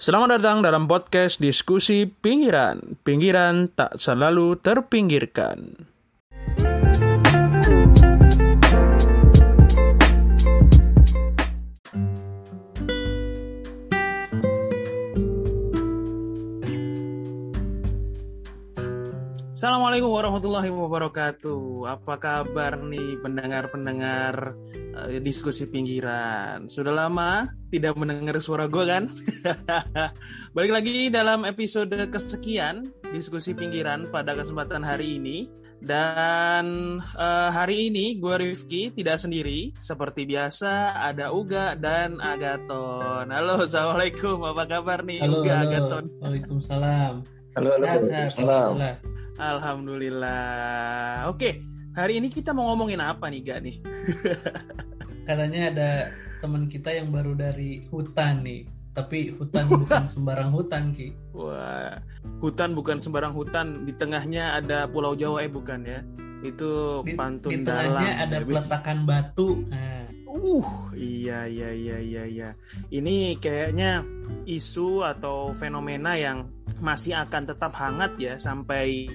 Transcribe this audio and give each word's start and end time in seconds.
Selamat 0.00 0.40
datang 0.40 0.64
dalam 0.64 0.88
podcast 0.88 1.44
diskusi 1.44 2.08
pinggiran. 2.08 2.96
Pinggiran 3.04 3.68
tak 3.68 4.00
selalu 4.00 4.56
terpinggirkan. 4.56 5.76
Assalamualaikum 19.52 20.08
warahmatullahi 20.16 20.72
wabarakatuh. 20.72 21.92
Apa 21.92 22.16
kabar 22.16 22.80
nih 22.80 23.20
pendengar-pendengar 23.20 24.56
diskusi 25.20 25.68
pinggiran? 25.70 26.68
Sudah 26.68 26.92
lama 26.92 27.48
tidak 27.72 27.96
mendengar 27.96 28.36
suara 28.42 28.68
gue 28.68 28.84
kan? 28.84 29.06
Balik 30.56 30.72
lagi 30.74 31.08
dalam 31.08 31.46
episode 31.48 31.94
kesekian 32.10 32.88
diskusi 33.14 33.56
pinggiran 33.56 34.10
pada 34.12 34.36
kesempatan 34.36 34.84
hari 34.84 35.16
ini. 35.22 35.38
Dan 35.80 37.00
uh, 37.16 37.48
hari 37.48 37.88
ini 37.88 38.20
gue 38.20 38.34
Rifki 38.36 38.92
tidak 38.92 39.16
sendiri 39.16 39.72
seperti 39.80 40.28
biasa 40.28 40.92
ada 41.00 41.32
Uga 41.32 41.72
dan 41.72 42.20
Agaton. 42.20 43.32
Halo, 43.32 43.64
assalamualaikum. 43.64 44.44
Apa 44.44 44.68
kabar 44.68 45.00
nih 45.00 45.24
halo, 45.24 45.40
Uga 45.40 45.54
halo. 45.56 45.64
Agaton? 45.72 46.04
Waalaikumsalam. 46.20 47.14
Halo, 47.56 47.68
halo. 47.80 47.84
Waalaikumsalam. 47.88 48.72
Alhamdulillah. 49.40 51.32
Oke, 51.32 51.64
hari 51.94 52.18
ini 52.22 52.28
kita 52.28 52.50
mau 52.50 52.70
ngomongin 52.72 53.00
apa 53.00 53.26
nih, 53.28 53.40
Gak 53.42 53.60
nih? 53.62 53.76
Katanya 55.28 55.60
ada 55.70 55.90
teman 56.40 56.66
kita 56.66 56.90
yang 56.90 57.12
baru 57.12 57.36
dari 57.36 57.86
hutan 57.88 58.42
nih. 58.42 58.66
Tapi 58.90 59.38
hutan 59.38 59.70
bukan 59.70 60.04
sembarang 60.14 60.50
hutan, 60.50 60.90
Ki. 60.90 61.14
Wah, 61.30 62.02
hutan 62.42 62.74
bukan 62.74 62.98
sembarang 62.98 63.30
hutan. 63.30 63.86
Di 63.86 63.94
tengahnya 63.94 64.58
ada 64.58 64.90
Pulau 64.90 65.14
Jawa, 65.14 65.46
eh 65.46 65.50
bukan 65.52 65.86
ya? 65.86 66.02
Itu 66.42 67.04
Di, 67.06 67.14
pantun 67.14 67.52
di 67.52 67.56
dalam. 67.62 67.94
tengahnya 67.94 68.10
ada 68.26 68.36
peletakan 68.42 68.98
batu. 69.06 69.62
Nah, 69.70 70.10
Uh, 70.30 70.94
iya 70.94 71.42
iya 71.50 71.74
iya 71.74 71.98
iya 71.98 72.22
iya. 72.22 72.50
Ini 72.86 73.34
kayaknya 73.42 74.06
isu 74.46 75.02
atau 75.02 75.50
fenomena 75.58 76.14
yang 76.14 76.46
masih 76.78 77.18
akan 77.18 77.50
tetap 77.50 77.74
hangat 77.74 78.14
ya 78.14 78.38
sampai 78.38 79.10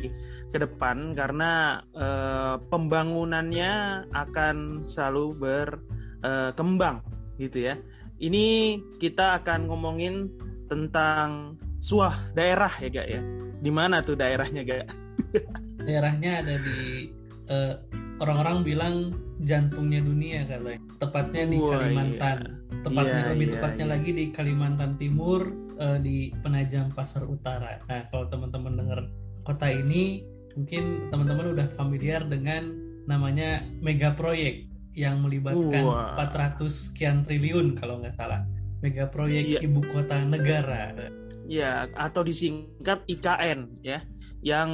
ke 0.52 0.58
depan 0.60 1.16
karena 1.16 1.80
eh, 1.96 2.56
pembangunannya 2.68 4.06
akan 4.12 4.84
selalu 4.92 5.26
berkembang 5.40 7.00
gitu 7.40 7.72
ya. 7.72 7.80
Ini 8.20 8.80
kita 9.00 9.40
akan 9.40 9.72
ngomongin 9.72 10.32
tentang 10.68 11.56
suah 11.80 12.16
daerah 12.36 12.72
ya 12.84 12.88
gak 12.92 13.08
ya. 13.08 13.22
Di 13.64 13.72
mana 13.72 14.04
tuh 14.04 14.20
daerahnya 14.20 14.68
gak? 14.68 14.88
daerahnya 15.88 16.44
ada 16.44 16.56
di 16.60 17.08
eh, 17.48 17.76
orang-orang 18.20 18.58
bilang 18.64 18.96
jantungnya 19.44 20.00
dunia 20.00 20.48
katanya. 20.48 20.80
Tepatnya 21.02 21.44
di 21.48 21.58
Wah, 21.60 21.72
Kalimantan. 21.76 22.38
Tepatnya 22.86 23.22
Iya, 23.26 23.32
lebih 23.34 23.48
iya, 23.48 23.54
tepatnya 23.58 23.86
iya. 23.86 23.94
lagi 23.98 24.12
di 24.14 24.26
Kalimantan 24.32 24.92
Timur 24.96 25.42
eh, 25.76 25.98
di 26.00 26.16
Penajam 26.40 26.86
Pasar 26.96 27.24
Utara. 27.28 27.82
Nah, 27.90 28.02
kalau 28.08 28.26
teman-teman 28.32 28.74
dengar 28.80 29.00
kota 29.44 29.68
ini, 29.68 30.24
mungkin 30.56 31.12
teman-teman 31.12 31.52
udah 31.52 31.68
familiar 31.76 32.24
dengan 32.24 32.72
namanya 33.06 33.62
mega 33.84 34.16
proyek 34.16 34.66
yang 34.96 35.20
melibatkan 35.20 35.84
Wah. 35.84 36.16
400 36.16 36.72
sekian 36.72 37.22
triliun 37.28 37.76
kalau 37.76 38.00
nggak 38.00 38.16
salah. 38.16 38.48
Mega 38.80 39.10
proyek 39.12 39.44
Iya. 39.44 39.60
ibu 39.66 39.82
kota 39.92 40.24
negara. 40.24 40.94
Ya, 41.46 41.86
atau 41.94 42.24
disingkat 42.26 43.04
IKN 43.06 43.82
ya, 43.84 44.02
yang 44.42 44.72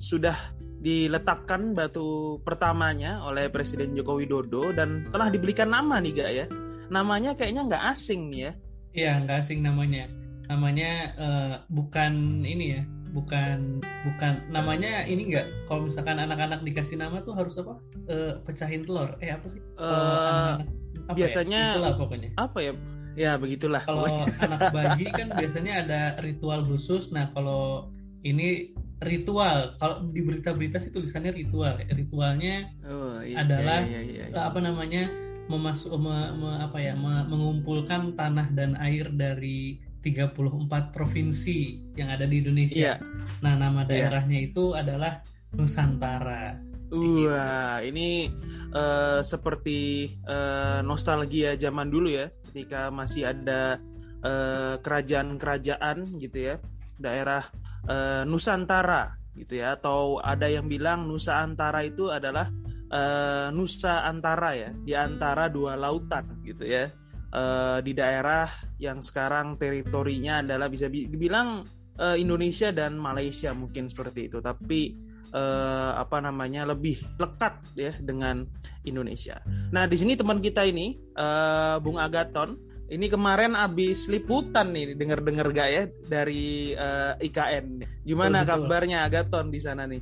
sudah 0.00 0.34
diletakkan 0.78 1.74
batu 1.74 2.38
pertamanya 2.40 3.22
oleh 3.22 3.50
Presiden 3.50 3.92
Joko 3.92 4.16
Widodo 4.16 4.70
dan 4.72 5.06
telah 5.10 5.28
diberikan 5.28 5.68
nama 5.68 5.98
nih 5.98 6.12
gak 6.14 6.30
ya? 6.32 6.46
Namanya 6.88 7.34
kayaknya 7.34 7.66
nggak 7.66 7.84
asing 7.90 8.30
nih 8.30 8.40
ya. 8.40 8.52
Iya, 8.94 9.12
nggak 9.22 9.36
asing 9.42 9.60
namanya. 9.60 10.08
Namanya 10.48 10.90
eh, 11.12 11.54
bukan 11.68 12.12
ini 12.40 12.78
ya, 12.78 12.82
bukan 13.12 13.82
bukan 14.06 14.32
namanya 14.48 15.04
ini 15.04 15.28
nggak. 15.28 15.68
Kalau 15.68 15.84
misalkan 15.84 16.16
anak-anak 16.16 16.64
dikasih 16.64 16.96
nama 16.96 17.20
tuh 17.20 17.36
harus 17.36 17.58
apa? 17.58 17.76
Eh, 18.08 18.32
pecahin 18.42 18.80
telur. 18.82 19.12
Eh 19.20 19.28
apa 19.28 19.46
sih? 19.46 19.60
Eh, 19.60 19.84
anak-anak- 19.84 20.64
apa 21.04 21.12
ya? 21.12 21.16
biasanya- 21.18 21.66
Itulah 21.76 21.94
pokoknya. 21.94 22.28
apa 22.34 22.58
ya? 22.62 22.72
Ya 23.18 23.32
begitulah. 23.34 23.82
Kalau 23.82 24.06
anak 24.38 24.70
bayi 24.70 25.06
kan 25.18 25.28
biasanya 25.34 25.72
ada 25.82 26.00
ritual 26.22 26.62
khusus. 26.64 27.10
Nah 27.10 27.28
kalau 27.34 27.90
ini 28.22 28.72
ritual. 28.98 29.78
Kalau 29.78 30.02
di 30.06 30.20
berita-berita 30.20 30.78
sih 30.78 30.90
tulisannya 30.90 31.30
ritual. 31.30 31.78
ya. 31.78 31.86
Ritualnya 31.88 32.54
Oh, 32.82 33.22
iya, 33.22 33.42
adalah, 33.42 33.80
iya, 33.82 34.00
iya, 34.02 34.24
iya. 34.26 34.34
eh, 34.34 34.44
apa 34.44 34.58
namanya 34.58 35.06
memasuk 35.46 35.94
me- 35.96 36.34
me- 36.34 36.60
apa 36.60 36.76
ya 36.76 36.92
me- 36.92 37.24
mengumpulkan 37.24 38.12
tanah 38.12 38.50
dan 38.52 38.74
air 38.76 39.08
dari 39.08 39.78
34 39.98 40.90
provinsi 40.90 41.58
yang 41.94 42.10
ada 42.10 42.22
di 42.22 42.38
Indonesia. 42.38 42.74
Iya. 42.74 42.94
Nah, 43.40 43.54
nama 43.54 43.82
Iya. 43.84 44.08
daerahnya 44.10 44.38
itu 44.40 44.74
adalah 44.74 45.22
Nusantara. 45.52 46.58
Wah, 46.88 47.84
ini 47.84 48.28
eh, 48.68 49.20
seperti 49.22 49.80
eh, 50.24 50.80
nostalgia 50.82 51.52
zaman 51.54 51.88
dulu 51.88 52.08
ya, 52.08 52.26
ketika 52.48 52.88
masih 52.88 53.28
ada 53.28 53.76
eh, 54.18 54.74
kerajaan-kerajaan 54.80 56.18
gitu 56.18 56.38
ya, 56.42 56.54
daerah 56.96 57.44
eh, 57.86 58.26
Nusantara 58.26 59.14
gitu 59.38 59.62
ya, 59.62 59.78
atau 59.78 60.18
ada 60.18 60.50
yang 60.50 60.66
bilang 60.66 61.06
Nusa 61.06 61.38
Antara 61.44 61.86
itu 61.86 62.10
adalah 62.10 62.50
eh, 62.90 63.54
Nusa 63.54 64.02
Antara 64.02 64.58
ya, 64.58 64.74
di 64.74 64.96
antara 64.98 65.46
dua 65.46 65.78
lautan 65.78 66.42
gitu 66.42 66.66
ya, 66.66 66.90
Eh, 67.28 67.84
di 67.84 67.92
daerah 67.92 68.48
yang 68.80 69.04
sekarang 69.04 69.60
teritorinya 69.60 70.40
adalah 70.40 70.64
bisa 70.72 70.88
bi- 70.88 71.12
dibilang 71.12 71.60
eh, 72.00 72.16
Indonesia 72.16 72.72
dan 72.72 72.96
Malaysia 72.96 73.52
mungkin 73.52 73.92
seperti 73.92 74.32
itu, 74.32 74.40
tapi 74.40 74.96
eh, 75.28 75.92
apa 75.92 76.24
namanya 76.24 76.72
lebih 76.72 76.96
lekat 77.20 77.76
ya 77.76 77.92
dengan 78.00 78.48
Indonesia. 78.80 79.44
Nah 79.44 79.84
di 79.84 80.00
sini 80.00 80.16
teman 80.16 80.40
kita 80.40 80.64
ini 80.64 80.96
eh, 80.96 81.76
Bung 81.84 82.00
Agaton 82.00 82.67
ini 82.88 83.06
kemarin 83.12 83.52
abis 83.52 84.08
liputan 84.08 84.72
nih 84.72 84.96
dengar-dengar 84.96 85.52
gak 85.52 85.68
ya 85.68 85.82
dari 86.08 86.72
eh, 86.72 87.12
IKN. 87.20 87.84
Gimana 88.04 88.42
Betul, 88.42 88.64
kabarnya 88.64 89.04
Agaton 89.04 89.52
di 89.52 89.60
sana 89.60 89.84
nih? 89.84 90.00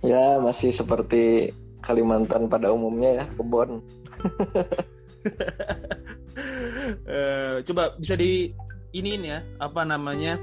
Ya, 0.00 0.40
masih 0.40 0.72
seperti 0.72 1.52
Kalimantan 1.82 2.46
pada 2.48 2.72
umumnya 2.72 3.22
ya, 3.22 3.24
kebon. 3.36 3.70
Eh, 7.02 7.62
coba 7.68 7.94
bisa 7.96 8.18
di 8.18 8.50
iniin 8.92 9.22
ya 9.24 9.38
apa 9.62 9.86
namanya 9.86 10.36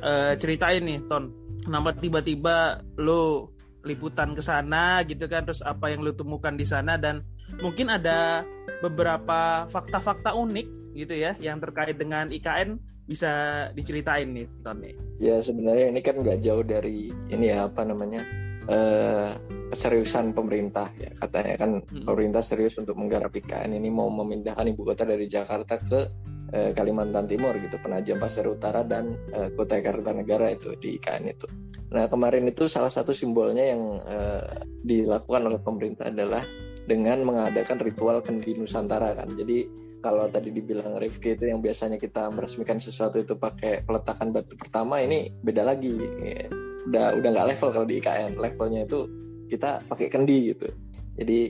eh, 0.00 0.32
ceritain 0.38 0.80
nih 0.80 1.02
Ton. 1.10 1.28
Kenapa 1.60 1.92
tiba-tiba 1.96 2.80
lo 3.00 3.52
liputan 3.84 4.32
ke 4.32 4.40
sana 4.40 5.04
gitu 5.04 5.28
kan 5.28 5.44
terus 5.44 5.60
apa 5.60 5.92
yang 5.92 6.00
lo 6.00 6.16
temukan 6.16 6.56
di 6.56 6.64
sana 6.64 6.96
dan 6.96 7.20
mungkin 7.60 7.92
ada 7.92 8.46
beberapa 8.80 9.68
fakta-fakta 9.68 10.32
unik 10.32 10.83
gitu 10.94 11.12
ya 11.12 11.34
yang 11.42 11.58
terkait 11.58 11.98
dengan 11.98 12.30
IKN 12.30 12.78
bisa 13.04 13.32
diceritain 13.76 14.32
nih 14.32 14.46
Ton 14.64 14.80
nih. 14.80 14.96
Ya, 15.20 15.36
sebenarnya 15.44 15.92
ini 15.92 16.00
kan 16.00 16.16
nggak 16.16 16.40
jauh 16.40 16.64
dari 16.64 17.12
ini 17.28 17.52
ya, 17.52 17.68
apa 17.68 17.84
namanya, 17.84 18.24
eh 18.64 19.30
keseriusan 19.68 20.32
pemerintah 20.32 20.88
ya. 20.96 21.12
Katanya 21.12 21.54
kan 21.60 21.70
Mm-mm. 21.84 22.08
pemerintah 22.08 22.40
serius 22.40 22.80
untuk 22.80 22.96
menggarap 22.96 23.34
IKN 23.34 23.76
ini 23.76 23.92
mau 23.92 24.08
memindahkan 24.08 24.64
ibu 24.72 24.82
kota 24.88 25.04
dari 25.04 25.28
Jakarta 25.28 25.76
ke 25.76 26.00
eh, 26.56 26.70
Kalimantan 26.72 27.28
Timur 27.28 27.52
gitu, 27.60 27.76
Penajam 27.76 28.16
Pasir 28.16 28.48
Utara 28.48 28.80
dan 28.86 29.12
eh, 29.36 29.52
Kota 29.52 29.84
Kartanegara 29.84 30.48
itu 30.48 30.72
di 30.80 30.96
IKN 30.96 31.24
itu. 31.28 31.46
Nah, 31.92 32.08
kemarin 32.08 32.48
itu 32.48 32.66
salah 32.66 32.90
satu 32.90 33.12
simbolnya 33.12 33.76
yang 33.76 33.82
eh, 34.00 34.64
dilakukan 34.80 35.42
oleh 35.44 35.60
pemerintah 35.60 36.08
adalah 36.08 36.42
dengan 36.84 37.20
mengadakan 37.24 37.80
ritual 37.80 38.24
kendi 38.24 38.56
Nusantara 38.56 39.12
kan. 39.12 39.28
Jadi 39.32 39.84
kalau 40.04 40.28
tadi 40.28 40.52
dibilang 40.52 41.00
Rifki 41.00 41.32
itu 41.32 41.48
yang 41.48 41.64
biasanya 41.64 41.96
kita 41.96 42.28
meresmikan 42.28 42.76
sesuatu 42.76 43.16
itu 43.16 43.40
pakai 43.40 43.80
peletakan 43.88 44.36
batu 44.36 44.52
pertama 44.52 45.00
ini 45.00 45.32
beda 45.32 45.64
lagi. 45.64 45.96
Udah 46.84 47.16
udah 47.16 47.28
nggak 47.32 47.48
level 47.56 47.68
kalau 47.72 47.86
di 47.88 47.96
IKN 48.04 48.36
levelnya 48.36 48.84
itu 48.84 49.08
kita 49.48 49.80
pakai 49.88 50.12
kendi 50.12 50.52
gitu. 50.52 50.68
Jadi 51.16 51.40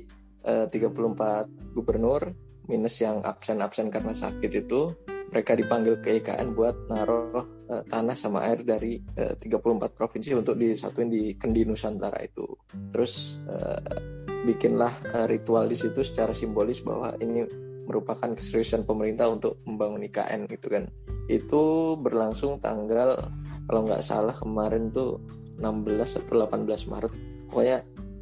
eh, 0.46 0.66
34 0.70 1.74
gubernur 1.74 2.30
minus 2.70 3.02
yang 3.02 3.26
absen-absen 3.26 3.90
karena 3.90 4.14
sakit 4.14 4.50
itu 4.54 4.94
mereka 5.34 5.58
dipanggil 5.58 5.98
ke 5.98 6.22
IKN 6.22 6.54
buat 6.54 6.86
naruh 6.86 7.66
eh, 7.66 7.82
tanah 7.90 8.14
sama 8.14 8.46
air 8.46 8.62
dari 8.62 9.02
eh, 9.18 9.34
34 9.34 9.98
provinsi 9.98 10.30
untuk 10.30 10.54
disatuin 10.54 11.10
di 11.10 11.34
kendi 11.34 11.66
Nusantara 11.66 12.22
itu. 12.22 12.46
Terus 12.94 13.42
eh, 13.50 13.98
bikinlah 14.46 14.94
eh, 15.10 15.26
ritual 15.26 15.66
di 15.66 15.74
situ 15.74 16.06
secara 16.06 16.30
simbolis 16.30 16.78
bahwa 16.86 17.18
ini 17.18 17.42
merupakan 17.84 18.32
keseriusan 18.32 18.88
pemerintah 18.88 19.28
untuk 19.28 19.60
membangun 19.68 20.04
IKN 20.08 20.48
gitu 20.48 20.72
kan 20.72 20.88
itu 21.28 21.94
berlangsung 22.00 22.60
tanggal 22.60 23.16
kalau 23.64 23.80
nggak 23.88 24.04
salah 24.04 24.36
kemarin 24.36 24.92
tuh 24.92 25.20
16 25.56 26.20
atau 26.24 26.44
18 26.44 26.90
Maret 26.90 27.12
pokoknya 27.48 27.78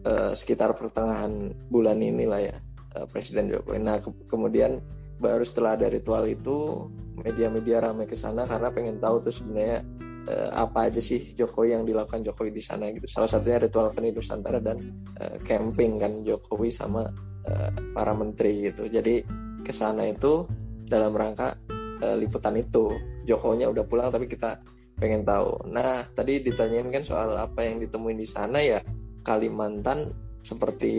uh, 0.06 0.32
sekitar 0.36 0.74
pertengahan 0.76 1.50
bulan 1.66 1.98
inilah 1.98 2.40
ya 2.42 2.56
uh, 2.98 3.06
Presiden 3.10 3.50
Jokowi 3.50 3.82
nah 3.82 3.98
ke 3.98 4.10
kemudian 4.30 4.78
baru 5.22 5.46
setelah 5.46 5.78
ada 5.78 5.86
ritual 5.86 6.26
itu 6.26 6.86
media-media 7.22 7.78
ramai 7.78 8.10
ke 8.10 8.18
sana 8.18 8.42
karena 8.46 8.68
pengen 8.74 8.98
tahu 8.98 9.22
tuh 9.22 9.34
sebenarnya 9.34 9.86
uh, 10.26 10.50
apa 10.54 10.90
aja 10.90 10.98
sih 10.98 11.22
Jokowi 11.34 11.78
yang 11.78 11.84
dilakukan 11.86 12.22
Jokowi 12.26 12.50
di 12.50 12.62
sana 12.62 12.90
gitu. 12.90 13.06
Salah 13.06 13.30
satunya 13.30 13.62
ritual 13.62 13.94
Keni 13.94 14.10
Nusantara 14.10 14.58
dan 14.58 14.78
uh, 15.18 15.36
camping 15.46 15.98
kan 16.02 16.26
Jokowi 16.26 16.70
sama 16.70 17.06
uh, 17.46 17.70
para 17.94 18.12
menteri 18.14 18.70
gitu. 18.70 18.90
Jadi 18.90 19.22
ke 19.62 19.72
sana 19.72 20.10
itu 20.10 20.46
dalam 20.86 21.14
rangka 21.14 21.56
uh, 22.02 22.16
liputan 22.18 22.58
itu. 22.58 22.92
Jokowinya 23.22 23.70
udah 23.70 23.84
pulang 23.86 24.10
tapi 24.10 24.26
kita 24.26 24.58
pengen 24.98 25.22
tahu. 25.22 25.70
Nah, 25.70 26.02
tadi 26.14 26.42
ditanyain 26.42 26.90
kan 26.90 27.02
soal 27.06 27.34
apa 27.38 27.62
yang 27.62 27.82
ditemuin 27.82 28.18
di 28.18 28.28
sana 28.28 28.58
ya 28.58 28.82
Kalimantan 29.22 30.10
seperti 30.42 30.92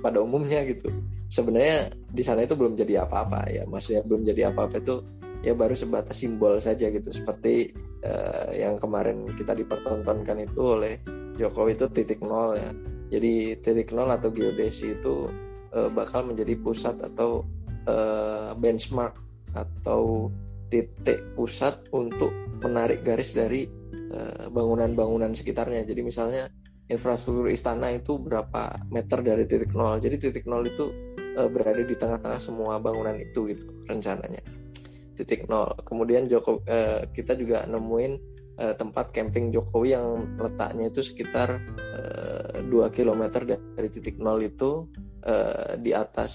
pada 0.00 0.24
umumnya 0.24 0.64
gitu. 0.64 0.88
Sebenarnya 1.28 1.92
di 1.92 2.24
sana 2.24 2.42
itu 2.42 2.56
belum 2.56 2.74
jadi 2.74 3.04
apa-apa 3.04 3.52
ya. 3.52 3.62
Maksudnya 3.68 4.02
belum 4.02 4.24
jadi 4.24 4.50
apa-apa 4.50 4.80
itu 4.80 5.04
ya 5.40 5.56
baru 5.56 5.72
sebatas 5.72 6.20
simbol 6.20 6.60
saja 6.60 6.92
gitu 6.92 7.08
seperti 7.12 7.72
uh, 8.04 8.52
yang 8.52 8.76
kemarin 8.76 9.24
kita 9.32 9.56
dipertontonkan 9.56 10.44
itu 10.44 10.60
oleh 10.60 11.00
Jokowi 11.40 11.80
itu 11.80 11.86
titik 11.88 12.20
nol 12.20 12.60
ya 12.60 12.70
jadi 13.08 13.56
titik 13.64 13.96
nol 13.96 14.12
atau 14.12 14.28
geodesi 14.28 14.92
itu 14.92 15.32
uh, 15.72 15.88
bakal 15.88 16.28
menjadi 16.28 16.60
pusat 16.60 17.00
atau 17.00 17.48
uh, 17.86 18.52
benchmark 18.58 19.16
atau 19.56 20.28
titik 20.70 21.34
pusat 21.34 21.82
untuk 21.90 22.30
menarik 22.62 23.02
garis 23.02 23.34
dari 23.34 23.66
bangunan-bangunan 24.50 25.30
uh, 25.30 25.38
sekitarnya. 25.38 25.86
Jadi 25.86 26.02
misalnya 26.02 26.50
infrastruktur 26.90 27.46
istana 27.46 27.94
itu 27.94 28.18
berapa 28.18 28.90
meter 28.90 29.22
dari 29.22 29.46
titik 29.46 29.70
nol. 29.72 30.02
Jadi 30.02 30.16
titik 30.18 30.44
nol 30.50 30.66
itu 30.66 30.90
uh, 31.38 31.46
berada 31.46 31.78
di 31.78 31.94
tengah-tengah 31.94 32.42
semua 32.42 32.82
bangunan 32.82 33.14
itu 33.14 33.54
gitu 33.54 33.70
rencananya. 33.86 34.42
Titik 35.14 35.46
nol. 35.46 35.70
Kemudian 35.86 36.26
Joko 36.26 36.64
eh, 36.64 37.04
kita 37.12 37.36
juga 37.36 37.68
nemuin 37.68 38.12
eh, 38.56 38.74
tempat 38.74 39.12
camping 39.12 39.52
Jokowi 39.52 39.92
yang 39.92 40.40
letaknya 40.40 40.88
itu 40.88 41.04
sekitar 41.04 41.60
eh, 41.76 42.64
2 42.64 42.88
km 42.88 43.22
dari 43.44 43.88
titik 43.92 44.16
nol 44.16 44.40
itu 44.40 44.88
eh, 45.20 45.76
di 45.76 45.92
atas 45.92 46.32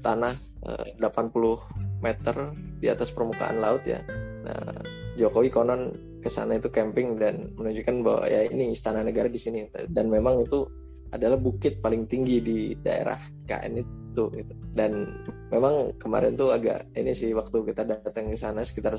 tanah 0.00 0.34
eh, 0.66 0.98
80 1.00 2.02
meter 2.02 2.36
di 2.78 2.86
atas 2.86 3.10
permukaan 3.10 3.58
laut 3.58 3.82
ya. 3.82 3.98
Nah, 4.46 4.78
Jokowi 5.18 5.50
konon 5.50 5.90
ke 6.18 6.30
sana 6.30 6.58
itu 6.58 6.70
camping 6.70 7.18
dan 7.18 7.54
menunjukkan 7.54 7.96
bahwa 8.02 8.22
ya 8.26 8.46
ini 8.46 8.74
istana 8.74 9.02
negara 9.02 9.30
di 9.30 9.38
sini 9.38 9.66
dan 9.90 10.06
memang 10.10 10.42
itu 10.46 10.66
adalah 11.08 11.40
bukit 11.40 11.80
paling 11.80 12.04
tinggi 12.04 12.38
di 12.42 12.58
daerah 12.78 13.18
KN 13.48 13.74
itu 13.80 14.24
gitu. 14.34 14.54
Dan 14.74 15.08
memang 15.48 15.96
kemarin 15.96 16.36
tuh 16.36 16.52
agak 16.52 16.90
ini 16.94 17.14
sih 17.16 17.32
waktu 17.32 17.64
kita 17.72 17.82
datang 17.86 18.30
ke 18.30 18.36
sana 18.38 18.62
sekitar 18.62 18.94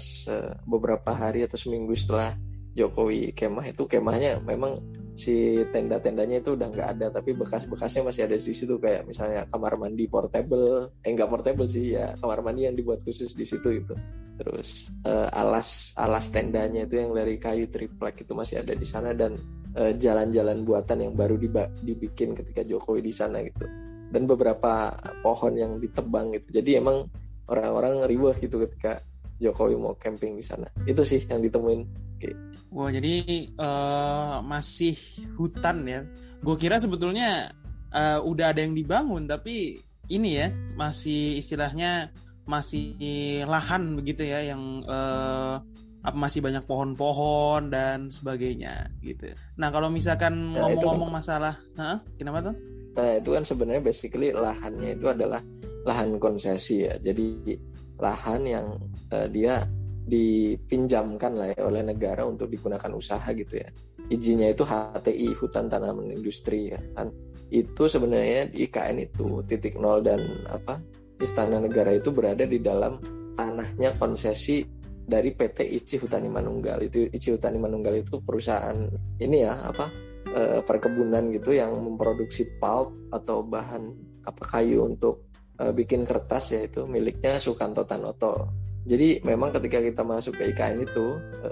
beberapa 0.65 1.13
hari 1.13 1.45
atau 1.45 1.55
seminggu 1.55 1.93
setelah 1.93 2.33
Jokowi 2.73 3.35
kemah 3.35 3.71
itu 3.71 3.83
kemahnya 3.85 4.39
memang 4.41 4.79
si 5.19 5.59
tenda-tendanya 5.75 6.39
itu 6.39 6.55
udah 6.55 6.71
nggak 6.71 6.89
ada 6.95 7.07
tapi 7.11 7.35
bekas-bekasnya 7.35 8.07
masih 8.07 8.23
ada 8.23 8.39
di 8.39 8.55
situ 8.55 8.79
kayak 8.79 9.03
misalnya 9.03 9.43
kamar 9.51 9.75
mandi 9.75 10.07
portable. 10.07 10.95
Eh 11.03 11.11
nggak 11.11 11.27
portable 11.27 11.67
sih 11.67 11.99
ya. 11.99 12.15
Kamar 12.15 12.39
mandi 12.39 12.71
yang 12.71 12.79
dibuat 12.79 13.03
khusus 13.03 13.35
di 13.35 13.43
situ 13.43 13.83
itu. 13.83 13.91
Terus 14.39 14.87
uh, 15.03 15.27
alas 15.35 15.91
alas 15.99 16.31
tendanya 16.31 16.87
itu 16.87 16.95
yang 16.95 17.11
dari 17.11 17.35
kayu 17.35 17.67
triplek 17.67 18.23
itu 18.23 18.31
masih 18.31 18.63
ada 18.63 18.71
di 18.71 18.87
sana 18.87 19.11
dan 19.11 19.35
eh, 19.75 19.91
jalan-jalan 19.99 20.63
buatan 20.63 21.03
yang 21.03 21.13
baru 21.19 21.35
dibikin 21.83 22.31
ketika 22.31 22.63
Jokowi 22.63 23.03
di 23.03 23.11
sana 23.11 23.43
gitu. 23.43 23.67
Dan 24.09 24.23
beberapa 24.23 24.95
pohon 25.19 25.53
yang 25.59 25.75
ditebang 25.83 26.31
gitu. 26.39 26.63
Jadi 26.63 26.79
emang 26.79 27.03
orang-orang 27.51 28.07
riuh 28.07 28.33
gitu 28.39 28.63
ketika 28.63 29.03
Jokowi 29.39 29.75
mau 29.79 29.95
camping 29.95 30.35
di 30.35 30.43
sana 30.43 30.67
itu 30.85 31.01
sih 31.03 31.23
yang 31.27 31.39
ditemuin 31.39 32.11
Oke. 32.19 32.35
Wah 32.75 32.91
jadi 32.91 33.47
uh, 33.55 34.43
masih 34.43 34.91
hutan 35.39 35.87
ya 35.87 36.03
gue 36.43 36.55
kira 36.59 36.75
sebetulnya 36.75 37.55
uh, 37.95 38.19
udah 38.19 38.51
ada 38.51 38.59
yang 38.59 38.75
dibangun 38.75 39.23
tapi 39.23 39.79
ini 40.11 40.29
ya 40.35 40.51
masih 40.75 41.39
istilahnya 41.39 42.11
masih 42.49 42.97
lahan 43.45 43.93
begitu 43.95 44.25
ya 44.25 44.41
yang 44.51 44.83
uh, 44.89 45.61
apa 45.99 46.15
masih 46.15 46.39
banyak 46.39 46.63
pohon-pohon 46.63 47.69
dan 47.69 48.07
sebagainya 48.07 48.87
gitu. 49.03 49.29
Nah 49.59 49.69
kalau 49.69 49.91
misalkan 49.91 50.55
nah, 50.55 50.65
ngomong-ngomong 50.65 51.11
kan, 51.11 51.17
masalah, 51.19 51.55
Hah? 51.75 51.99
kenapa 52.15 52.49
tuh? 52.49 52.55
Nah 52.95 53.19
itu 53.19 53.29
kan 53.35 53.43
sebenarnya 53.43 53.83
basically 53.83 54.31
lahannya 54.31 54.95
itu 54.95 55.05
adalah 55.11 55.43
lahan 55.83 56.15
konsesi 56.15 56.87
ya. 56.87 56.95
Jadi 56.97 57.59
lahan 57.99 58.41
yang 58.47 58.67
uh, 59.11 59.27
dia 59.27 59.63
dipinjamkan 60.09 61.37
lah 61.37 61.53
ya 61.53 61.69
oleh 61.69 61.85
negara 61.85 62.25
untuk 62.25 62.49
digunakan 62.49 62.89
usaha 62.95 63.29
gitu 63.29 63.61
ya. 63.61 63.69
Izinnya 64.09 64.49
itu 64.49 64.65
HTI 64.65 65.37
hutan 65.37 65.69
tanaman 65.69 66.09
industri 66.09 66.73
ya 66.73 66.81
kan. 66.97 67.13
Itu 67.53 67.85
sebenarnya 67.85 68.49
di 68.49 68.65
IKN 68.65 68.97
itu 69.05 69.45
titik 69.45 69.77
nol 69.77 70.01
dan 70.01 70.21
apa 70.49 70.81
istana 71.21 71.61
negara 71.61 71.93
itu 71.93 72.09
berada 72.09 72.47
di 72.47 72.57
dalam 72.57 72.97
tanahnya 73.37 73.93
konsesi 74.01 74.65
dari 75.09 75.33
PT 75.33 75.65
ICI 75.65 75.95
Hutani 76.05 76.29
Manunggal 76.29 76.85
itu 76.85 77.09
ICI 77.09 77.37
Hutani 77.37 77.57
Manunggal 77.57 78.01
itu 78.01 78.21
perusahaan 78.21 78.77
ini 79.17 79.41
ya 79.41 79.57
apa 79.57 79.89
e, 80.29 80.61
perkebunan 80.61 81.33
gitu 81.33 81.57
yang 81.57 81.73
memproduksi 81.73 82.45
pulp 82.61 82.93
atau 83.09 83.41
bahan 83.41 83.89
apa 84.25 84.43
kayu 84.45 84.85
untuk 84.85 85.28
e, 85.59 85.63
bikin 85.75 86.07
kertas 86.07 86.55
yaitu 86.55 86.87
miliknya 86.87 87.35
Sukanto 87.37 87.83
Tanoto. 87.83 88.47
Jadi 88.87 89.21
memang 89.27 89.53
ketika 89.53 89.83
kita 89.83 90.01
masuk 90.01 90.39
ke 90.39 90.55
IKN 90.55 90.87
itu 90.87 91.19
e, 91.43 91.49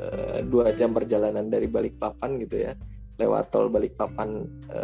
dua 0.47 0.71
jam 0.73 0.95
perjalanan 0.95 1.45
dari 1.51 1.67
Balikpapan 1.67 2.39
gitu 2.41 2.63
ya 2.63 2.73
lewat 3.17 3.49
tol 3.51 3.67
Balikpapan 3.67 4.47
e, 4.71 4.79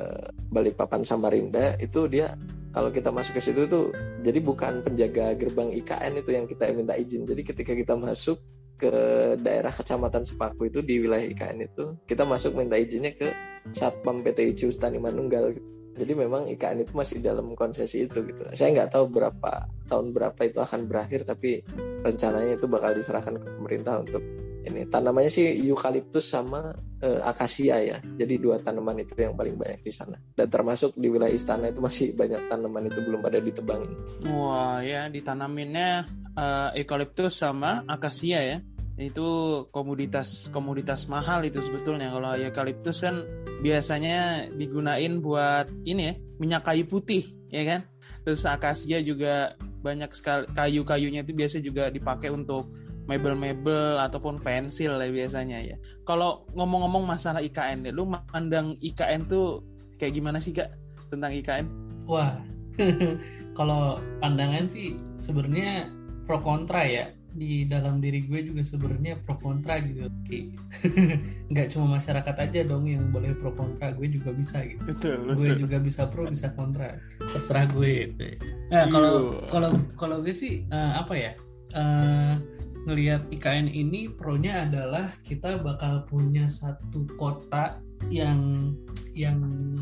Balikpapan 0.51 1.01
Samarinda 1.07 1.79
itu 1.79 2.05
dia 2.11 2.35
kalau 2.73 2.89
kita 2.89 3.13
masuk 3.13 3.37
ke 3.37 3.41
situ 3.41 3.69
tuh 3.69 3.93
jadi 4.25 4.41
bukan 4.41 4.81
penjaga 4.81 5.37
gerbang 5.37 5.69
IKN 5.77 6.13
itu 6.19 6.29
yang 6.33 6.45
kita 6.49 6.73
minta 6.73 6.97
izin. 6.97 7.23
Jadi 7.23 7.41
ketika 7.45 7.71
kita 7.77 7.93
masuk 7.93 8.41
ke 8.81 8.93
daerah 9.39 9.69
kecamatan 9.69 10.25
Sepaku 10.25 10.67
itu 10.67 10.81
di 10.81 10.97
wilayah 11.05 11.23
IKN 11.29 11.69
itu 11.69 11.93
kita 12.09 12.25
masuk 12.25 12.57
minta 12.57 12.73
izinnya 12.75 13.13
ke 13.13 13.29
Satpam 13.71 14.25
PT 14.25 14.57
ICU 14.57 14.73
Manunggal 14.97 15.53
gitu. 15.53 15.69
Jadi 15.93 16.13
memang 16.17 16.49
IKN 16.49 16.83
itu 16.83 16.93
masih 16.97 17.21
dalam 17.21 17.53
konsesi 17.53 18.09
itu 18.09 18.25
gitu. 18.25 18.41
Saya 18.53 18.73
nggak 18.73 18.97
tahu 18.97 19.05
berapa 19.13 19.69
tahun 19.85 20.09
berapa 20.09 20.39
itu 20.41 20.57
akan 20.57 20.89
berakhir 20.89 21.21
tapi 21.27 21.61
rencananya 22.01 22.57
itu 22.57 22.65
bakal 22.65 22.97
diserahkan 22.97 23.37
ke 23.37 23.47
pemerintah 23.61 24.01
untuk 24.01 24.23
ini 24.63 24.87
tanamannya 24.87 25.27
sih 25.27 25.59
eukaliptus 25.67 26.31
sama 26.31 26.71
uh, 27.03 27.19
akasia 27.27 27.83
ya. 27.83 27.97
Jadi 27.99 28.39
dua 28.39 28.57
tanaman 28.63 29.03
itu 29.03 29.11
yang 29.19 29.35
paling 29.35 29.59
banyak 29.59 29.83
di 29.83 29.91
sana. 29.91 30.15
Dan 30.31 30.47
termasuk 30.47 30.95
di 30.95 31.11
wilayah 31.11 31.35
istana 31.35 31.67
itu 31.67 31.83
masih 31.83 32.15
banyak 32.15 32.47
tanaman 32.47 32.87
itu 32.87 32.99
belum 33.03 33.19
pada 33.19 33.43
ditebangin. 33.43 33.91
Wah 34.31 34.79
ya 34.79 35.11
ditanaminnya 35.11 36.07
uh, 36.39 36.69
eukaliptus 36.79 37.43
sama 37.43 37.83
akasia 37.91 38.39
ya. 38.39 38.57
Itu 38.93 39.27
komoditas 39.73 40.53
komoditas 40.53 41.09
mahal 41.09 41.45
itu 41.45 41.59
sebetulnya. 41.59 42.13
Kalau 42.13 42.37
eukaliptus 42.37 43.01
kan 43.01 43.25
biasanya 43.65 44.49
digunain 44.53 45.17
buat 45.23 45.71
ini 45.87 46.01
ya 46.03 46.13
minyak 46.37 46.61
kayu 46.67 46.85
putih 46.85 47.25
ya 47.49 47.65
kan. 47.65 47.81
Terus 48.23 48.45
akasia 48.47 49.03
juga 49.03 49.57
banyak 49.83 50.11
sekali 50.15 50.47
kayu-kayunya 50.55 51.27
itu 51.27 51.33
biasa 51.35 51.59
juga 51.59 51.91
dipakai 51.91 52.31
untuk 52.31 52.71
mebel-mebel 53.03 53.99
ataupun 53.99 54.39
pensil 54.39 54.95
ya 54.95 55.09
biasanya 55.11 55.59
ya. 55.59 55.75
Kalau 56.07 56.47
ngomong-ngomong 56.55 57.03
masalah 57.03 57.43
IKN 57.43 57.89
deh, 57.89 57.93
lu 57.93 58.07
mandang 58.07 58.79
IKN 58.79 59.27
tuh 59.27 59.59
kayak 59.99 60.15
gimana 60.15 60.39
sih 60.39 60.55
kak 60.55 60.71
tentang 61.11 61.35
IKN? 61.35 61.65
Wah, 62.07 62.39
kalau 63.57 63.99
pandangan 64.23 64.71
sih 64.71 64.95
sebenarnya 65.19 65.91
pro 66.23 66.39
kontra 66.39 66.87
ya 66.87 67.11
di 67.33 67.65
dalam 67.65 67.97
diri 67.97 68.21
gue 68.23 68.45
juga 68.45 68.61
sebenarnya 68.61 69.17
pro 69.25 69.35
kontra 69.41 69.81
gitu. 69.81 70.05
Oke. 70.05 70.53
Nggak 71.51 71.67
cuma 71.73 71.97
masyarakat 71.97 72.35
aja 72.37 72.59
dong 72.63 72.85
yang 72.85 73.09
boleh 73.09 73.33
pro 73.33 73.51
kontra 73.57 73.89
gue 73.91 74.07
juga 74.07 74.29
bisa 74.31 74.61
gitu. 74.61 74.81
Betul, 74.85 75.33
gue 75.33 75.57
juga 75.57 75.77
bisa 75.81 76.05
pro 76.05 76.29
bisa 76.29 76.53
kontra. 76.53 77.01
Terserah 77.19 77.65
gue 77.73 77.89
gitu. 78.07 78.25
nah 78.69 78.89
kalau 78.89 79.41
kalau 79.49 79.69
kalau 79.97 80.17
gue 80.21 80.33
sih 80.33 80.65
uh, 80.69 81.01
apa 81.01 81.13
ya 81.13 81.31
uh, 81.77 82.37
ngelihat 82.83 83.31
IKN 83.31 83.71
ini 83.71 84.11
pro-nya 84.11 84.67
adalah 84.67 85.15
kita 85.23 85.55
bakal 85.63 86.03
punya 86.05 86.51
satu 86.51 87.07
kota 87.15 87.79
yang 88.11 88.73
yang 89.15 89.39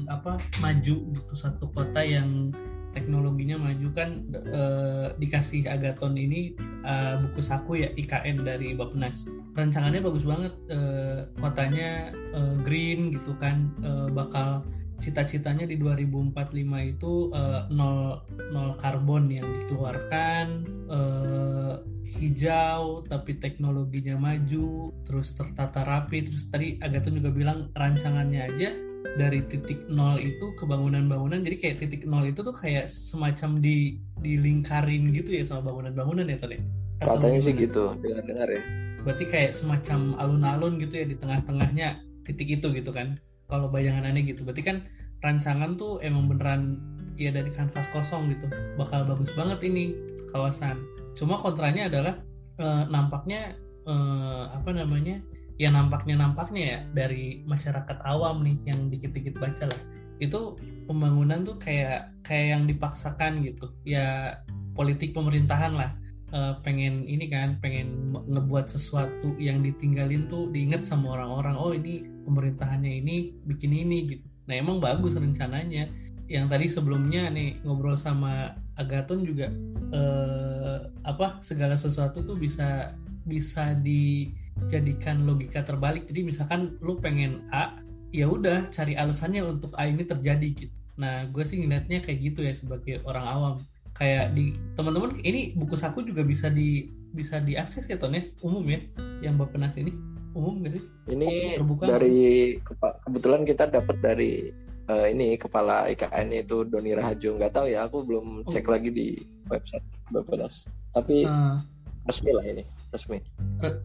apa 0.07 0.37
maju 0.61 0.95
gitu. 1.11 1.33
Satu 1.33 1.67
kota 1.73 2.03
yang 2.05 2.53
teknologinya 2.91 3.57
maju 3.57 3.87
kan 3.95 4.09
uh, 4.51 5.11
dikasih 5.17 5.67
Agaton 5.67 6.15
ini 6.15 6.55
uh, 6.83 7.19
buku 7.23 7.41
saku 7.43 7.83
ya 7.83 7.89
IKN 7.95 8.43
dari 8.43 8.75
Bappenas. 8.75 9.27
Rancangannya 9.55 10.01
bagus 10.03 10.23
banget 10.23 10.53
uh, 10.71 11.27
kotanya 11.39 12.11
uh, 12.35 12.55
green 12.63 13.15
gitu 13.15 13.35
kan 13.39 13.71
uh, 13.83 14.07
bakal 14.11 14.63
cita-citanya 15.01 15.65
di 15.65 15.81
2045 15.81 16.93
itu 16.93 17.33
uh, 17.33 17.65
nol 17.73 18.21
nol 18.53 18.77
karbon 18.77 19.33
yang 19.33 19.49
dikeluarkan 19.65 20.45
uh, 20.93 21.81
hijau 22.21 23.01
tapi 23.09 23.41
teknologinya 23.41 24.13
maju 24.13 24.93
terus 25.01 25.33
tertata 25.33 25.81
rapi 25.81 26.29
terus 26.29 26.45
tadi 26.53 26.77
Agaton 26.77 27.17
juga 27.17 27.33
bilang 27.33 27.73
rancangannya 27.73 28.41
aja 28.45 28.69
dari 29.17 29.43
titik 29.49 29.89
nol 29.89 30.21
itu 30.21 30.53
ke 30.55 30.63
bangunan-bangunan 30.63 31.41
jadi 31.43 31.57
kayak 31.57 31.75
titik 31.83 32.03
nol 32.07 32.23
itu 32.25 32.45
tuh 32.45 32.53
kayak 32.53 32.87
semacam 32.87 33.57
di 33.59 33.99
dilingkarin 34.21 35.11
gitu 35.11 35.35
ya 35.35 35.43
sama 35.43 35.73
bangunan-bangunan 35.73 36.25
ya 36.29 36.37
tadi 36.37 36.61
katanya 37.01 37.39
sih 37.41 37.53
gitu 37.57 37.97
dengar-dengar 37.97 38.47
ya. 38.49 38.61
Berarti 39.01 39.25
kayak 39.25 39.51
semacam 39.57 40.13
alun-alun 40.21 40.77
gitu 40.77 41.01
ya 41.01 41.05
di 41.09 41.17
tengah-tengahnya 41.17 42.05
titik 42.29 42.61
itu 42.61 42.69
gitu 42.69 42.93
kan? 42.93 43.17
Kalau 43.49 43.67
bayangan 43.67 44.05
aneh 44.05 44.23
gitu. 44.29 44.45
Berarti 44.45 44.61
kan 44.61 44.85
rancangan 45.25 45.75
tuh 45.77 45.97
emang 46.05 46.29
beneran 46.29 46.77
ya 47.17 47.33
dari 47.33 47.49
kanvas 47.49 47.89
kosong 47.89 48.29
gitu. 48.29 48.45
Bakal 48.77 49.09
bagus 49.09 49.33
banget 49.33 49.59
ini 49.65 49.97
kawasan. 50.29 50.77
Cuma 51.17 51.41
kontranya 51.41 51.89
adalah 51.89 52.15
eh, 52.61 52.83
nampaknya 52.87 53.57
eh, 53.89 54.43
apa 54.53 54.69
namanya 54.69 55.19
ya 55.57 55.69
nampaknya 55.71 56.15
nampaknya 56.19 56.63
ya 56.63 56.79
dari 56.93 57.43
masyarakat 57.47 57.97
awam 58.05 58.45
nih 58.45 58.57
yang 58.67 58.87
dikit-dikit 58.87 59.35
baca 59.39 59.67
lah. 59.69 59.81
Itu 60.21 60.59
pembangunan 60.85 61.41
tuh 61.41 61.57
kayak 61.57 62.13
kayak 62.21 62.47
yang 62.57 62.63
dipaksakan 62.69 63.41
gitu. 63.43 63.73
Ya 63.83 64.39
politik 64.77 65.11
pemerintahan 65.17 65.73
lah. 65.75 65.91
E, 66.31 66.39
pengen 66.63 67.03
ini 67.09 67.27
kan 67.27 67.59
pengen 67.59 68.15
ngebuat 68.15 68.71
sesuatu 68.71 69.35
yang 69.35 69.59
ditinggalin 69.59 70.31
tuh 70.31 70.47
diinget 70.53 70.87
sama 70.87 71.19
orang-orang 71.19 71.55
oh 71.59 71.75
ini 71.75 72.07
pemerintahannya 72.23 73.03
ini 73.03 73.35
bikin 73.43 73.73
ini 73.75 73.97
gitu. 74.07 74.25
Nah 74.47 74.55
emang 74.55 74.79
bagus 74.79 75.17
rencananya. 75.17 75.89
Yang 76.31 76.45
tadi 76.47 76.65
sebelumnya 76.71 77.27
nih 77.27 77.59
ngobrol 77.67 77.99
sama 77.99 78.55
Agaton 78.79 79.27
juga 79.27 79.51
eh, 79.91 80.79
apa 81.03 81.43
segala 81.43 81.75
sesuatu 81.75 82.23
tuh 82.23 82.39
bisa 82.39 82.95
bisa 83.27 83.75
di 83.77 84.31
jadikan 84.69 85.23
logika 85.25 85.65
terbalik. 85.65 86.07
Jadi 86.07 86.21
misalkan 86.27 86.77
lu 86.83 86.97
pengen 86.99 87.45
A 87.51 87.79
ya 88.11 88.27
udah 88.27 88.67
cari 88.69 88.93
alasannya 88.99 89.41
untuk 89.43 89.73
A 89.79 89.87
ini 89.87 90.03
terjadi 90.03 90.47
gitu. 90.53 90.75
Nah 90.99 91.25
gue 91.31 91.43
sih 91.47 91.63
ngeliatnya 91.63 92.03
kayak 92.03 92.19
gitu 92.21 92.39
ya 92.45 92.53
sebagai 92.53 93.01
orang 93.07 93.25
awam. 93.25 93.55
Kayak 93.95 94.33
di 94.33 94.55
teman-teman 94.73 95.19
ini 95.21 95.53
buku 95.53 95.75
saku 95.77 96.01
juga 96.01 96.25
bisa 96.25 96.47
di 96.49 96.89
bisa 97.11 97.39
diakses 97.43 97.87
ya 97.87 97.99
ton 97.99 98.15
ya? 98.15 98.23
Umum 98.43 98.63
ya 98.67 98.79
yang 99.23 99.35
Bapenas 99.39 99.75
ini. 99.75 99.91
Umum 100.31 100.63
gak 100.63 100.79
sih? 100.79 100.83
Ini 101.11 101.59
Terbuka 101.59 101.83
dari 101.91 102.55
kebetulan 103.03 103.43
kita 103.43 103.67
dapat 103.67 103.99
dari 103.99 104.47
uh, 104.87 105.05
ini 105.11 105.35
kepala 105.35 105.91
IKN 105.91 106.27
itu 106.31 106.63
Doni 106.63 106.95
Rahajo 106.95 107.35
nggak 107.35 107.51
tahu 107.51 107.67
ya 107.67 107.83
aku 107.83 108.07
belum 108.07 108.47
cek 108.47 108.63
oh. 108.63 108.71
lagi 108.71 108.89
di 108.95 109.07
website 109.51 109.83
Bapenas 110.07 110.71
tapi 110.95 111.27
uh 111.27 111.59
resmi 112.07 112.31
lah 112.33 112.45
ini 112.45 112.63
resmi. 112.91 113.17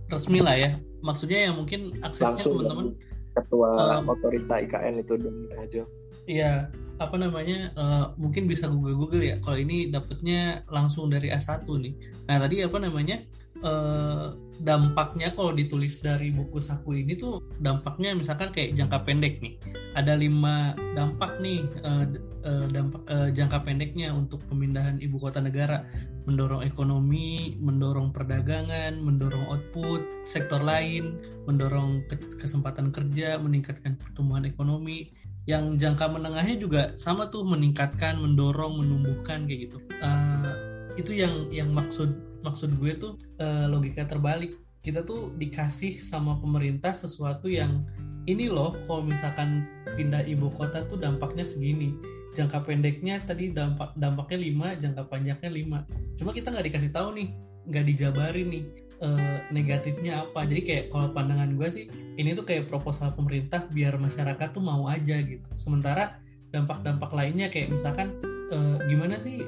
Resmi 0.09 0.39
lah 0.41 0.57
ya. 0.57 0.71
Maksudnya 1.05 1.51
yang 1.51 1.55
mungkin 1.61 1.95
aksesnya 2.01 2.43
teman-teman 2.43 2.97
ketua 3.37 4.01
um, 4.01 4.09
otorita 4.09 4.65
IKN 4.65 5.05
itu 5.05 5.15
aja. 5.61 5.85
iya 6.27 6.67
apa 6.97 7.15
namanya 7.21 7.71
uh, 7.77 8.11
mungkin 8.17 8.49
bisa 8.49 8.67
google 8.67 8.97
google 8.97 9.21
ya 9.23 9.37
kalau 9.45 9.61
ini 9.61 9.93
dapetnya 9.93 10.65
langsung 10.73 11.13
dari 11.13 11.29
A1 11.29 11.69
nih. 11.69 11.95
Nah 12.27 12.37
tadi 12.41 12.65
apa 12.65 12.81
namanya 12.81 13.23
uh, 13.67 14.39
dampaknya 14.63 15.35
kalau 15.37 15.53
ditulis 15.53 16.01
dari 16.01 16.33
buku 16.33 16.63
saku 16.63 17.05
ini 17.05 17.19
tuh 17.19 17.45
dampaknya 17.61 18.17
misalkan 18.17 18.55
kayak 18.55 18.79
jangka 18.79 19.03
pendek 19.05 19.43
nih. 19.43 19.59
Ada 19.99 20.15
lima 20.17 20.73
dampak 20.95 21.43
nih 21.43 21.67
uh, 21.83 22.07
uh, 22.47 22.67
dampak 22.71 23.03
jangka 23.35 23.59
pendeknya 23.67 24.15
untuk 24.15 24.41
pemindahan 24.47 25.03
ibu 25.03 25.19
kota 25.19 25.43
negara. 25.43 25.85
Mendorong 26.27 26.67
ekonomi 26.67 27.55
mendorong 27.63 28.11
perdagangan 28.11 28.99
mendorong 28.99 29.47
output 29.47 30.03
sektor 30.27 30.59
lain 30.59 31.23
mendorong 31.47 32.03
ke 32.11 32.19
kesempatan 32.43 32.91
kerja 32.91 33.39
meningkatkan 33.39 33.99
pertumbuhan 33.99 34.47
ekonomi. 34.47 35.13
Yang 35.47 35.79
jangka 35.79 36.11
menengahnya 36.11 36.59
juga 36.59 36.83
sama 36.99 37.31
tuh 37.31 37.47
meningkatkan 37.47 38.19
mendorong 38.19 38.83
menumbuhkan 38.83 39.47
kayak 39.47 39.71
gitu. 39.71 39.79
Uh, 40.03 40.51
itu 40.99 41.13
yang 41.13 41.47
yang 41.53 41.71
maksud 41.71 42.11
maksud 42.47 42.79
gue 42.79 42.95
tuh 42.95 43.19
uh, 43.43 43.67
logika 43.67 44.07
terbalik. 44.07 44.55
Kita 44.87 45.03
tuh 45.03 45.35
dikasih 45.35 45.99
sama 45.99 46.39
pemerintah 46.39 46.95
sesuatu 46.95 47.51
yang 47.51 47.83
ini 48.31 48.47
loh 48.47 48.79
kalau 48.87 49.03
misalkan 49.03 49.67
pindah 49.99 50.23
ibu 50.31 50.47
kota 50.55 50.87
tuh 50.87 50.95
dampaknya 50.95 51.43
segini. 51.43 51.91
Jangka 52.39 52.63
pendeknya 52.63 53.19
tadi 53.19 53.51
dampak 53.51 53.97
dampaknya 53.97 54.39
5 54.77 54.83
jangka 54.83 55.03
panjangnya 55.09 55.51
5 55.51 56.21
cuma 56.21 56.31
kita 56.37 56.53
nggak 56.53 56.67
dikasih 56.69 56.93
tahu 56.93 57.09
nih 57.17 57.29
nggak 57.65 57.85
dijabarin 57.89 58.47
nih 58.53 58.65
uh, 59.03 59.39
negatifnya 59.51 60.23
apa. 60.23 60.45
Jadi 60.47 60.61
kayak 60.63 60.85
kalau 60.95 61.11
pandangan 61.17 61.57
gue 61.57 61.69
sih 61.73 61.85
ini 62.21 62.37
tuh 62.37 62.47
kayak 62.47 62.71
proposal 62.71 63.11
pemerintah 63.17 63.67
biar 63.73 63.99
masyarakat 63.99 64.49
tuh 64.53 64.63
mau 64.63 64.87
aja 64.87 65.19
gitu. 65.23 65.49
Sementara 65.59 66.21
dampak-dampak 66.55 67.11
lainnya 67.11 67.51
kayak 67.51 67.75
misalkan 67.75 68.15
uh, 68.55 68.79
gimana 68.87 69.19
sih 69.19 69.43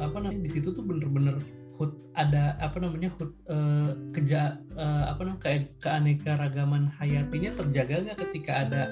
apa 0.00 0.18
namanya 0.18 0.42
di 0.44 0.50
situ 0.50 0.74
tuh 0.74 0.82
bener-bener 0.82 1.38
hut 1.74 1.90
ada 2.14 2.54
apa 2.62 2.78
namanya 2.78 3.10
hut 3.18 3.34
uh, 3.50 3.90
keja 4.14 4.62
uh, 4.78 5.10
apa 5.10 5.26
namanya 5.26 5.42
ke 5.42 5.50
keanekaragaman 5.82 6.86
hayatinya 6.86 7.50
terjaga 7.58 8.06
nggak 8.06 8.18
ketika 8.30 8.52
ada 8.62 8.82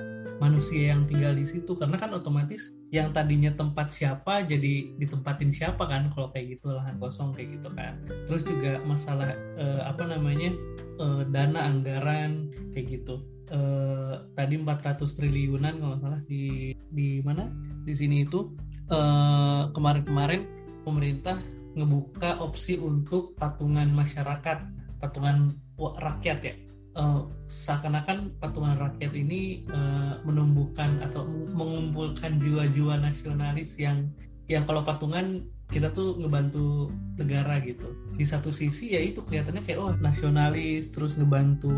manusia 0.42 0.90
yang 0.90 1.06
tinggal 1.06 1.34
di 1.38 1.46
situ? 1.46 1.78
Karena 1.78 1.94
kan 1.94 2.10
otomatis 2.10 2.74
yang 2.90 3.14
tadinya 3.14 3.54
tempat 3.54 3.94
siapa 3.94 4.42
jadi 4.42 4.90
ditempatin 4.98 5.54
siapa 5.54 5.86
kan 5.86 6.10
kalau 6.10 6.34
kayak 6.34 6.58
gitu 6.58 6.74
lahan 6.74 6.98
kosong 6.98 7.30
kayak 7.30 7.58
gitu 7.58 7.68
kan. 7.78 7.94
Terus 8.26 8.42
juga 8.42 8.82
masalah 8.82 9.30
uh, 9.58 9.86
apa 9.86 10.02
namanya 10.10 10.50
uh, 10.98 11.22
dana 11.30 11.70
anggaran 11.70 12.50
kayak 12.74 13.00
gitu. 13.00 13.22
Uh, 13.52 14.26
tadi 14.32 14.56
400 14.58 14.98
triliunan 15.14 15.78
kalau 15.78 15.96
salah 16.02 16.20
di 16.26 16.74
di 16.90 17.22
mana? 17.22 17.46
Di 17.86 17.94
sini 17.94 18.26
itu. 18.26 18.50
Kemarin-kemarin 19.72 20.44
uh, 20.44 20.50
pemerintah 20.84 21.40
ngebuka 21.76 22.40
opsi 22.40 22.76
untuk 22.78 23.36
patungan 23.36 23.88
masyarakat, 23.92 24.58
patungan 25.00 25.56
rakyat 25.78 26.40
ya. 26.44 26.54
Uh, 26.92 27.24
seakan-akan 27.48 28.36
patungan 28.36 28.76
rakyat 28.76 29.16
ini 29.16 29.64
uh, 29.72 30.20
menumbuhkan 30.28 31.00
atau 31.00 31.24
mengumpulkan 31.56 32.36
jiwa-jiwa 32.36 33.00
nasionalis 33.00 33.80
yang 33.80 34.12
yang 34.44 34.68
kalau 34.68 34.84
patungan 34.84 35.48
kita 35.72 35.88
tuh 35.96 36.20
ngebantu 36.20 36.92
negara 37.16 37.56
gitu. 37.64 37.96
Di 38.12 38.28
satu 38.28 38.52
sisi 38.52 38.92
ya 38.92 39.00
itu 39.00 39.24
kelihatannya 39.24 39.64
kayak 39.64 39.80
oh 39.80 39.96
nasionalis 39.96 40.92
terus 40.92 41.16
ngebantu 41.16 41.72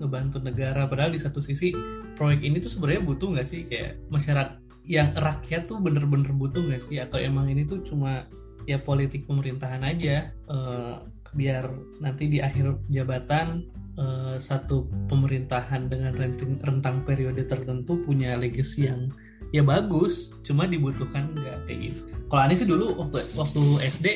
ngebantu 0.00 0.40
negara 0.40 0.88
padahal 0.88 1.12
di 1.12 1.20
satu 1.20 1.44
sisi 1.44 1.76
proyek 2.16 2.40
ini 2.40 2.56
tuh 2.56 2.72
sebenarnya 2.72 3.04
butuh 3.04 3.28
nggak 3.36 3.48
sih 3.48 3.68
kayak 3.68 4.00
masyarakat 4.08 4.56
yang 4.86 5.12
rakyat 5.18 5.68
tuh 5.68 5.82
bener-bener 5.82 6.32
butuh 6.32 6.64
nggak 6.64 6.80
sih 6.80 6.96
atau 7.02 7.20
emang 7.20 7.50
ini 7.52 7.68
tuh 7.68 7.84
cuma 7.84 8.24
ya 8.66 8.82
politik 8.82 9.24
pemerintahan 9.30 9.82
aja 9.86 10.34
uh, 10.50 11.06
biar 11.34 11.70
nanti 12.02 12.26
di 12.26 12.38
akhir 12.42 12.82
jabatan 12.90 13.66
uh, 13.98 14.36
satu 14.38 14.90
pemerintahan 15.06 15.86
dengan 15.86 16.14
rentang, 16.14 16.58
rentang 16.62 17.06
periode 17.06 17.46
tertentu 17.46 18.02
punya 18.02 18.34
legacy 18.34 18.90
yang 18.90 19.10
ya 19.54 19.62
bagus 19.62 20.34
cuma 20.42 20.66
dibutuhkan 20.66 21.30
nggak 21.38 21.56
kayak 21.70 21.80
gitu 21.92 22.00
kalau 22.26 22.42
Ani 22.42 22.54
sih 22.58 22.66
dulu 22.66 22.98
waktu 22.98 23.22
waktu 23.38 23.62
SD 23.86 24.06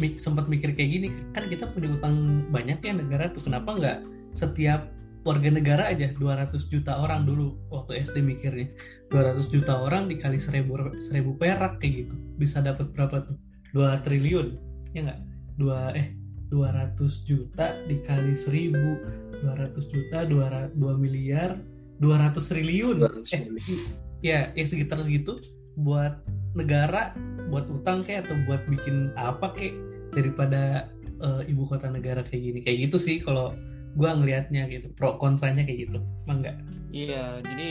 mik, 0.00 0.16
sempat 0.16 0.48
mikir 0.48 0.72
kayak 0.72 0.90
gini 0.90 1.08
kan 1.36 1.44
kita 1.46 1.68
punya 1.68 1.92
utang 1.92 2.48
banyak 2.48 2.80
ya 2.80 2.92
negara 2.96 3.28
tuh 3.28 3.44
kenapa 3.44 3.76
nggak 3.76 3.98
setiap 4.32 4.88
warga 5.20 5.52
negara 5.52 5.92
aja 5.92 6.16
200 6.16 6.56
juta 6.72 6.96
orang 6.96 7.28
dulu 7.28 7.60
waktu 7.68 8.08
SD 8.08 8.24
mikirnya. 8.24 8.72
200 9.12 9.52
juta 9.52 9.76
orang 9.76 10.08
dikali 10.08 10.40
seribu 10.40 10.96
seribu 10.96 11.36
perak 11.36 11.76
kayak 11.76 12.08
gitu 12.08 12.14
bisa 12.40 12.64
dapat 12.64 12.88
berapa 12.96 13.28
tuh 13.28 13.36
2 13.74 14.04
triliun 14.04 14.48
ya 14.94 15.00
nggak? 15.06 15.20
Dua 15.60 15.92
eh 15.94 16.16
200 16.50 16.98
juta 17.28 17.78
dikali 17.86 18.34
1000 18.34 19.40
200 19.40 19.92
juta 19.92 20.18
2, 20.26 20.76
2 20.76 21.02
miliar 21.02 21.56
200 22.02 22.36
triliun. 22.50 22.96
200 23.00 23.36
eh 23.36 23.42
ya 24.20 24.50
ya 24.52 24.64
sekitar 24.64 25.00
segitu. 25.04 25.38
Buat 25.78 26.26
negara 26.58 27.14
buat 27.48 27.66
utang 27.70 28.02
kayak 28.02 28.26
atau 28.28 28.36
buat 28.46 28.62
bikin 28.68 29.14
apa 29.14 29.54
kayak 29.54 29.74
daripada 30.10 30.90
uh, 31.22 31.42
ibu 31.46 31.62
kota 31.64 31.88
negara 31.88 32.26
kayak 32.26 32.42
gini. 32.42 32.58
Kayak 32.60 32.90
gitu 32.90 32.96
sih 32.98 33.16
kalau 33.22 33.54
gua 33.94 34.14
ngelihatnya 34.14 34.70
gitu 34.70 34.90
pro 34.94 35.18
kontranya 35.18 35.62
kayak 35.62 35.88
gitu. 35.88 35.98
Emang 36.26 36.42
enggak 36.42 36.56
iya 36.90 37.38
jadi 37.42 37.70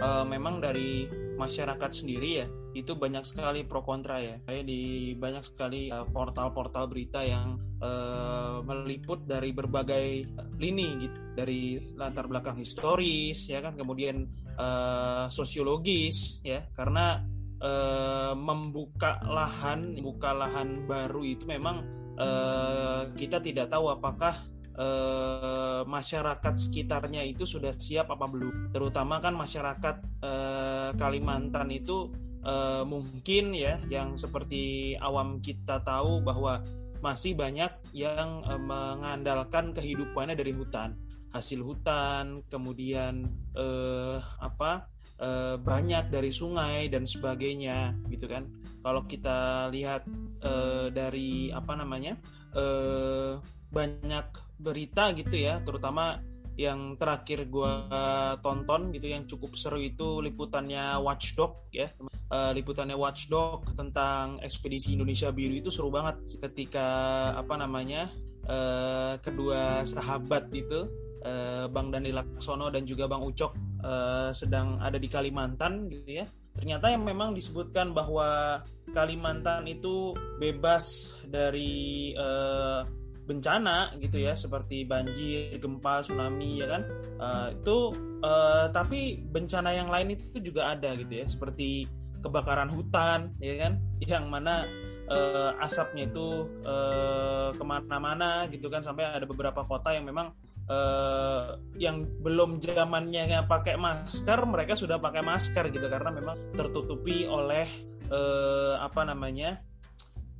uh, 0.00 0.24
memang 0.24 0.60
dari 0.60 1.08
masyarakat 1.36 1.90
sendiri 1.92 2.44
ya 2.44 2.46
itu 2.80 2.94
banyak 2.94 3.26
sekali 3.26 3.66
pro 3.66 3.82
kontra 3.82 4.22
ya. 4.22 4.38
Kayak 4.46 4.64
di 4.66 5.12
banyak 5.18 5.44
sekali 5.44 5.90
portal 5.90 6.48
portal-portal 6.54 6.84
berita 6.86 7.20
yang 7.26 7.58
uh, 7.82 8.62
meliput 8.62 9.26
dari 9.26 9.50
berbagai 9.50 10.06
lini 10.56 10.88
gitu. 11.02 11.18
Dari 11.34 11.94
latar 11.98 12.30
belakang 12.30 12.58
historis 12.58 13.50
ya 13.50 13.58
kan 13.58 13.74
kemudian 13.74 14.26
uh, 14.58 15.26
sosiologis 15.28 16.40
ya. 16.46 16.62
Karena 16.72 17.20
uh, 17.62 18.34
membuka 18.38 19.18
lahan 19.26 19.98
membuka 19.98 20.30
lahan 20.34 20.86
baru 20.86 21.22
itu 21.26 21.44
memang 21.44 21.82
uh, 22.18 23.10
kita 23.14 23.42
tidak 23.42 23.70
tahu 23.70 23.90
apakah 23.90 24.34
uh, 24.78 25.82
masyarakat 25.84 26.54
sekitarnya 26.54 27.26
itu 27.26 27.44
sudah 27.44 27.74
siap 27.74 28.08
apa 28.14 28.26
belum. 28.30 28.70
Terutama 28.70 29.18
kan 29.18 29.34
masyarakat 29.34 29.96
uh, 30.22 30.90
Kalimantan 30.94 31.68
itu 31.74 32.27
uh, 32.48 32.82
mungkin 32.88 33.52
ya 33.52 33.76
yang 33.92 34.16
seperti 34.16 34.96
awam 34.96 35.44
kita 35.44 35.84
tahu 35.84 36.24
bahwa 36.24 36.64
masih 37.04 37.36
banyak 37.36 37.70
yang 37.92 38.40
uh, 38.48 38.58
mengandalkan 38.58 39.76
kehidupannya 39.76 40.34
dari 40.34 40.56
hutan. 40.56 40.96
Hasil 41.28 41.60
hutan 41.60 42.40
kemudian 42.48 43.28
uh, 43.52 44.16
apa 44.40 44.88
uh, 45.20 45.60
banyak 45.60 46.08
dari 46.08 46.32
sungai 46.32 46.88
dan 46.88 47.04
sebagainya 47.04 47.92
gitu 48.08 48.24
kan. 48.24 48.48
Kalau 48.80 49.04
kita 49.04 49.68
lihat 49.68 50.08
uh, 50.40 50.88
dari 50.88 51.52
apa 51.52 51.76
namanya 51.76 52.16
uh, 52.56 53.36
banyak 53.68 54.26
berita 54.58 55.12
gitu 55.12 55.36
ya 55.36 55.60
terutama 55.60 56.18
yang 56.58 56.98
terakhir 56.98 57.46
gue 57.46 57.72
tonton 58.42 58.90
gitu 58.90 59.06
yang 59.06 59.24
cukup 59.30 59.54
seru 59.54 59.78
itu 59.78 60.18
liputannya 60.18 60.98
Watchdog 60.98 61.70
ya. 61.70 61.86
Uh, 62.28 62.52
liputannya 62.52 62.92
Watchdog 62.92 63.72
tentang 63.72 64.36
ekspedisi 64.44 64.92
Indonesia 64.92 65.32
Biru 65.32 65.64
itu 65.64 65.72
seru 65.72 65.88
banget 65.88 66.20
ketika 66.36 66.84
apa 67.32 67.56
namanya 67.56 68.12
uh, 68.44 69.16
kedua 69.22 69.80
sahabat 69.88 70.52
itu 70.52 70.90
uh, 71.24 71.70
Bang 71.72 71.88
Dani 71.88 72.12
Laksono 72.12 72.68
dan 72.68 72.84
juga 72.84 73.08
Bang 73.08 73.24
Ucok 73.24 73.54
uh, 73.80 74.30
sedang 74.36 74.76
ada 74.82 75.00
di 75.00 75.08
Kalimantan 75.08 75.88
gitu 75.88 76.20
ya. 76.20 76.26
Ternyata 76.58 76.90
yang 76.90 77.06
memang 77.06 77.38
disebutkan 77.38 77.94
bahwa 77.94 78.60
Kalimantan 78.90 79.64
itu 79.70 80.12
bebas 80.42 81.14
dari 81.22 82.12
uh, 82.18 82.82
bencana 83.28 83.92
gitu 84.00 84.16
ya 84.16 84.32
seperti 84.32 84.88
banjir, 84.88 85.60
gempa, 85.60 86.00
tsunami 86.00 86.64
ya 86.64 86.66
kan? 86.72 86.82
Uh, 87.20 87.48
itu 87.52 87.76
uh, 88.24 88.72
tapi 88.72 89.20
bencana 89.28 89.76
yang 89.76 89.92
lain 89.92 90.16
itu 90.16 90.40
juga 90.40 90.72
ada 90.72 90.96
gitu 90.96 91.12
ya 91.12 91.28
seperti 91.28 91.84
kebakaran 92.24 92.72
hutan 92.72 93.36
ya 93.36 93.68
kan? 93.68 93.72
Yang 94.00 94.24
mana 94.32 94.64
uh, 95.12 95.52
asapnya 95.60 96.08
itu 96.08 96.48
uh, 96.64 97.52
ke 97.52 97.64
mana-mana 97.64 98.48
gitu 98.48 98.72
kan 98.72 98.80
sampai 98.80 99.12
ada 99.12 99.28
beberapa 99.28 99.60
kota 99.68 99.92
yang 99.92 100.08
memang 100.08 100.32
uh, 100.68 101.56
yang 101.80 102.04
belum 102.24 102.60
zamannya 102.64 103.44
pakai 103.48 103.76
masker 103.76 104.40
mereka 104.48 104.72
sudah 104.76 105.00
pakai 105.00 105.24
masker 105.24 105.72
gitu 105.72 105.88
karena 105.88 106.12
memang 106.12 106.36
tertutupi 106.54 107.28
oleh 107.28 107.68
uh, 108.12 108.80
apa 108.80 109.04
namanya 109.08 109.58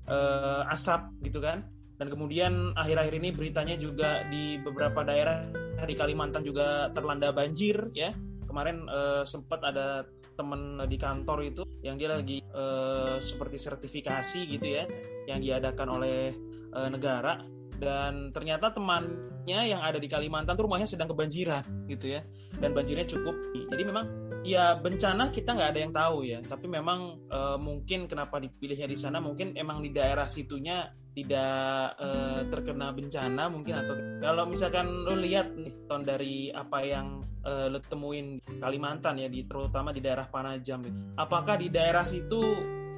uh, 0.07 0.69
asap 0.73 1.13
gitu 1.25 1.41
kan 1.41 1.65
dan 1.99 2.07
kemudian 2.07 2.73
akhir-akhir 2.79 3.15
ini 3.19 3.29
beritanya 3.35 3.75
juga 3.75 4.23
di 4.31 4.57
beberapa 4.63 5.03
daerah 5.03 5.43
di 5.83 5.95
Kalimantan 5.99 6.47
juga 6.47 6.95
terlanda 6.95 7.35
banjir 7.35 7.91
ya. 7.91 8.15
Kemarin 8.49 8.87
uh, 8.89 9.23
sempat 9.27 9.61
ada 9.61 10.07
teman 10.39 10.79
di 10.87 10.97
kantor 10.97 11.45
itu 11.45 11.63
yang 11.83 11.99
dia 11.99 12.15
lagi 12.15 12.41
uh, 12.55 13.19
seperti 13.19 13.59
sertifikasi 13.59 14.41
gitu 14.47 14.67
ya 14.67 14.87
yang 15.27 15.43
diadakan 15.43 15.99
oleh 15.99 16.33
uh, 16.73 16.89
negara. 16.89 17.43
Dan 17.79 18.35
ternyata 18.35 18.75
temannya 18.75 19.71
yang 19.71 19.83
ada 19.83 20.03
di 20.03 20.11
Kalimantan 20.11 20.59
tuh 20.59 20.67
rumahnya 20.67 20.91
sedang 20.91 21.11
kebanjiran 21.11 21.87
gitu 21.87 22.15
ya 22.15 22.27
dan 22.59 22.75
banjirnya 22.75 23.07
cukup. 23.07 23.39
Jadi 23.55 23.83
memang 23.87 24.07
ya 24.49 24.81
bencana 24.81 25.29
kita 25.29 25.53
nggak 25.53 25.71
ada 25.77 25.81
yang 25.85 25.93
tahu 25.93 26.19
ya. 26.25 26.41
Tapi 26.41 26.67
memang 26.67 27.29
uh, 27.29 27.61
mungkin 27.61 28.09
kenapa 28.09 28.41
dipilihnya 28.41 28.89
di 28.89 28.97
sana 28.97 29.21
mungkin 29.21 29.53
emang 29.53 29.85
di 29.85 29.93
daerah 29.93 30.25
situnya 30.25 30.89
tidak 31.13 31.99
uh, 31.99 32.47
terkena 32.47 32.95
bencana 32.95 33.51
mungkin 33.51 33.75
atau 33.75 33.95
kalau 34.23 34.47
misalkan 34.47 34.87
lo 34.87 35.19
lihat 35.19 35.51
nih 35.51 35.75
ton 35.91 36.07
dari 36.07 36.47
apa 36.55 36.79
yang 36.87 37.27
uh, 37.43 37.67
lo 37.67 37.83
temuin 37.83 38.39
Kalimantan 38.63 39.19
ya 39.19 39.27
di 39.27 39.43
terutama 39.43 39.91
di 39.91 39.99
daerah 39.99 40.31
Panajam 40.31 40.79
apakah 41.19 41.59
di 41.59 41.75
daerah 41.75 42.07
situ 42.07 42.39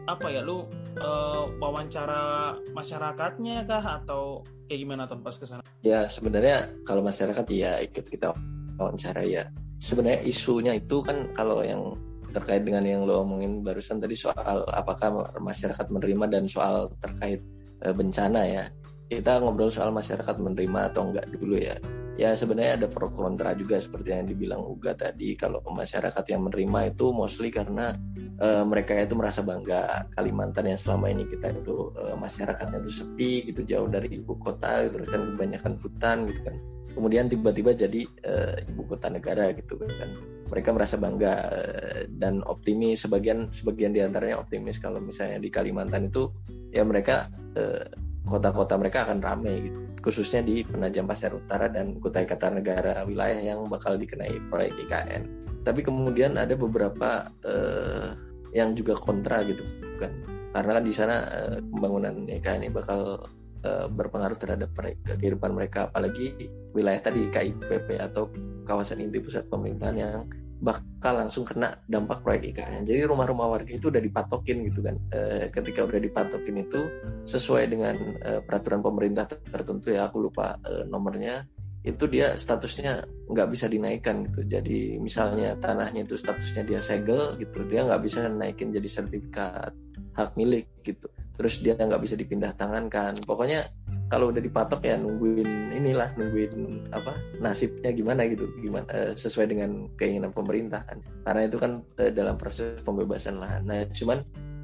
apa 0.04 0.28
ya 0.28 0.44
lo 0.44 0.68
uh, 1.00 1.48
wawancara 1.56 2.56
masyarakatnya 2.76 3.64
kah 3.64 4.04
atau 4.04 4.44
kayak 4.68 4.80
gimana 4.84 5.08
ton 5.08 5.24
pas 5.24 5.36
ke 5.40 5.48
sana 5.48 5.64
ya 5.80 6.04
sebenarnya 6.04 6.84
kalau 6.84 7.00
masyarakat 7.00 7.46
ya 7.48 7.80
ikut 7.80 8.04
kita 8.04 8.36
wawancara 8.76 9.24
ya 9.24 9.48
sebenarnya 9.80 10.20
isunya 10.28 10.76
itu 10.76 11.00
kan 11.00 11.32
kalau 11.32 11.64
yang 11.64 11.96
terkait 12.30 12.62
dengan 12.62 12.86
yang 12.86 13.02
lo 13.02 13.26
omongin 13.26 13.64
barusan 13.64 13.98
tadi 13.98 14.14
soal 14.14 14.62
apakah 14.70 15.34
masyarakat 15.42 15.86
menerima 15.90 16.24
dan 16.30 16.44
soal 16.46 16.92
terkait 17.02 17.42
e, 17.82 17.90
bencana 17.90 18.46
ya. 18.46 18.64
Kita 19.10 19.42
ngobrol 19.42 19.74
soal 19.74 19.90
masyarakat 19.90 20.38
menerima 20.38 20.94
atau 20.94 21.10
enggak 21.10 21.26
dulu 21.34 21.58
ya. 21.58 21.74
Ya 22.14 22.36
sebenarnya 22.36 22.78
ada 22.78 22.86
pro 22.86 23.10
kontra 23.10 23.56
juga 23.56 23.80
seperti 23.80 24.12
yang 24.12 24.28
dibilang 24.30 24.62
Uga 24.62 24.94
tadi. 24.94 25.34
Kalau 25.34 25.64
masyarakat 25.64 26.22
yang 26.30 26.46
menerima 26.46 26.94
itu 26.94 27.10
mostly 27.10 27.50
karena 27.50 27.90
e, 28.38 28.62
mereka 28.62 28.94
itu 28.94 29.18
merasa 29.18 29.42
bangga. 29.42 30.06
Kalimantan 30.14 30.70
yang 30.70 30.78
selama 30.78 31.10
ini 31.10 31.26
kita 31.26 31.50
itu 31.50 31.90
e, 31.98 32.14
masyarakatnya 32.14 32.78
itu 32.78 32.92
sepi 33.02 33.50
gitu 33.50 33.66
jauh 33.66 33.90
dari 33.90 34.22
ibu 34.22 34.38
kota 34.38 34.86
terus 34.86 35.10
kan 35.10 35.34
kebanyakan 35.34 35.72
hutan 35.82 36.16
gitu 36.30 36.42
kan 36.46 36.56
kemudian 36.92 37.26
tiba-tiba 37.30 37.72
jadi 37.74 38.02
uh, 38.26 38.56
ibu 38.66 38.82
kota 38.86 39.08
negara 39.08 39.50
gitu 39.54 39.78
kan. 39.78 40.10
Mereka 40.50 40.74
merasa 40.74 40.98
bangga 40.98 41.34
uh, 41.46 42.00
dan 42.10 42.42
optimis 42.46 43.06
sebagian 43.06 43.50
sebagian 43.54 43.94
di 43.94 44.02
antaranya 44.02 44.42
optimis 44.42 44.82
kalau 44.82 44.98
misalnya 44.98 45.38
di 45.38 45.48
Kalimantan 45.48 46.10
itu 46.10 46.30
ya 46.74 46.82
mereka 46.82 47.30
uh, 47.54 47.86
kota-kota 48.26 48.74
mereka 48.78 49.06
akan 49.06 49.18
ramai 49.22 49.70
gitu. 49.70 49.78
Khususnya 50.00 50.40
di 50.40 50.64
Penajam 50.64 51.04
Pasir 51.04 51.28
Utara 51.36 51.68
dan 51.68 52.00
Kutai 52.00 52.24
Kartanegara 52.24 53.04
wilayah 53.04 53.36
yang 53.36 53.68
bakal 53.68 54.00
dikenai 54.00 54.48
proyek 54.48 54.88
IKN 54.88 55.40
tapi 55.60 55.84
kemudian 55.84 56.40
ada 56.40 56.56
beberapa 56.56 57.28
uh, 57.44 58.16
yang 58.56 58.72
juga 58.72 58.96
kontra 58.96 59.44
gitu 59.44 59.62
kan. 60.00 60.12
Karena 60.50 60.82
di 60.82 60.92
sana 60.92 61.16
uh, 61.28 61.58
pembangunan 61.60 62.26
IKN 62.26 62.66
ini 62.66 62.70
bakal 62.72 63.28
uh, 63.64 63.86
berpengaruh 63.88 64.38
terhadap 64.38 64.70
mereka, 64.76 65.16
kehidupan 65.16 65.50
mereka 65.52 65.78
apalagi 65.88 66.50
wilayah 66.72 67.00
tadi 67.02 67.28
KIPP 67.28 67.88
atau 67.98 68.30
kawasan 68.64 69.02
inti 69.02 69.18
pusat 69.18 69.46
pemerintahan 69.50 69.96
yang 69.96 70.24
bakal 70.60 71.16
langsung 71.16 71.48
kena 71.48 71.72
dampak 71.88 72.20
proyek 72.20 72.52
IKN. 72.52 72.84
Jadi 72.84 73.00
rumah-rumah 73.08 73.48
warga 73.48 73.72
itu 73.72 73.88
udah 73.88 73.98
dipatokin 74.04 74.68
gitu 74.68 74.84
kan. 74.84 74.96
E, 75.08 75.48
ketika 75.48 75.88
udah 75.88 75.96
dipatokin 75.96 76.56
itu 76.68 76.80
sesuai 77.24 77.64
dengan 77.64 77.96
e, 78.20 78.44
peraturan 78.44 78.84
pemerintah 78.84 79.24
tertentu 79.24 79.88
ya 79.88 80.12
aku 80.12 80.28
lupa 80.28 80.60
e, 80.60 80.84
nomornya 80.84 81.48
itu 81.80 82.04
dia 82.12 82.36
statusnya 82.36 83.00
nggak 83.32 83.48
bisa 83.56 83.72
dinaikkan 83.72 84.28
gitu. 84.28 84.44
Jadi 84.44 85.00
misalnya 85.00 85.56
tanahnya 85.56 86.04
itu 86.04 86.20
statusnya 86.20 86.60
dia 86.68 86.84
segel 86.84 87.40
gitu, 87.40 87.64
dia 87.64 87.80
nggak 87.88 88.02
bisa 88.04 88.28
naikin 88.28 88.68
jadi 88.68 88.88
sertifikat 89.00 89.72
hak 90.12 90.36
milik 90.36 90.68
gitu 90.84 91.08
terus 91.40 91.64
dia 91.64 91.72
nggak 91.72 92.04
bisa 92.04 92.20
dipindah 92.20 92.52
tangan 92.52 92.92
kan. 92.92 93.16
Pokoknya 93.24 93.64
kalau 94.12 94.28
udah 94.28 94.44
dipatok 94.44 94.84
ya 94.84 95.00
nungguin 95.00 95.72
inilah 95.72 96.12
nungguin 96.20 96.84
apa 96.92 97.16
nasibnya 97.40 97.96
gimana 97.96 98.28
gitu 98.28 98.44
gimana 98.60 98.84
uh, 98.92 99.16
sesuai 99.16 99.48
dengan 99.48 99.88
keinginan 99.96 100.36
pemerintah 100.36 100.84
kan. 100.84 101.00
Karena 101.24 101.48
itu 101.48 101.56
kan 101.56 101.80
uh, 101.80 102.12
dalam 102.12 102.36
proses 102.36 102.76
pembebasan 102.84 103.40
lahan. 103.40 103.64
Nah 103.64 103.88
cuman 103.88 104.20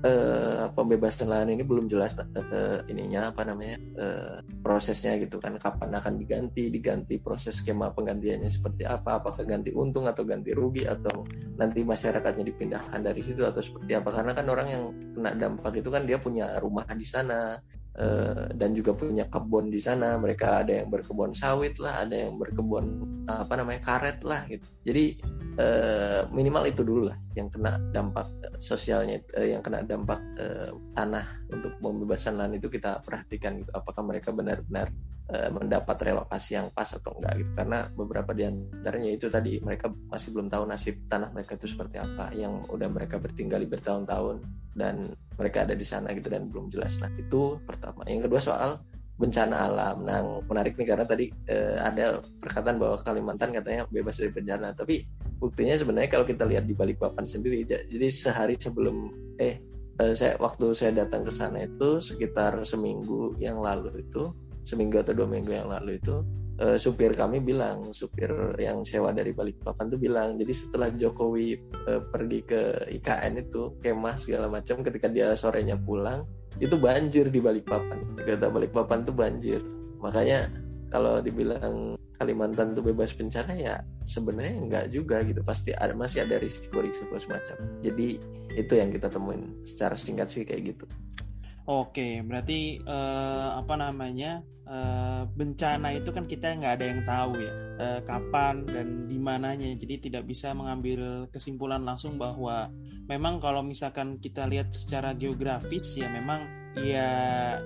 uh, 0.06 0.70
pembebasan 0.70 1.26
lahan 1.26 1.50
ini 1.50 1.66
belum 1.66 1.90
jelas 1.90 2.14
uh, 2.14 2.80
ininya 2.86 3.34
apa 3.34 3.42
namanya 3.42 3.76
uh, 3.98 4.36
prosesnya 4.62 5.18
gitu 5.18 5.42
kan. 5.42 5.58
Kapan 5.58 5.90
akan 5.98 6.14
diganti 6.14 6.70
diganti 6.70 7.18
proses 7.18 7.58
skema 7.58 7.90
penggantiannya 7.90 8.46
seperti 8.46 8.86
apa 8.86 9.18
apakah 9.18 9.42
ganti 9.42 9.74
untung 9.74 10.06
atau 10.06 10.22
ganti 10.22 10.54
rugi 10.54 10.86
atau 10.86 11.26
nanti 11.58 11.82
masyarakatnya 11.82 12.44
dipindahkan 12.46 13.00
dari 13.02 13.20
situ 13.26 13.42
atau 13.42 13.58
seperti 13.58 13.98
apa. 13.98 14.14
Karena 14.14 14.32
kan 14.32 14.46
orang 14.46 14.68
yang 14.70 14.84
kena 15.18 15.30
dampak 15.34 15.74
itu 15.82 15.88
kan 15.90 16.06
dia 16.06 16.18
punya 16.22 16.46
rumah 16.62 16.86
di 16.86 17.06
sana 17.06 17.58
uh, 17.98 18.46
dan 18.54 18.70
juga 18.72 18.94
punya 18.94 19.26
kebun 19.26 19.68
di 19.68 19.82
sana. 19.82 20.14
Mereka 20.14 20.62
ada 20.62 20.72
yang 20.84 20.88
berkebun 20.88 21.34
sawit 21.34 21.76
lah 21.82 22.06
ada 22.06 22.14
yang 22.14 22.38
berkebun 22.38 23.02
apa 23.26 23.52
namanya 23.58 23.82
karet 23.82 24.22
lah 24.22 24.46
gitu. 24.46 24.66
Jadi 24.86 25.35
eh, 25.56 26.22
minimal 26.30 26.64
itu 26.68 26.84
dulu 26.84 27.08
lah 27.08 27.16
yang 27.32 27.48
kena 27.48 27.80
dampak 27.92 28.28
sosialnya 28.60 29.20
eh, 29.36 29.56
yang 29.56 29.64
kena 29.64 29.82
dampak 29.82 30.20
eh, 30.36 30.70
tanah 30.92 31.26
untuk 31.52 31.72
pembebasan 31.80 32.36
lahan 32.36 32.56
itu 32.60 32.68
kita 32.68 33.00
perhatikan 33.00 33.60
gitu. 33.60 33.70
Apakah 33.72 34.04
mereka 34.04 34.32
benar-benar 34.32 34.92
eh, 35.32 35.50
mendapat 35.50 35.96
relokasi 35.96 36.60
yang 36.60 36.68
pas 36.72 36.88
atau 36.92 37.16
enggak 37.16 37.44
gitu. 37.44 37.50
Karena 37.56 37.78
beberapa 37.92 38.30
di 38.36 38.44
antaranya 38.44 39.10
itu 39.10 39.26
tadi 39.32 39.58
mereka 39.60 39.88
masih 39.90 40.30
belum 40.36 40.48
tahu 40.52 40.64
nasib 40.68 40.96
tanah 41.08 41.32
mereka 41.32 41.56
itu 41.56 41.66
seperti 41.72 41.96
apa 42.00 42.32
yang 42.36 42.60
udah 42.68 42.88
mereka 42.92 43.16
bertinggali 43.16 43.64
bertahun-tahun 43.66 44.44
dan 44.76 45.08
mereka 45.40 45.64
ada 45.64 45.72
di 45.72 45.84
sana 45.88 46.12
gitu 46.12 46.28
dan 46.28 46.52
belum 46.52 46.68
jelas 46.68 47.00
nah 47.00 47.08
itu 47.16 47.56
pertama. 47.64 48.04
Yang 48.04 48.28
kedua 48.28 48.40
soal 48.44 48.70
bencana 49.16 49.64
alam. 49.64 49.96
Nah, 50.04 50.20
menarik 50.44 50.76
nih 50.76 50.88
karena 50.92 51.04
tadi 51.08 51.32
eh, 51.48 51.76
ada 51.80 52.20
perkataan 52.20 52.76
bahwa 52.76 52.96
Kalimantan 53.00 53.50
katanya 53.52 53.88
bebas 53.88 54.20
dari 54.20 54.30
bencana, 54.32 54.76
tapi 54.76 55.08
buktinya 55.40 55.76
sebenarnya 55.76 56.10
kalau 56.12 56.26
kita 56.28 56.44
lihat 56.44 56.68
di 56.68 56.76
Balikpapan 56.76 57.24
sendiri, 57.24 57.64
jadi 57.64 58.08
sehari 58.12 58.60
sebelum 58.60 59.08
eh, 59.40 59.56
eh 59.96 60.12
saya 60.12 60.36
waktu 60.36 60.76
saya 60.76 60.92
datang 61.04 61.24
ke 61.24 61.32
sana 61.32 61.64
itu 61.64 62.00
sekitar 62.04 62.60
seminggu 62.68 63.32
yang 63.40 63.56
lalu 63.56 64.04
itu, 64.04 64.28
seminggu 64.68 65.00
atau 65.00 65.16
dua 65.16 65.28
minggu 65.28 65.52
yang 65.52 65.68
lalu 65.72 65.96
itu 65.96 66.20
eh, 66.60 66.76
supir 66.76 67.16
kami 67.16 67.40
bilang, 67.40 67.88
supir 67.96 68.28
yang 68.60 68.84
sewa 68.84 69.16
dari 69.16 69.32
Balikpapan 69.32 69.96
tuh 69.96 70.00
bilang, 70.00 70.36
jadi 70.36 70.52
setelah 70.52 70.88
Jokowi 70.92 71.56
eh, 71.88 72.02
pergi 72.04 72.40
ke 72.44 72.60
IKN 73.00 73.48
itu 73.48 73.80
kemah 73.80 74.16
segala 74.20 74.52
macam, 74.52 74.84
ketika 74.84 75.08
dia 75.08 75.32
sorenya 75.32 75.80
pulang 75.80 76.28
itu 76.62 76.74
banjir 76.76 77.28
di 77.28 77.40
Balikpapan. 77.42 78.16
Kata 78.16 78.48
Balikpapan 78.48 78.98
itu 79.04 79.12
banjir. 79.12 79.60
Makanya 80.00 80.48
kalau 80.92 81.20
dibilang 81.20 81.98
Kalimantan 82.16 82.72
itu 82.72 82.80
bebas 82.80 83.12
bencana 83.12 83.52
ya 83.52 83.76
sebenarnya 84.08 84.54
enggak 84.56 84.86
juga 84.88 85.20
gitu. 85.20 85.44
Pasti 85.44 85.76
ada 85.76 85.92
masih 85.92 86.24
ada 86.24 86.40
risiko-risiko 86.40 87.12
semacam. 87.20 87.56
Jadi 87.84 88.16
itu 88.56 88.72
yang 88.72 88.88
kita 88.88 89.12
temuin 89.12 89.52
secara 89.68 89.92
singkat 90.00 90.32
sih 90.32 90.48
kayak 90.48 90.72
gitu 90.72 90.88
Oke, 91.66 92.22
berarti 92.22 92.78
uh, 92.86 93.58
apa 93.58 93.74
namanya 93.74 94.38
uh, 94.70 95.26
bencana 95.26 95.98
itu 95.98 96.14
kan 96.14 96.22
kita 96.30 96.54
nggak 96.54 96.78
ada 96.78 96.86
yang 96.86 97.02
tahu 97.02 97.42
ya 97.42 97.52
uh, 97.82 98.00
kapan 98.06 98.62
dan 98.70 99.10
di 99.10 99.18
mananya, 99.18 99.66
jadi 99.74 99.98
tidak 99.98 100.30
bisa 100.30 100.54
mengambil 100.54 101.26
kesimpulan 101.26 101.82
langsung 101.82 102.22
bahwa 102.22 102.70
memang 103.10 103.42
kalau 103.42 103.66
misalkan 103.66 104.22
kita 104.22 104.46
lihat 104.46 104.70
secara 104.70 105.10
geografis 105.18 105.98
ya 105.98 106.06
memang 106.06 106.46
ya 106.78 107.08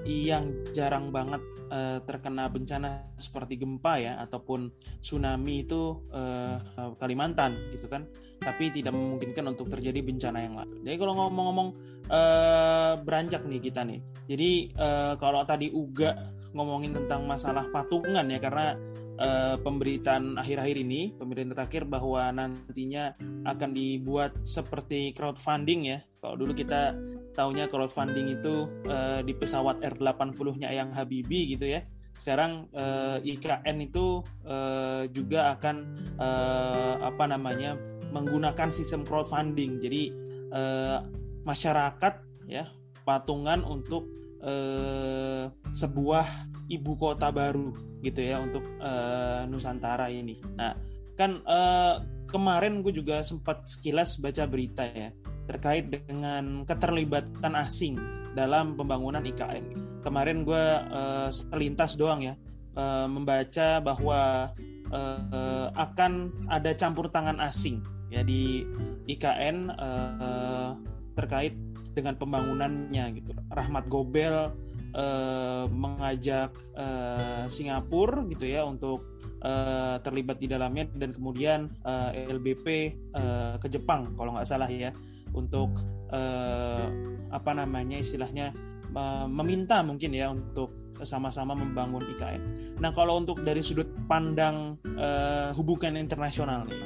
yang 0.07 0.49
jarang 0.73 1.13
banget 1.13 1.43
uh, 1.69 1.99
terkena 2.01 2.47
bencana 2.49 3.11
seperti 3.21 3.61
gempa 3.61 4.01
ya 4.01 4.17
ataupun 4.23 4.71
tsunami 5.03 5.67
itu 5.67 6.09
uh, 6.15 6.57
Kalimantan 6.97 7.75
gitu 7.75 7.91
kan 7.91 8.07
tapi 8.41 8.73
tidak 8.73 8.97
memungkinkan 8.97 9.45
untuk 9.53 9.69
terjadi 9.69 10.01
bencana 10.01 10.39
yang 10.41 10.57
lain. 10.57 10.81
Jadi 10.81 10.97
kalau 10.97 11.13
ngomong-ngomong 11.13 11.69
uh, 12.11 12.99
beranjak 13.01 13.47
nih 13.47 13.61
kita 13.63 13.87
nih. 13.87 14.01
Jadi 14.27 14.51
uh, 14.77 15.15
kalau 15.17 15.47
tadi 15.47 15.71
Uga 15.71 16.35
ngomongin 16.51 16.93
tentang 16.93 17.25
masalah 17.31 17.71
patungan 17.71 18.27
ya 18.27 18.43
karena 18.43 18.75
uh, 19.23 19.57
pemberitaan 19.63 20.35
akhir-akhir 20.35 20.77
ini 20.83 21.15
pemberitaan 21.15 21.55
terakhir 21.55 21.87
bahwa 21.87 22.35
nantinya 22.35 23.15
akan 23.47 23.71
dibuat 23.71 24.43
seperti 24.43 25.15
crowdfunding 25.15 25.81
ya. 25.87 25.99
Kalau 26.21 26.37
dulu 26.37 26.53
kita 26.53 26.93
taunya 27.33 27.71
crowdfunding 27.71 28.43
itu 28.43 28.69
uh, 28.91 29.23
di 29.23 29.33
pesawat 29.33 29.81
R80-nya 29.81 30.69
yang 30.75 30.93
Habibi 30.93 31.57
gitu 31.57 31.71
ya 31.71 31.87
sekarang 32.11 32.69
uh, 32.77 33.17
IKN 33.23 33.81
itu 33.81 34.21
uh, 34.45 35.09
juga 35.09 35.57
akan 35.57 35.77
uh, 36.21 37.01
apa 37.01 37.25
namanya 37.25 37.81
menggunakan 38.11 38.69
sistem 38.75 39.07
crowdfunding. 39.07 39.79
Jadi 39.79 40.03
eh, 40.51 40.99
masyarakat 41.45 42.15
ya 42.47 42.69
patungan 43.05 43.65
untuk 43.65 44.07
eh, 44.45 45.49
sebuah 45.73 46.27
ibu 46.71 46.93
kota 46.97 47.33
baru 47.33 47.73
gitu 48.01 48.21
ya 48.21 48.41
untuk 48.41 48.65
eh, 48.81 49.43
Nusantara 49.49 50.09
ini. 50.13 50.41
Nah 50.57 50.73
kan 51.17 51.41
eh, 51.45 51.95
kemarin 52.31 52.81
gue 52.81 52.95
juga 52.95 53.21
sempat 53.21 53.67
sekilas 53.67 54.21
baca 54.23 54.45
berita 54.47 54.87
ya 54.87 55.11
terkait 55.51 55.91
dengan 55.91 56.63
keterlibatan 56.63 57.59
asing 57.59 57.99
dalam 58.39 58.79
pembangunan 58.79 59.27
IKN. 59.27 59.99
Kemarin 60.07 60.47
gue 60.47 60.65
uh, 60.95 61.29
selintas 61.29 61.99
doang 61.99 62.23
ya 62.23 62.39
uh, 62.79 63.11
membaca 63.11 63.83
bahwa 63.83 64.55
uh, 64.95 65.67
akan 65.75 66.47
ada 66.47 66.71
campur 66.79 67.11
tangan 67.11 67.43
asing 67.43 67.83
ya 68.11 68.23
di 68.27 68.67
IKN 69.07 69.71
eh, 69.71 70.71
terkait 71.15 71.55
dengan 71.91 72.15
pembangunannya 72.17 73.05
gitu. 73.19 73.35
Rahmat 73.51 73.91
Gobel 73.91 74.55
uh, 74.95 75.65
mengajak 75.71 76.55
uh, 76.79 77.45
Singapura 77.51 78.23
gitu 78.31 78.47
ya 78.47 78.63
untuk 78.63 79.05
uh, 79.43 79.99
terlibat 80.01 80.39
di 80.39 80.47
dalamnya 80.47 80.87
dan 80.95 81.11
kemudian 81.11 81.71
uh, 81.83 82.15
LBP 82.15 82.67
uh, 83.15 83.55
ke 83.59 83.69
Jepang 83.71 84.15
kalau 84.15 84.37
nggak 84.37 84.49
salah 84.49 84.71
ya 84.71 84.95
untuk 85.35 85.71
uh, 86.11 86.87
apa 87.31 87.51
namanya 87.55 87.99
istilahnya 88.03 88.51
uh, 88.95 89.27
meminta 89.31 89.83
mungkin 89.83 90.11
ya 90.15 90.31
untuk 90.31 90.75
sama-sama 91.01 91.57
membangun 91.57 92.05
IKN. 92.05 92.43
Nah 92.77 92.93
kalau 92.93 93.17
untuk 93.17 93.41
dari 93.41 93.65
sudut 93.65 93.89
pandang 94.05 94.77
uh, 95.01 95.49
hubungan 95.57 95.97
internasional 95.97 96.69
nih, 96.69 96.77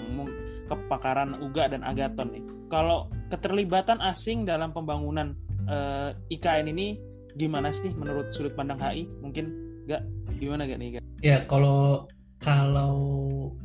kepakaran 0.71 1.43
Uga 1.43 1.67
dan 1.67 1.83
Agaton 1.83 2.29
nih. 2.31 2.45
Kalau 2.71 3.11
keterlibatan 3.35 3.99
asing 3.99 4.47
dalam 4.47 4.70
pembangunan 4.70 5.35
uh, 5.66 6.14
eh, 6.14 6.38
IKN 6.38 6.70
ini 6.70 7.03
gimana 7.35 7.75
sih 7.75 7.90
menurut 7.99 8.31
sudut 8.31 8.55
pandang 8.55 8.79
HI? 8.79 9.11
Mungkin 9.18 9.44
nggak 9.90 10.03
gimana 10.38 10.70
gak 10.70 10.79
nih? 10.79 10.88
Gak? 10.99 11.03
Ya 11.18 11.42
kalau 11.51 12.07
kalau 12.38 12.94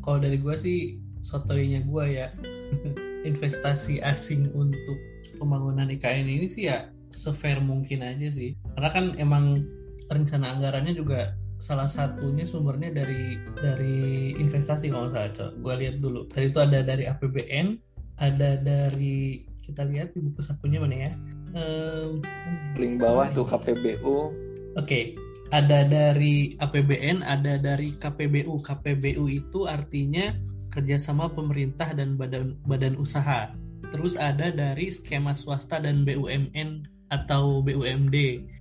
kalau 0.02 0.18
dari 0.18 0.42
gue 0.42 0.56
sih 0.58 0.98
sotoinya 1.22 1.86
gue 1.86 2.06
ya 2.10 2.34
investasi 3.30 4.02
asing 4.02 4.50
untuk 4.58 4.98
pembangunan 5.38 5.86
IKN 5.94 6.26
ini 6.26 6.50
sih 6.50 6.66
ya 6.66 6.90
sefair 7.14 7.62
mungkin 7.62 8.02
aja 8.02 8.34
sih. 8.34 8.58
Karena 8.74 8.90
kan 8.90 9.06
emang 9.22 9.62
rencana 10.10 10.58
anggarannya 10.58 10.98
juga 10.98 11.38
salah 11.60 11.92
satunya 11.92 12.48
sumbernya 12.48 12.90
dari 12.90 13.38
dari 13.60 14.34
investasi 14.40 14.90
kalau 14.90 15.12
saya 15.12 15.30
gue 15.36 15.74
lihat 15.76 16.00
dulu 16.00 16.24
tadi 16.32 16.56
itu 16.56 16.60
ada 16.64 16.80
dari 16.80 17.04
APBN 17.04 17.76
ada 18.16 18.56
dari 18.64 19.44
kita 19.70 19.86
lihat 19.86 20.12
di 20.18 20.20
buku 20.26 20.42
sakunya 20.42 20.82
mana 20.82 20.96
ya 20.98 21.12
um, 21.54 22.20
paling 22.74 22.98
bawah 22.98 23.30
tuh 23.32 23.46
KPBU 23.46 24.02
oke 24.04 24.26
okay. 24.76 25.14
ada 25.54 25.86
dari 25.86 26.58
APBN 26.58 27.22
ada 27.22 27.62
dari 27.62 27.94
KPBU 27.96 28.60
KPBU 28.66 29.24
itu 29.30 29.70
artinya 29.70 30.34
kerjasama 30.74 31.30
pemerintah 31.30 31.94
dan 31.94 32.18
badan 32.18 32.58
badan 32.66 32.98
usaha 32.98 33.54
terus 33.90 34.18
ada 34.18 34.54
dari 34.54 34.94
skema 34.94 35.34
swasta 35.34 35.82
dan 35.82 36.06
BUMN 36.06 36.86
atau 37.10 37.66
BUMD 37.66 38.18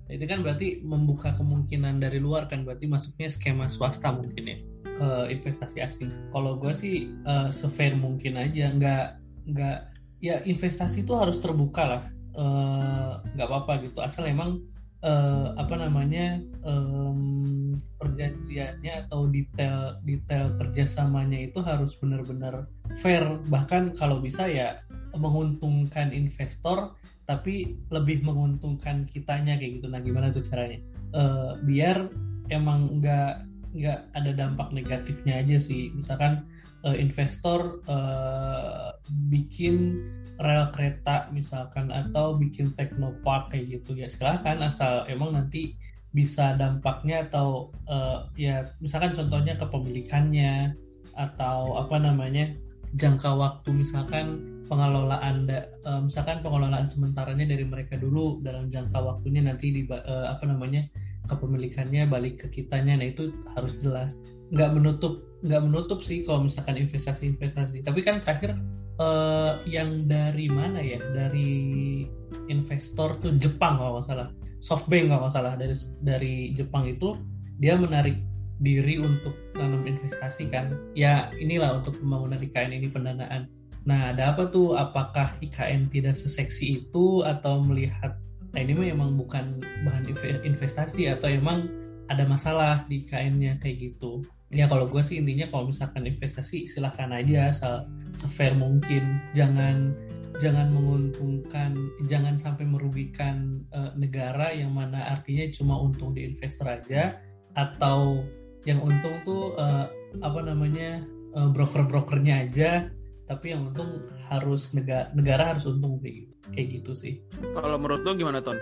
itu 0.09 0.25
kan 0.25 0.40
berarti 0.40 0.81
membuka 0.81 1.37
kemungkinan 1.37 2.01
dari 2.01 2.16
luar 2.16 2.49
kan 2.49 2.64
berarti 2.64 2.88
masuknya 2.88 3.29
skema 3.29 3.68
swasta 3.68 4.09
mungkin 4.09 4.44
ya 4.49 4.59
uh, 5.01 5.27
investasi 5.31 5.83
asing. 5.83 6.11
Kalau 6.35 6.59
gue 6.59 6.73
sih 6.75 7.11
uh, 7.25 7.51
sefair 7.51 7.94
mungkin 7.94 8.37
aja, 8.38 8.71
nggak 8.75 9.07
nggak 9.49 9.79
ya 10.18 10.42
investasi 10.42 11.07
itu 11.07 11.14
harus 11.14 11.38
terbuka 11.38 11.83
lah, 11.87 12.02
uh, 12.35 13.22
nggak 13.35 13.48
apa-apa 13.48 13.87
gitu. 13.87 13.98
Asal 14.02 14.26
emang 14.31 14.62
uh, 15.02 15.54
apa 15.54 15.74
namanya 15.78 16.42
um, 16.66 17.78
perjanjiannya 17.98 19.07
atau 19.07 19.31
detail 19.31 19.98
detail 20.02 20.54
kerjasamanya 20.59 21.38
itu 21.50 21.59
harus 21.62 21.94
benar-benar 21.98 22.66
fair. 22.98 23.22
Bahkan 23.46 23.94
kalau 23.98 24.18
bisa 24.18 24.46
ya 24.50 24.83
menguntungkan 25.14 26.14
investor 26.14 26.94
tapi 27.28 27.76
lebih 27.92 28.24
menguntungkan 28.24 29.04
kitanya 29.04 29.59
kayak 29.61 29.83
gitu. 29.83 29.87
Nah 29.92 30.00
gimana 30.00 30.33
tuh 30.33 30.42
caranya? 30.46 30.81
Uh, 31.12 31.57
biar 31.64 32.09
emang 32.48 33.00
nggak 33.00 33.44
nggak 33.76 34.00
ada 34.16 34.31
dampak 34.33 34.72
negatifnya 34.72 35.44
aja 35.44 35.61
sih. 35.61 35.92
Misalkan 35.92 36.48
uh, 36.85 36.97
investor 36.97 37.83
uh, 37.91 38.95
bikin 39.31 40.03
rel 40.38 40.71
kereta 40.71 41.27
misalkan 41.35 41.91
atau 41.91 42.38
bikin 42.38 42.71
teknopark 42.79 43.51
kayak 43.51 43.81
gitu 43.81 43.99
ya. 43.99 44.07
Silahkan 44.07 44.62
asal 44.62 45.03
emang 45.11 45.35
nanti 45.35 45.75
bisa 46.14 46.57
dampaknya 46.57 47.29
atau 47.29 47.75
uh, 47.91 48.31
ya 48.38 48.64
misalkan 48.81 49.12
contohnya 49.12 49.59
kepemilikannya 49.61 50.73
atau 51.19 51.77
apa 51.77 52.01
namanya 52.01 52.55
jangka 52.97 53.29
waktu 53.37 53.85
misalkan 53.85 54.41
pengelolaan 54.64 55.45
uh, 55.85 56.01
misalkan 56.01 56.41
pengelolaan 56.41 56.88
sementaranya 56.88 57.45
dari 57.45 57.67
mereka 57.67 58.01
dulu 58.01 58.41
dalam 58.41 58.73
jangka 58.73 58.97
waktunya 58.97 59.45
nanti 59.45 59.75
di 59.75 59.83
uh, 59.85 60.33
apa 60.33 60.49
namanya 60.49 60.88
kepemilikannya 61.29 62.09
balik 62.09 62.41
ke 62.41 62.62
kitanya. 62.62 62.97
Nah 62.97 63.12
itu 63.12 63.37
harus 63.53 63.77
jelas. 63.77 64.25
Nggak 64.49 64.81
menutup 64.81 65.28
nggak 65.42 65.62
menutup 65.62 66.03
sih 66.03 66.27
kalau 66.27 66.46
misalkan 66.46 66.79
investasi-investasi. 66.79 67.87
Tapi 67.87 68.01
kan 68.03 68.18
terakhir 68.22 68.59
uh, 68.98 69.62
yang 69.64 70.07
dari 70.11 70.51
mana 70.51 70.83
ya? 70.83 70.98
Dari 70.98 72.05
investor 72.51 73.16
tuh 73.22 73.38
Jepang 73.38 73.79
kalau 73.79 73.98
nggak 73.98 74.07
salah. 74.09 74.29
SoftBank 74.59 75.07
kalau 75.14 75.20
nggak 75.27 75.35
salah 75.35 75.55
dari 75.55 75.77
dari 76.03 76.35
Jepang 76.59 76.90
itu 76.90 77.14
dia 77.62 77.79
menarik 77.79 78.18
diri 78.59 78.98
untuk 78.98 79.35
tanam 79.55 79.87
investasi 79.87 80.51
kan. 80.51 80.74
Ya 80.98 81.31
inilah 81.38 81.79
untuk 81.79 81.98
pembangunan 82.03 82.42
IKN 82.42 82.74
ini 82.74 82.88
pendanaan. 82.90 83.46
Nah, 83.87 84.12
ada 84.12 84.35
apa 84.35 84.51
tuh? 84.51 84.74
Apakah 84.74 85.38
IKN 85.40 85.88
tidak 85.88 86.18
seseksi 86.18 86.83
itu 86.85 87.22
atau 87.22 87.62
melihat 87.62 88.18
nah 88.57 88.64
ini 88.64 88.72
memang 88.72 89.12
bukan 89.12 89.61
bahan 89.85 90.09
investasi 90.40 91.05
atau 91.12 91.29
emang 91.29 91.68
ada 92.09 92.24
masalah 92.24 92.88
di 92.88 93.05
IKN-nya 93.05 93.61
kayak 93.61 93.92
gitu? 93.92 94.24
Ya 94.49 94.65
kalau 94.65 94.89
gue 94.89 95.01
sih 95.05 95.21
intinya 95.21 95.49
kalau 95.53 95.69
misalkan 95.69 96.09
investasi 96.09 96.65
silahkan 96.65 97.13
aja 97.13 97.53
se 97.53 97.69
sefair 98.17 98.57
mungkin. 98.57 99.21
Jangan 99.37 99.93
jangan 100.39 100.71
menguntungkan 100.71 101.75
jangan 102.07 102.39
sampai 102.39 102.65
merugikan 102.65 103.65
uh, 103.75 103.91
negara 103.99 104.55
yang 104.55 104.71
mana 104.71 105.03
artinya 105.19 105.51
cuma 105.51 105.75
untung 105.81 106.15
di 106.15 106.31
investor 106.31 106.69
aja 106.71 107.19
atau 107.59 108.23
yang 108.63 108.79
untung 108.79 109.19
tuh 109.27 109.57
uh, 109.59 109.91
apa 110.23 110.41
namanya 110.47 111.03
uh, 111.35 111.51
broker-brokernya 111.51 112.49
aja 112.49 112.87
tapi 113.27 113.53
yang 113.53 113.69
untung 113.69 114.09
harus 114.31 114.73
negara 114.73 115.11
negara 115.13 115.53
harus 115.53 115.69
untung 115.69 116.01
kayak 116.01 116.25
gitu 116.25 116.35
kayak 116.49 116.69
gitu 116.81 116.93
sih. 116.97 117.15
Kalau 117.53 117.77
menurut 117.77 118.01
lo 118.01 118.17
gimana 118.17 118.41
ton? 118.41 118.57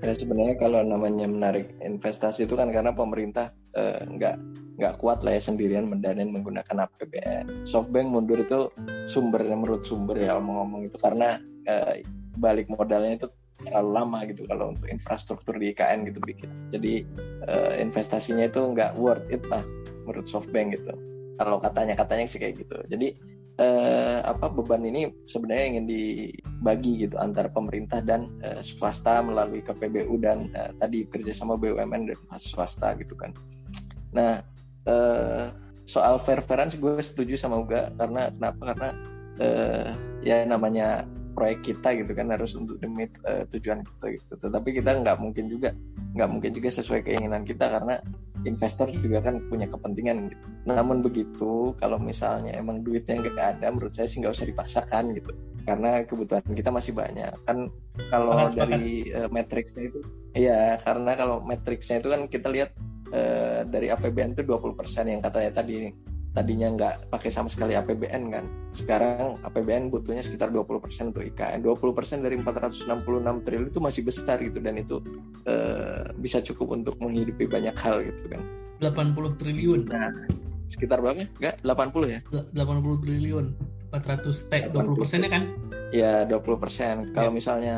Ya 0.00 0.16
sebenarnya 0.16 0.56
kalau 0.56 0.80
namanya 0.80 1.28
menarik 1.28 1.76
investasi 1.76 2.48
itu 2.48 2.56
kan 2.56 2.72
karena 2.72 2.96
pemerintah 2.96 3.52
nggak 4.08 4.36
uh, 4.40 4.69
nggak 4.80 4.96
kuat 4.96 5.20
lah 5.20 5.36
ya 5.36 5.42
sendirian 5.44 5.84
mendanain 5.84 6.32
menggunakan 6.32 6.88
APBN. 6.88 7.68
Softbank 7.68 8.08
mundur 8.08 8.40
itu 8.40 8.72
sumbernya 9.04 9.54
menurut 9.54 9.84
sumber 9.84 10.16
ya 10.16 10.40
ngomong-ngomong 10.40 10.88
itu 10.88 10.96
karena 10.96 11.36
eh, 11.68 12.00
balik 12.40 12.72
modalnya 12.72 13.20
itu 13.20 13.28
terlalu 13.60 13.90
lama 13.92 14.18
gitu 14.24 14.48
kalau 14.48 14.72
untuk 14.72 14.88
infrastruktur 14.88 15.60
di 15.60 15.76
IKN 15.76 16.08
gitu 16.08 16.18
bikin. 16.24 16.50
Jadi 16.72 17.04
eh, 17.44 17.74
investasinya 17.84 18.48
itu 18.48 18.64
nggak 18.64 18.96
worth 18.96 19.28
it 19.28 19.44
lah 19.52 19.60
menurut 20.08 20.24
Softbank 20.24 20.80
gitu. 20.80 20.96
Kalau 21.36 21.60
katanya 21.60 21.92
katanya 21.92 22.24
sih 22.24 22.40
kayak 22.40 22.64
gitu. 22.64 22.80
Jadi 22.88 23.08
eh, 23.60 24.18
apa 24.24 24.48
beban 24.48 24.80
ini 24.80 25.12
sebenarnya 25.28 25.66
ingin 25.76 25.84
dibagi 25.84 27.04
gitu 27.04 27.20
antara 27.20 27.52
pemerintah 27.52 28.00
dan 28.00 28.32
eh, 28.40 28.64
swasta 28.64 29.20
melalui 29.20 29.60
KPBU 29.60 30.16
dan 30.16 30.48
eh, 30.56 30.72
tadi 30.80 31.04
kerjasama 31.04 31.60
BUMN 31.60 32.08
dan 32.08 32.18
swasta 32.40 32.96
gitu 32.96 33.12
kan. 33.12 33.36
Nah 34.16 34.40
uh, 34.90 35.54
soal 35.86 36.18
fair 36.18 36.42
fairan 36.42 36.70
gue 36.70 36.98
setuju 36.98 37.38
sama 37.38 37.62
Uga. 37.62 37.94
Karena 37.94 38.26
kenapa? 38.34 38.62
Karena 38.74 38.90
uh, 39.38 39.88
ya 40.26 40.42
namanya 40.42 41.06
proyek 41.30 41.62
kita 41.62 41.94
gitu 41.94 42.12
kan 42.12 42.28
harus 42.34 42.52
untuk 42.58 42.76
demi 42.82 43.06
uh, 43.24 43.46
tujuan 43.54 43.86
kita 43.86 44.06
gitu. 44.18 44.32
Tetapi 44.36 44.68
kita 44.82 44.90
nggak 44.98 45.16
mungkin 45.22 45.46
juga 45.46 45.70
nggak 46.10 46.28
mungkin 46.28 46.50
juga 46.50 46.68
sesuai 46.74 47.06
keinginan 47.06 47.46
kita 47.46 47.70
karena 47.70 48.02
investor 48.42 48.90
juga 48.90 49.22
kan 49.22 49.38
punya 49.46 49.68
kepentingan 49.68 50.32
gitu. 50.32 50.46
namun 50.64 51.04
begitu 51.04 51.76
kalau 51.76 52.00
misalnya 52.00 52.56
emang 52.56 52.80
duitnya 52.80 53.20
nggak 53.20 53.36
ada 53.36 53.68
menurut 53.68 53.92
saya 53.92 54.08
sih 54.08 54.18
nggak 54.20 54.34
usah 54.34 54.48
dipaksakan 54.48 55.14
gitu. 55.16 55.30
Karena 55.60 56.02
kebutuhan 56.02 56.42
kita 56.50 56.72
masih 56.72 56.92
banyak. 56.96 57.30
Kan 57.46 57.68
kalau 58.08 58.48
dari 58.50 59.12
uh, 59.12 59.28
matriksnya 59.28 59.92
itu 59.92 60.00
iya 60.32 60.78
karena 60.80 61.12
kalau 61.18 61.42
matriksnya 61.42 62.00
itu 62.00 62.08
kan 62.08 62.20
kita 62.30 62.48
lihat 62.48 62.70
uh, 63.12 63.60
dari 63.66 63.90
APBN 63.90 64.38
itu 64.38 64.42
20% 64.46 65.10
yang 65.10 65.20
katanya 65.22 65.50
tadi 65.62 65.90
tadinya 66.30 66.70
nggak 66.70 66.94
pakai 67.10 67.30
sama 67.30 67.50
sekali 67.50 67.74
APBN 67.74 68.22
kan. 68.30 68.44
Sekarang 68.70 69.42
APBN 69.42 69.90
butuhnya 69.90 70.22
sekitar 70.22 70.54
20% 70.54 71.10
untuk 71.10 71.26
IKN 71.26 71.58
20% 71.66 72.22
dari 72.22 72.38
466 72.38 72.86
triliun 73.46 73.66
itu 73.66 73.80
masih 73.82 74.02
besar 74.06 74.38
gitu 74.38 74.62
dan 74.62 74.78
itu 74.78 75.02
uh, 75.50 76.06
bisa 76.22 76.38
cukup 76.38 76.78
untuk 76.78 76.94
menghidupi 77.02 77.50
banyak 77.50 77.74
hal 77.74 78.06
gitu 78.06 78.30
kan. 78.30 78.42
80 78.78 79.40
triliun. 79.42 79.80
Nah 79.90 80.10
sekitar 80.70 81.02
berapa? 81.02 81.26
Enggak 81.42 81.58
80 81.66 82.14
ya? 82.14 82.20
80 82.54 83.02
triliun. 83.02 83.46
400 83.90 84.46
T 84.46 84.52
20 84.70 85.02
persennya 85.02 85.30
kan? 85.34 85.42
Ya 85.90 86.22
20 86.22 86.62
persen. 86.62 86.94
Kalau 87.10 87.34
ya. 87.34 87.36
misalnya 87.36 87.76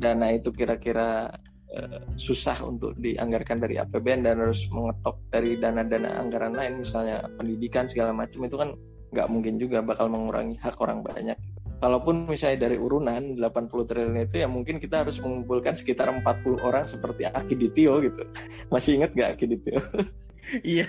dana 0.00 0.32
itu 0.32 0.48
kira-kira 0.56 1.28
Eh, 1.70 2.02
susah 2.18 2.66
untuk 2.66 2.98
dianggarkan 2.98 3.62
dari 3.62 3.78
APBN 3.78 4.26
dan 4.26 4.42
harus 4.42 4.66
mengetok 4.74 5.22
dari 5.30 5.54
dana-dana 5.54 6.18
anggaran 6.18 6.50
lain 6.50 6.82
misalnya 6.82 7.22
pendidikan 7.38 7.86
segala 7.86 8.10
macam 8.10 8.42
itu 8.42 8.58
kan 8.58 8.74
nggak 9.14 9.28
mungkin 9.30 9.54
juga 9.54 9.78
bakal 9.78 10.10
mengurangi 10.10 10.58
hak 10.58 10.74
orang 10.82 11.06
banyak. 11.06 11.38
Kalaupun 11.78 12.26
misalnya 12.26 12.66
dari 12.66 12.74
urunan 12.74 13.38
80 13.38 13.86
triliun 13.86 14.18
itu 14.18 14.42
ya 14.42 14.50
mungkin 14.50 14.82
kita 14.82 15.06
harus 15.06 15.22
mengumpulkan 15.22 15.78
sekitar 15.78 16.10
40 16.10 16.58
orang 16.58 16.90
seperti 16.90 17.30
Aki 17.30 17.54
Ditio 17.54 18.02
gitu. 18.02 18.26
Masih 18.74 18.98
inget 18.98 19.14
gak 19.14 19.38
Aki 19.38 19.46
Ditio 19.54 19.78
iya 20.66 20.88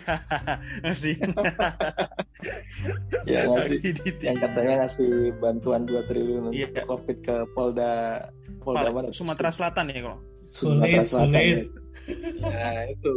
masih 0.81 1.19
ya 3.29 3.45
ngasih 3.45 3.77
yang 4.23 4.39
katanya 4.39 4.73
ngasih 4.81 5.35
bantuan 5.37 5.85
2 5.85 6.07
triliun 6.07 6.43
untuk 6.49 6.71
iya. 6.71 6.81
covid 6.87 7.17
ke 7.19 7.35
Polda 7.51 8.25
Polda 8.63 8.89
mana? 8.89 9.11
Sumatera 9.11 9.51
Selatan 9.51 9.91
ya 9.91 10.01
kalau 10.07 10.30
sulit 10.51 11.07
sulit. 11.07 11.65
nah 12.43 12.83
itu. 12.93 13.13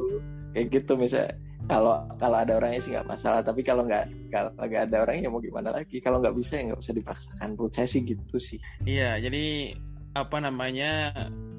Kayak 0.54 0.66
gitu 0.70 0.92
misalnya 0.94 1.34
kalau 1.64 1.96
kalau 2.20 2.36
ada 2.44 2.60
orangnya 2.60 2.80
sih 2.80 2.92
nggak 2.92 3.08
masalah 3.08 3.40
tapi 3.40 3.64
kalau 3.64 3.88
nggak 3.88 4.04
kalau 4.28 4.52
nggak 4.54 4.82
ada 4.88 4.96
orangnya 5.02 5.28
mau 5.28 5.42
gimana 5.42 5.74
lagi? 5.74 5.98
Kalau 5.98 6.22
nggak 6.22 6.36
bisa 6.38 6.60
ya 6.60 6.70
nggak 6.70 6.80
usah 6.80 6.94
dipaksakan. 6.94 7.48
Menurut 7.58 7.72
saya 7.74 7.88
sih 7.90 8.00
gitu 8.06 8.36
sih. 8.38 8.58
Iya 8.86 9.18
jadi 9.18 9.74
apa 10.14 10.38
namanya 10.38 11.10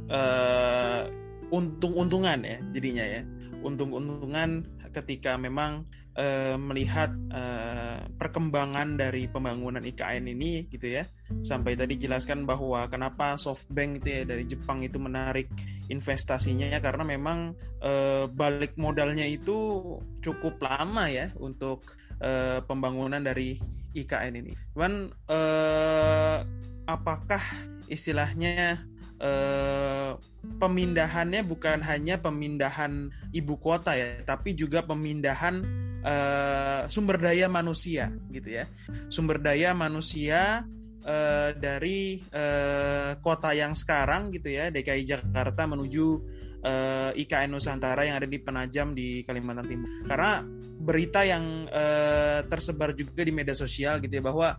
uh, 0.07 1.11
untung-untungan 1.51 2.39
ya 2.45 2.57
jadinya 2.71 3.05
ya. 3.05 3.21
Untung-untungan 3.65 4.63
ketika 4.95 5.35
memang 5.35 5.83
uh, 6.15 6.55
melihat 6.59 7.11
uh, 7.31 8.03
perkembangan 8.15 8.95
dari 8.99 9.27
pembangunan 9.27 9.83
IKN 9.83 10.31
ini 10.31 10.67
gitu 10.71 10.87
ya 10.89 11.05
sampai 11.41 11.75
tadi 11.75 11.99
jelaskan 11.99 12.47
bahwa 12.47 12.85
kenapa 12.87 13.35
SoftBank 13.35 14.03
itu 14.03 14.09
ya 14.09 14.21
dari 14.23 14.43
Jepang 14.47 14.81
itu 14.81 14.97
menarik 15.01 15.51
investasinya 15.91 16.69
ya 16.69 16.79
karena 16.81 17.03
memang 17.05 17.53
uh, 17.83 18.25
balik 18.31 18.77
modalnya 18.79 19.25
itu 19.27 19.81
cukup 20.23 20.57
lama 20.63 21.05
ya 21.09 21.29
untuk 21.37 21.85
uh, 22.21 22.61
pembangunan 22.65 23.21
dari 23.21 23.59
IKN 23.95 24.33
ini. 24.43 24.53
Cuman 24.75 25.09
uh, 25.31 26.37
apakah 26.85 27.41
istilahnya 27.87 28.83
uh, 29.23 30.19
pemindahannya 30.59 31.41
bukan 31.47 31.81
hanya 31.85 32.19
pemindahan 32.19 33.09
ibu 33.31 33.55
kota 33.57 33.95
ya, 33.95 34.21
tapi 34.27 34.53
juga 34.53 34.83
pemindahan 34.83 35.63
uh, 36.05 36.85
sumber 36.87 37.17
daya 37.17 37.49
manusia 37.49 38.13
gitu 38.29 38.61
ya. 38.61 38.69
Sumber 39.09 39.41
daya 39.41 39.73
manusia 39.73 40.63
uh, 41.03 41.49
dari 41.57 42.21
uh, 42.29 43.17
kota 43.19 43.51
yang 43.57 43.73
sekarang 43.73 44.29
gitu 44.29 44.53
ya 44.53 44.69
DKI 44.69 45.03
Jakarta 45.03 45.65
menuju 45.65 46.05
uh, 46.61 47.11
IKN 47.13 47.49
Nusantara 47.53 48.05
yang 48.05 48.21
ada 48.21 48.29
di 48.29 48.37
Penajam 48.37 48.93
di 48.93 49.25
Kalimantan 49.25 49.65
Timur. 49.65 49.89
Karena 50.05 50.41
berita 50.85 51.25
yang 51.25 51.65
uh, 51.69 52.45
tersebar 52.45 52.93
juga 52.93 53.25
di 53.25 53.33
media 53.33 53.57
sosial 53.57 53.97
gitu 54.01 54.21
ya 54.21 54.23
bahwa 54.23 54.49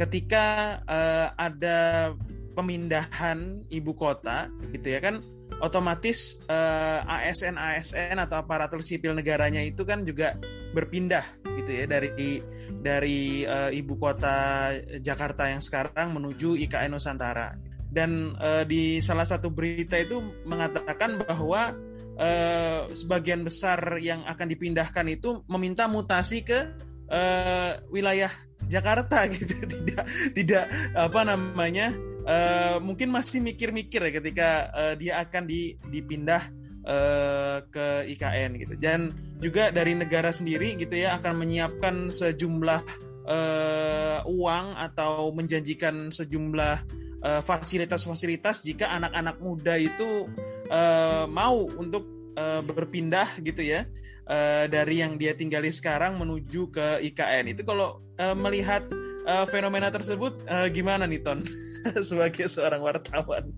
ketika 0.00 0.78
uh, 0.88 1.28
ada 1.36 2.12
pemindahan 2.54 3.66
ibu 3.68 3.92
kota 3.98 4.46
gitu 4.70 4.94
ya 4.94 5.02
kan 5.02 5.18
otomatis 5.62 6.40
uh, 6.50 7.04
ASN 7.06 7.54
ASN 7.58 8.16
atau 8.18 8.42
aparatur 8.42 8.82
sipil 8.82 9.14
negaranya 9.14 9.62
itu 9.62 9.86
kan 9.86 10.02
juga 10.02 10.34
berpindah 10.74 11.22
gitu 11.62 11.70
ya 11.70 11.84
dari 11.86 12.42
dari 12.84 13.46
uh, 13.46 13.70
ibu 13.72 13.96
kota 13.96 14.70
Jakarta 15.00 15.48
yang 15.48 15.62
sekarang 15.64 16.12
menuju 16.12 16.58
IKN 16.68 16.92
Nusantara. 16.92 17.56
Dan 17.94 18.34
uh, 18.42 18.66
di 18.66 18.98
salah 18.98 19.24
satu 19.24 19.54
berita 19.54 19.94
itu 19.94 20.18
mengatakan 20.44 21.14
bahwa 21.22 21.72
uh, 22.18 22.90
sebagian 22.90 23.46
besar 23.46 23.78
yang 24.02 24.26
akan 24.26 24.50
dipindahkan 24.50 25.06
itu 25.06 25.46
meminta 25.46 25.86
mutasi 25.86 26.42
ke 26.42 26.74
uh, 27.08 27.70
wilayah 27.94 28.30
Jakarta 28.66 29.24
gitu. 29.32 29.54
Tidak 29.64 30.34
tidak 30.34 30.64
apa 30.98 31.20
namanya 31.22 31.94
uh, 32.24 32.76
mungkin 32.80 33.12
masih 33.12 33.40
mikir-mikir 33.40 34.00
ya 34.00 34.12
ketika 34.20 34.48
uh, 34.72 34.94
dia 34.96 35.20
akan 35.24 35.44
di, 35.48 35.76
dipindah 35.88 36.42
uh, 36.84 37.58
ke 37.68 38.10
IKN 38.16 38.60
gitu 38.60 38.74
dan 38.80 39.12
juga 39.40 39.68
dari 39.70 39.96
negara 39.96 40.32
sendiri 40.32 40.76
gitu 40.76 40.96
ya 40.96 41.16
akan 41.20 41.44
menyiapkan 41.44 42.08
sejumlah 42.08 42.80
uh, 43.28 44.18
uang 44.24 44.66
atau 44.76 45.30
menjanjikan 45.32 46.12
sejumlah 46.12 47.04
fasilitas-fasilitas 47.24 48.60
uh, 48.60 48.64
jika 48.68 48.92
anak-anak 48.92 49.40
muda 49.40 49.80
itu 49.80 50.28
uh, 50.68 51.24
mau 51.24 51.64
untuk 51.80 52.04
uh, 52.36 52.60
berpindah 52.60 53.40
gitu 53.40 53.64
ya 53.64 53.88
uh, 54.28 54.64
dari 54.68 55.00
yang 55.00 55.16
dia 55.16 55.32
tinggali 55.36 55.72
sekarang 55.72 56.16
menuju 56.20 56.72
ke 56.72 56.86
IKN. 57.12 57.56
Itu 57.56 57.62
kalau 57.66 58.00
uh, 58.20 58.36
melihat 58.36 58.84
uh, 59.24 59.44
fenomena 59.48 59.88
tersebut 59.88 60.44
uh, 60.48 60.68
gimana 60.70 61.08
nih 61.08 61.20
Ton 61.24 61.42
sebagai 62.08 62.48
seorang 62.48 62.80
wartawan? 62.84 63.50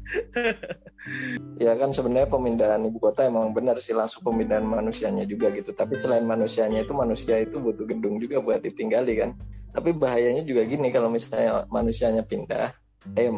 ya 1.64 1.72
kan 1.78 1.90
sebenarnya 1.94 2.26
pemindahan 2.30 2.82
ibu 2.86 2.98
kota 2.98 3.26
emang 3.26 3.54
benar 3.54 3.78
sih 3.82 3.94
langsung 3.94 4.22
pemindahan 4.26 4.66
manusianya 4.66 5.26
juga 5.26 5.50
gitu. 5.54 5.74
Tapi 5.74 5.94
selain 5.98 6.24
manusianya 6.24 6.82
itu 6.82 6.92
manusia 6.94 7.38
itu 7.42 7.58
butuh 7.58 7.86
gedung 7.86 8.18
juga 8.18 8.42
buat 8.42 8.62
ditinggali 8.62 9.14
kan. 9.18 9.30
Tapi 9.76 9.92
bahayanya 9.92 10.42
juga 10.42 10.64
gini 10.64 10.88
kalau 10.88 11.12
misalnya 11.12 11.68
manusianya 11.68 12.24
pindah, 12.24 12.72
eh 13.12 13.28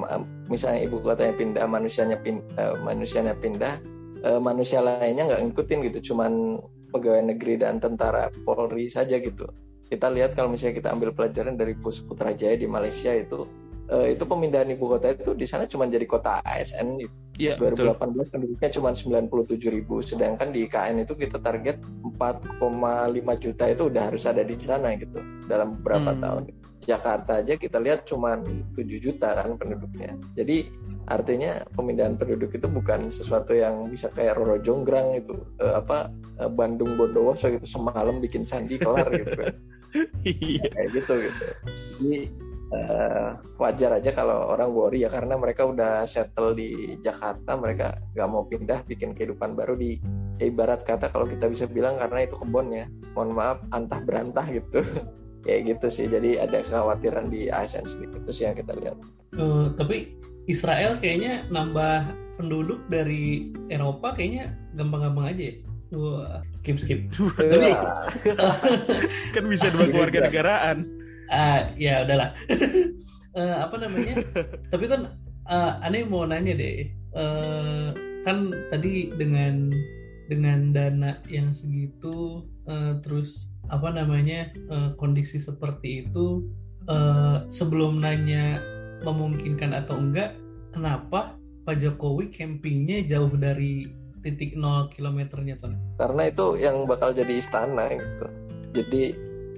misalnya 0.46 0.86
ibu 0.86 1.02
kotanya 1.02 1.34
pindah, 1.34 1.64
manusianya 1.66 2.16
pindah, 2.22 2.46
uh, 2.54 2.74
manusianya 2.78 3.34
pindah, 3.34 3.74
uh, 4.22 4.38
manusia 4.38 4.78
lainnya 4.78 5.26
nggak 5.26 5.42
ngikutin 5.50 5.78
gitu, 5.90 6.14
cuman 6.14 6.62
pegawai 6.94 7.34
negeri 7.34 7.58
dan 7.58 7.82
tentara 7.82 8.30
Polri 8.46 8.86
saja 8.86 9.18
gitu. 9.18 9.50
Kita 9.88 10.12
lihat 10.12 10.36
kalau 10.36 10.52
misalnya 10.52 10.76
kita 10.76 10.88
ambil 10.92 11.16
pelajaran 11.16 11.56
dari 11.56 11.72
Pus 11.72 12.04
Putrajaya 12.04 12.54
di 12.60 12.68
Malaysia 12.68 13.08
itu, 13.12 13.48
uh, 13.88 14.06
itu 14.06 14.24
pemindahan 14.28 14.68
ibu 14.68 14.84
kota 14.84 15.16
itu 15.16 15.32
di 15.32 15.48
sana 15.48 15.64
cuma 15.64 15.88
jadi 15.88 16.04
kota 16.04 16.44
ASN 16.44 17.00
gitu. 17.00 17.16
Ya, 17.38 17.54
2018 17.54 17.94
betul. 17.94 18.24
penduduknya 18.34 18.70
cuma 18.74 18.90
97 18.90 19.70
ribu, 19.70 20.02
sedangkan 20.02 20.50
di 20.50 20.66
IKN 20.66 21.06
itu 21.06 21.14
kita 21.14 21.38
target 21.38 21.78
4,5 22.02 22.58
juta 23.38 23.64
itu 23.70 23.82
udah 23.86 24.02
harus 24.10 24.26
ada 24.26 24.42
di 24.42 24.58
sana 24.58 24.98
gitu 24.98 25.22
dalam 25.46 25.78
beberapa 25.78 26.18
hmm. 26.18 26.20
tahun. 26.20 26.42
Jakarta 26.78 27.42
aja 27.42 27.54
kita 27.54 27.78
lihat 27.78 28.06
cuma 28.10 28.42
7 28.42 28.74
juta 28.98 29.38
kan 29.38 29.54
penduduknya. 29.54 30.18
Jadi 30.34 30.66
artinya 31.08 31.62
pemindahan 31.72 32.18
penduduk 32.18 32.52
itu 32.52 32.68
bukan 32.68 33.08
sesuatu 33.08 33.56
yang 33.56 33.88
bisa 33.88 34.12
kayak 34.12 34.36
Roro 34.36 34.60
Jonggrang 34.60 35.16
itu 35.16 35.34
eh, 35.62 35.74
apa 35.78 36.12
eh, 36.42 36.50
Bandung 36.50 36.98
Bondowoso 36.98 37.48
gitu 37.48 37.64
semalam 37.64 38.20
bikin 38.20 38.44
candi 38.44 38.76
kelar 38.76 39.08
gitu 39.14 39.32
kan. 39.32 39.54
Iya. 40.24 40.68
kayak 40.68 40.88
gitu 40.92 41.12
gitu. 41.16 41.44
Jadi 41.96 42.18
eh, 42.68 43.28
wajar 43.56 43.90
aja 43.96 44.10
kalau 44.12 44.52
orang 44.52 44.68
worry 44.68 45.04
ya 45.04 45.10
karena 45.10 45.40
mereka 45.40 45.64
udah 45.64 46.04
settle 46.04 46.52
di 46.52 47.00
Jakarta, 47.00 47.56
mereka 47.56 47.96
nggak 48.12 48.28
mau 48.28 48.44
pindah 48.44 48.84
bikin 48.84 49.16
kehidupan 49.16 49.56
baru 49.56 49.74
di 49.74 49.96
ya 50.38 50.44
ibarat 50.46 50.84
kata 50.84 51.08
kalau 51.08 51.24
kita 51.24 51.48
bisa 51.48 51.64
bilang 51.64 51.96
karena 51.96 52.28
itu 52.28 52.36
kebunnya. 52.36 52.86
Mohon 53.16 53.30
maaf 53.32 53.58
antah 53.72 54.00
berantah 54.04 54.46
gitu. 54.52 54.84
kayak 55.48 55.60
gitu 55.64 55.86
sih 55.88 56.06
jadi 56.10 56.44
ada 56.44 56.60
kekhawatiran 56.60 57.30
di 57.30 57.48
ASN 57.48 57.86
sendiri 57.86 58.20
itu 58.20 58.32
sih 58.34 58.44
yang 58.50 58.56
kita 58.58 58.74
lihat 58.74 58.96
uh, 59.38 59.70
tapi 59.78 60.18
Israel 60.44 61.00
kayaknya 61.00 61.46
nambah 61.48 62.12
penduduk 62.40 62.84
dari 62.92 63.52
Eropa 63.72 64.12
kayaknya 64.12 64.52
gampang-gampang 64.76 65.32
aja 65.32 65.42
ya 65.48 65.54
Wah, 65.88 66.44
skip 66.52 66.76
skip. 66.76 67.08
Tapi, 67.36 67.72
kan 69.34 69.44
bisa 69.48 69.72
dua 69.72 69.88
keluarga 69.88 70.28
negaraan. 70.28 70.84
Ah, 71.32 71.72
ya 71.80 72.04
udahlah. 72.04 72.36
uh, 73.36 73.56
apa 73.64 73.74
namanya? 73.80 74.14
Tapi 74.68 74.84
kan 74.84 75.00
uh, 75.48 75.80
aneh 75.80 76.04
mau 76.04 76.28
nanya 76.28 76.52
deh. 76.56 76.92
Uh, 77.16 77.96
kan 78.24 78.52
tadi 78.68 79.08
dengan 79.16 79.72
dengan 80.28 80.76
dana 80.76 81.16
yang 81.32 81.56
segitu 81.56 82.44
uh, 82.68 83.00
terus 83.00 83.48
apa 83.72 83.88
namanya 83.88 84.52
uh, 84.68 84.92
kondisi 85.00 85.40
seperti 85.40 86.04
itu 86.04 86.44
uh, 86.84 87.48
sebelum 87.48 88.04
nanya 88.04 88.60
memungkinkan 89.08 89.72
atau 89.72 89.96
enggak 89.96 90.36
kenapa 90.76 91.32
Pak 91.64 91.80
Jokowi 91.80 92.28
campingnya 92.28 93.04
jauh 93.08 93.32
dari 93.32 93.88
titik 94.20 94.58
nol 94.58 94.90
kilometernya 94.90 95.58
tuh 95.58 95.74
karena 95.98 96.22
itu 96.28 96.46
yang 96.58 96.84
bakal 96.84 97.10
jadi 97.14 97.32
istana 97.38 97.90
gitu. 97.94 98.26
Jadi 98.68 99.02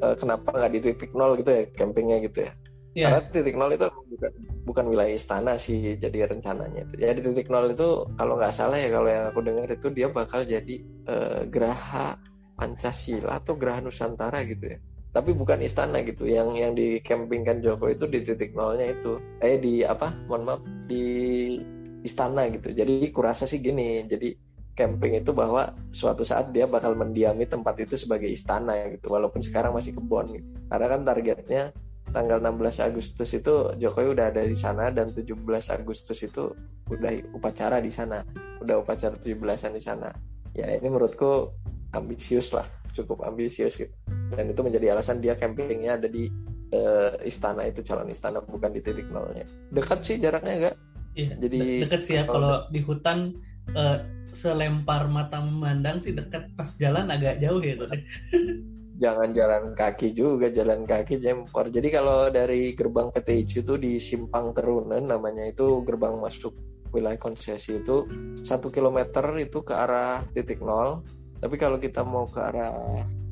uh, 0.00 0.16
kenapa 0.16 0.54
nggak 0.54 0.72
di 0.72 0.80
titik 0.80 1.10
nol 1.12 1.36
gitu 1.38 1.50
ya 1.50 1.62
campingnya 1.76 2.18
gitu 2.24 2.48
ya? 2.48 2.52
Yeah. 2.90 3.06
karena 3.06 3.20
titik 3.30 3.54
nol 3.54 3.70
itu 3.70 3.86
bukan 3.86 4.32
bukan 4.66 4.84
wilayah 4.90 5.14
istana 5.14 5.54
sih 5.54 5.94
jadi 5.94 6.26
rencananya 6.26 6.90
itu. 6.90 6.94
Ya 6.98 7.14
di 7.14 7.22
titik 7.22 7.46
nol 7.46 7.70
itu 7.70 8.06
kalau 8.18 8.34
nggak 8.34 8.54
salah 8.54 8.78
ya 8.78 8.90
kalau 8.90 9.08
yang 9.08 9.24
aku 9.30 9.40
dengar 9.46 9.68
itu 9.70 9.88
dia 9.94 10.08
bakal 10.10 10.42
jadi 10.42 10.74
uh, 11.06 11.46
geraha 11.46 12.18
Pancasila 12.60 13.40
atau 13.40 13.56
Geraha 13.56 13.80
Nusantara 13.80 14.44
gitu 14.44 14.76
ya. 14.76 14.78
Tapi 15.10 15.32
bukan 15.32 15.58
istana 15.64 16.04
gitu 16.04 16.28
yang 16.28 16.54
yang 16.54 16.76
di 16.76 17.00
campingkan 17.00 17.58
Joko 17.64 17.88
itu 17.88 18.04
di 18.06 18.20
titik 18.20 18.52
nolnya 18.52 18.92
itu. 18.92 19.16
Eh 19.40 19.56
di 19.58 19.80
apa? 19.80 20.12
Mohon 20.28 20.42
maaf 20.44 20.60
di 20.84 21.06
istana 22.04 22.46
gitu. 22.52 22.70
Jadi 22.70 23.08
kurasa 23.10 23.48
sih 23.48 23.64
gini 23.64 24.04
jadi 24.04 24.34
camping 24.74 25.18
itu 25.18 25.30
bahwa 25.34 25.74
suatu 25.90 26.24
saat 26.24 26.54
dia 26.54 26.64
bakal 26.64 26.96
mendiami 26.96 27.44
tempat 27.44 27.76
itu 27.82 27.98
sebagai 27.98 28.30
istana 28.30 28.76
gitu 28.90 29.12
walaupun 29.12 29.42
sekarang 29.44 29.76
masih 29.76 29.92
kebon 29.92 30.26
gitu. 30.32 30.46
karena 30.70 30.86
kan 30.86 31.00
targetnya 31.04 31.62
tanggal 32.10 32.42
16 32.42 32.88
Agustus 32.90 33.30
itu 33.34 33.54
Jokowi 33.78 34.08
udah 34.18 34.26
ada 34.34 34.42
di 34.42 34.58
sana 34.58 34.90
dan 34.90 35.14
17 35.14 35.36
Agustus 35.70 36.18
itu 36.26 36.50
udah 36.90 37.10
upacara 37.34 37.78
di 37.78 37.92
sana 37.94 38.22
udah 38.60 38.84
upacara 38.84 39.16
17-an 39.16 39.72
di 39.74 39.82
sana. 39.82 40.08
Ya 40.52 40.68
ini 40.76 40.86
menurutku 40.92 41.56
ambisius 41.96 42.52
lah 42.52 42.68
cukup 42.92 43.24
ambisius 43.24 43.80
gitu. 43.80 43.90
Dan 44.30 44.52
itu 44.52 44.60
menjadi 44.60 44.94
alasan 44.94 45.18
dia 45.18 45.34
campingnya 45.34 45.96
ada 45.96 46.06
di 46.06 46.28
uh, 46.76 47.16
istana 47.24 47.66
itu 47.66 47.80
calon 47.82 48.12
istana 48.12 48.44
bukan 48.44 48.70
di 48.70 48.80
titik 48.84 49.08
nolnya. 49.08 49.48
Dekat 49.72 50.04
sih 50.04 50.20
jaraknya 50.20 50.54
enggak 50.54 50.76
iya, 51.18 51.34
jadi 51.34 51.86
dekat 51.86 52.00
sih 52.06 52.14
ya 52.14 52.22
kalau 52.22 52.70
di 52.70 52.80
hutan 52.86 53.34
uh, 53.74 53.98
selempar 54.30 55.10
mata 55.10 55.42
memandang 55.42 55.98
sih 55.98 56.14
dekat 56.14 56.48
pas 56.54 56.70
jalan 56.78 57.10
agak 57.10 57.42
jauh 57.42 57.58
tuh 57.58 57.88
jangan 59.00 59.28
jalan 59.32 59.74
kaki 59.74 60.12
juga 60.12 60.52
jalan 60.52 60.86
kaki 60.86 61.18
jempor 61.18 61.66
jadi 61.72 61.88
kalau 61.90 62.30
dari 62.30 62.76
gerbang 62.76 63.10
PTIC 63.10 63.66
itu 63.66 63.74
di 63.80 63.98
Simpang 63.98 64.54
Terunen 64.54 65.08
namanya 65.08 65.48
itu 65.48 65.82
gerbang 65.82 66.14
masuk 66.20 66.52
wilayah 66.90 67.18
konsesi 67.18 67.78
itu 67.80 68.06
satu 68.42 68.68
kilometer 68.68 69.22
itu 69.38 69.62
ke 69.62 69.74
arah 69.74 70.22
titik 70.34 70.60
nol. 70.60 71.02
Tapi 71.40 71.56
kalau 71.56 71.80
kita 71.80 72.04
mau 72.04 72.28
ke 72.28 72.40
arah 72.42 72.74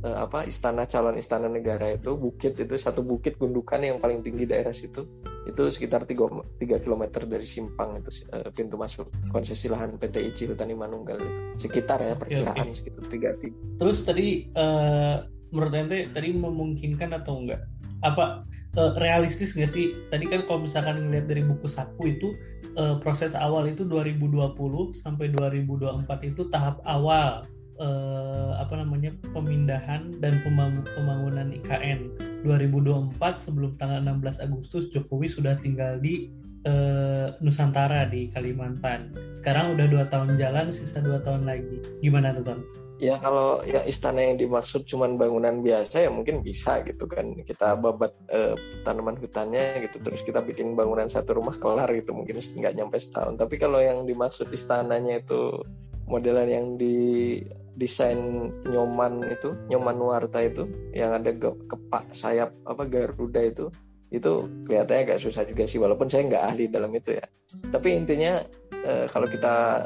eh, 0.06 0.16
apa 0.16 0.48
istana 0.48 0.88
calon 0.88 1.18
istana 1.20 1.50
negara 1.50 1.92
itu 1.92 2.16
bukit 2.16 2.56
itu 2.56 2.74
satu 2.78 3.04
bukit 3.04 3.36
gundukan 3.36 3.82
yang 3.82 3.98
paling 4.00 4.24
tinggi 4.24 4.48
daerah 4.48 4.72
situ 4.72 5.04
itu 5.48 5.62
sekitar 5.72 6.04
3, 6.04 6.60
3 6.60 6.84
km 6.84 7.04
dari 7.24 7.48
simpang 7.48 7.96
itu 7.96 8.28
eh, 8.28 8.52
pintu 8.52 8.76
masuk 8.76 9.08
konsesi 9.32 9.72
lahan 9.72 9.96
PT 9.96 10.20
ICI 10.28 10.44
Hutani 10.52 10.76
Manunggal 10.76 11.16
itu. 11.24 11.32
Sekitar 11.68 12.04
ya 12.04 12.14
perkiraan 12.14 12.68
okay. 12.68 12.76
sekitar 12.76 13.02
tiga 13.08 13.30
tiga 13.40 13.56
terus 13.80 14.04
tadi 14.04 14.52
uh, 14.52 15.24
menurut 15.48 15.72
ente 15.72 16.12
tadi 16.12 16.28
memungkinkan 16.36 17.16
atau 17.16 17.40
enggak? 17.40 17.64
Apa 18.04 18.46
uh, 18.78 18.92
realistis 19.00 19.56
nggak 19.56 19.72
sih? 19.72 19.96
Tadi 20.12 20.28
kan 20.28 20.44
kalau 20.46 20.68
misalkan 20.68 21.08
ngeliat 21.08 21.26
dari 21.26 21.42
buku 21.42 21.66
saku 21.66 22.14
itu 22.14 22.28
uh, 22.76 23.00
proses 23.00 23.32
awal 23.32 23.66
itu 23.66 23.82
2020 23.88 24.54
sampai 24.94 25.32
2024 25.34 26.30
itu 26.30 26.42
tahap 26.52 26.78
awal 26.84 27.42
eh, 27.78 28.52
apa 28.58 28.74
namanya 28.74 29.14
pemindahan 29.30 30.10
dan 30.18 30.38
pembangunan 30.44 31.48
IKN 31.54 32.10
2024 32.42 33.14
sebelum 33.38 33.78
tanggal 33.78 34.02
16 34.02 34.44
Agustus 34.44 34.90
Jokowi 34.90 35.30
sudah 35.30 35.54
tinggal 35.58 36.02
di 36.02 36.30
eh, 36.66 37.26
Nusantara 37.40 38.06
di 38.10 38.28
Kalimantan. 38.30 39.14
Sekarang 39.38 39.78
udah 39.78 39.86
dua 39.86 40.04
tahun 40.10 40.34
jalan, 40.36 40.74
sisa 40.74 40.98
dua 40.98 41.22
tahun 41.22 41.46
lagi. 41.46 41.78
Gimana 42.02 42.34
tuh 42.34 42.44
Ton? 42.44 42.60
Ya 42.98 43.14
kalau 43.14 43.62
ya 43.62 43.86
istana 43.86 44.26
yang 44.26 44.42
dimaksud 44.42 44.82
cuman 44.82 45.14
bangunan 45.14 45.62
biasa 45.62 46.02
ya 46.02 46.10
mungkin 46.10 46.42
bisa 46.42 46.82
gitu 46.82 47.06
kan 47.06 47.30
kita 47.46 47.78
babat 47.78 48.10
eh, 48.26 48.58
tanaman 48.82 49.14
hutannya 49.14 49.86
gitu 49.86 50.02
terus 50.02 50.26
kita 50.26 50.42
bikin 50.42 50.74
bangunan 50.74 51.06
satu 51.06 51.38
rumah 51.38 51.54
kelar 51.54 51.86
gitu 51.94 52.10
mungkin 52.10 52.42
nggak 52.42 52.74
nyampe 52.74 52.98
setahun 52.98 53.38
tapi 53.38 53.54
kalau 53.54 53.78
yang 53.78 54.02
dimaksud 54.02 54.50
istananya 54.50 55.22
itu 55.22 55.62
modelan 56.10 56.48
yang 56.50 56.66
di 56.74 57.38
desain 57.78 58.50
nyoman 58.66 59.22
itu 59.30 59.54
nyoman 59.70 59.96
warta 60.02 60.42
itu 60.42 60.66
yang 60.90 61.14
ada 61.14 61.30
kepak 61.38 62.10
sayap 62.10 62.50
apa 62.66 62.82
garuda 62.90 63.38
itu 63.38 63.70
itu 64.08 64.32
kelihatannya 64.64 65.02
agak 65.04 65.18
susah 65.20 65.44
juga 65.44 65.68
sih 65.68 65.78
walaupun 65.78 66.08
saya 66.08 66.26
nggak 66.26 66.44
ahli 66.48 66.64
dalam 66.72 66.90
itu 66.96 67.14
ya. 67.14 67.24
Tapi 67.68 67.88
intinya 67.92 68.40
e, 68.72 69.04
kalau 69.04 69.28
kita 69.28 69.84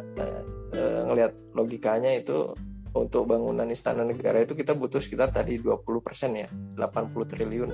e, 0.71 0.79
ngelihat 1.11 1.33
logikanya 1.59 2.15
itu 2.15 2.55
untuk 2.95 3.27
bangunan 3.27 3.67
istana 3.73 4.07
negara 4.07 4.45
itu 4.45 4.55
kita 4.55 4.79
butuh 4.79 5.03
sekitar 5.03 5.35
tadi 5.35 5.59
20% 5.59 5.83
ya 6.39 6.49
80 6.79 7.33
triliun. 7.35 7.71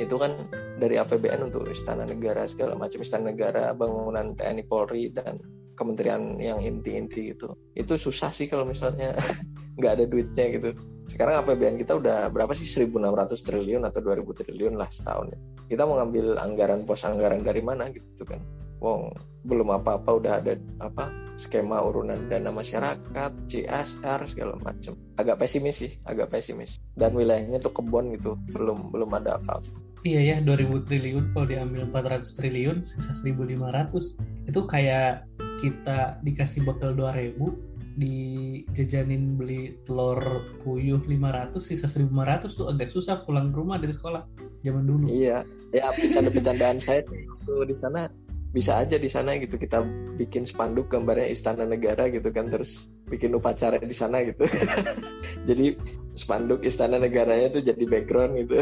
Itu 0.00 0.16
kan 0.16 0.48
dari 0.80 0.96
APBN 0.96 1.52
untuk 1.52 1.68
istana 1.68 2.08
negara 2.08 2.48
segala 2.48 2.72
macam 2.72 3.04
istana 3.04 3.28
negara 3.28 3.76
bangunan 3.76 4.32
TNI 4.32 4.64
Polri 4.64 5.12
dan 5.12 5.36
kementerian 5.76 6.40
yang 6.40 6.62
inti-inti 6.62 7.36
gitu. 7.36 7.52
Itu 7.76 8.00
susah 8.00 8.32
sih 8.32 8.48
kalau 8.48 8.64
misalnya 8.64 9.12
nggak 9.78 9.92
ada 9.98 10.04
duitnya 10.08 10.46
gitu 10.58 10.68
sekarang 11.10 11.44
APBN 11.44 11.76
kita 11.82 11.98
udah 11.98 12.30
berapa 12.30 12.54
sih 12.54 12.64
1.600 12.64 13.34
triliun 13.42 13.82
atau 13.84 14.00
2.000 14.00 14.38
triliun 14.44 14.74
lah 14.78 14.88
setahun 14.88 15.34
ya. 15.34 15.38
kita 15.68 15.82
mau 15.84 15.98
ngambil 16.00 16.40
anggaran 16.40 16.86
pos 16.86 17.04
anggaran 17.04 17.42
dari 17.42 17.60
mana 17.60 17.90
gitu 17.90 18.24
kan 18.24 18.40
Wong 18.82 19.14
belum 19.46 19.78
apa-apa 19.78 20.10
udah 20.10 20.32
ada 20.42 20.58
apa 20.82 21.06
skema 21.38 21.82
urunan 21.82 22.26
dana 22.26 22.50
masyarakat, 22.50 23.30
CSR 23.46 24.20
segala 24.26 24.54
macam. 24.58 24.98
Agak 25.14 25.38
pesimis 25.38 25.86
sih, 25.86 25.92
agak 26.02 26.34
pesimis. 26.34 26.82
Dan 26.94 27.14
wilayahnya 27.14 27.62
tuh 27.62 27.70
kebon 27.70 28.14
gitu, 28.18 28.34
belum 28.50 28.90
belum 28.90 29.10
ada 29.18 29.38
apa-apa. 29.38 29.70
Iya 30.02 30.34
ya, 30.34 30.36
2000 30.42 30.82
triliun 30.82 31.30
kalau 31.30 31.46
diambil 31.46 31.86
400 31.86 32.26
triliun, 32.34 32.82
sisa 32.82 33.14
1500. 33.14 34.18
Itu 34.50 34.66
kayak 34.66 35.30
kita 35.62 36.18
dikasih 36.26 36.66
bekal 36.66 36.98
2000, 36.98 37.38
dijajanin 37.96 39.36
beli 39.36 39.76
telur 39.84 40.48
puyuh 40.64 41.00
500, 41.04 41.60
sisa 41.60 41.86
1500 41.88 42.56
tuh 42.56 42.66
agak 42.72 42.88
susah 42.88 43.20
pulang 43.24 43.52
ke 43.52 43.56
rumah 43.60 43.76
dari 43.76 43.92
sekolah 43.92 44.22
zaman 44.64 44.84
dulu. 44.88 45.06
Iya, 45.12 45.44
ya 45.74 45.92
bercanda-bercandaan 45.92 46.78
saya 46.80 47.00
sih 47.04 47.24
waktu 47.28 47.72
di 47.72 47.76
sana. 47.76 48.08
Bisa 48.52 48.84
aja 48.84 49.00
di 49.00 49.08
sana 49.08 49.32
gitu 49.40 49.56
kita 49.56 49.80
bikin 50.20 50.44
spanduk 50.44 50.92
gambarnya 50.92 51.32
istana 51.32 51.64
negara 51.64 52.12
gitu 52.12 52.28
kan 52.28 52.52
terus 52.52 52.92
bikin 53.08 53.32
upacara 53.32 53.80
di 53.80 53.96
sana 53.96 54.20
gitu. 54.20 54.44
Jadi 55.48 55.72
spanduk 56.12 56.60
istana 56.60 57.00
negaranya 57.00 57.48
tuh 57.48 57.64
jadi 57.64 57.80
background 57.88 58.36
gitu. 58.44 58.60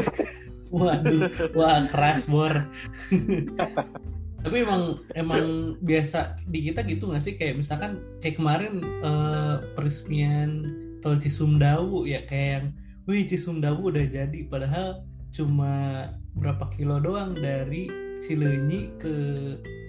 Waduh 0.71 1.27
wah 1.51 1.83
keras 1.91 2.23
bor 2.31 2.55
tapi 4.41 4.65
emang 4.65 4.97
emang 5.13 5.45
biasa 5.81 6.41
di 6.49 6.69
kita 6.69 6.81
gitu 6.85 7.09
nggak 7.09 7.23
sih 7.23 7.35
kayak 7.37 7.61
misalkan 7.61 8.01
kayak 8.19 8.37
kemarin 8.41 8.81
eh, 8.81 9.55
peresmian 9.77 10.65
tol 11.01 11.17
Cisumdawu 11.17 12.09
ya 12.09 12.25
kayak 12.25 12.49
yang 12.49 12.65
wih 13.05 13.25
Cisumdawu 13.25 13.93
udah 13.93 14.05
jadi 14.09 14.39
padahal 14.49 15.05
cuma 15.31 16.05
berapa 16.35 16.67
kilo 16.75 16.99
doang 16.99 17.37
dari 17.37 17.87
Cileunyi 18.21 18.81
ke 19.01 19.15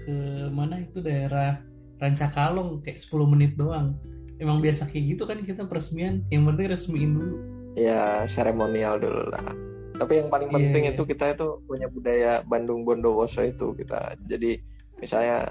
ke 0.03 0.16
mana 0.50 0.82
itu 0.82 0.98
daerah 1.05 1.61
Rancakalong 2.03 2.82
kayak 2.82 2.98
10 2.98 3.30
menit 3.30 3.53
doang. 3.55 3.94
Emang 4.42 4.59
biasa 4.59 4.90
kayak 4.90 5.14
gitu 5.14 5.22
kan 5.22 5.38
kita 5.46 5.70
peresmian, 5.70 6.26
yang 6.34 6.42
penting 6.50 6.74
resmiin 6.74 7.14
dulu. 7.14 7.36
ya 7.78 8.28
seremonial 8.28 9.00
dulu 9.00 9.32
lah 9.32 9.72
tapi 9.95 10.12
yang 10.18 10.28
paling 10.28 10.49
Iya, 10.49 10.57
penting 10.57 10.82
iya. 10.88 10.93
itu 10.95 11.03
kita 11.05 11.24
itu 11.32 11.47
punya 11.64 11.86
budaya 11.86 12.32
Bandung 12.43 12.82
Bondowoso 12.82 13.40
itu 13.43 13.72
kita 13.74 14.16
jadi 14.24 14.59
misalnya 14.97 15.47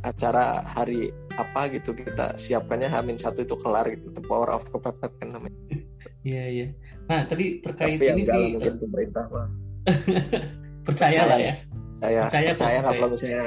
acara 0.00 0.62
hari 0.62 1.08
apa 1.34 1.68
gitu 1.68 1.92
kita 1.92 2.36
siapkannya 2.36 2.86
Hamin 2.86 3.18
satu 3.18 3.42
itu 3.42 3.56
kelar 3.58 3.86
gitu 3.90 4.08
the 4.10 4.22
power 4.22 4.52
of 4.52 4.62
kepepet 4.68 5.12
kan 5.18 5.28
namanya 5.32 5.56
Iya 6.22 6.44
iya. 6.50 6.66
Nah 7.06 7.22
tadi 7.22 7.62
terkait 7.62 7.96
tapi 7.96 8.04
yang 8.04 8.18
ini 8.18 8.26
sih 8.26 8.42
mungkin 8.50 8.72
eh, 8.74 8.80
pemerintah 8.82 9.24
mah 9.30 9.46
percaya 10.86 11.20
lah 11.22 11.38
ya. 11.38 11.54
saya 11.94 12.22
Percaya 12.26 12.48
percaya, 12.50 12.78
kok, 12.78 12.86
kalau 12.90 13.08
percaya. 13.08 13.14
misalnya 13.14 13.44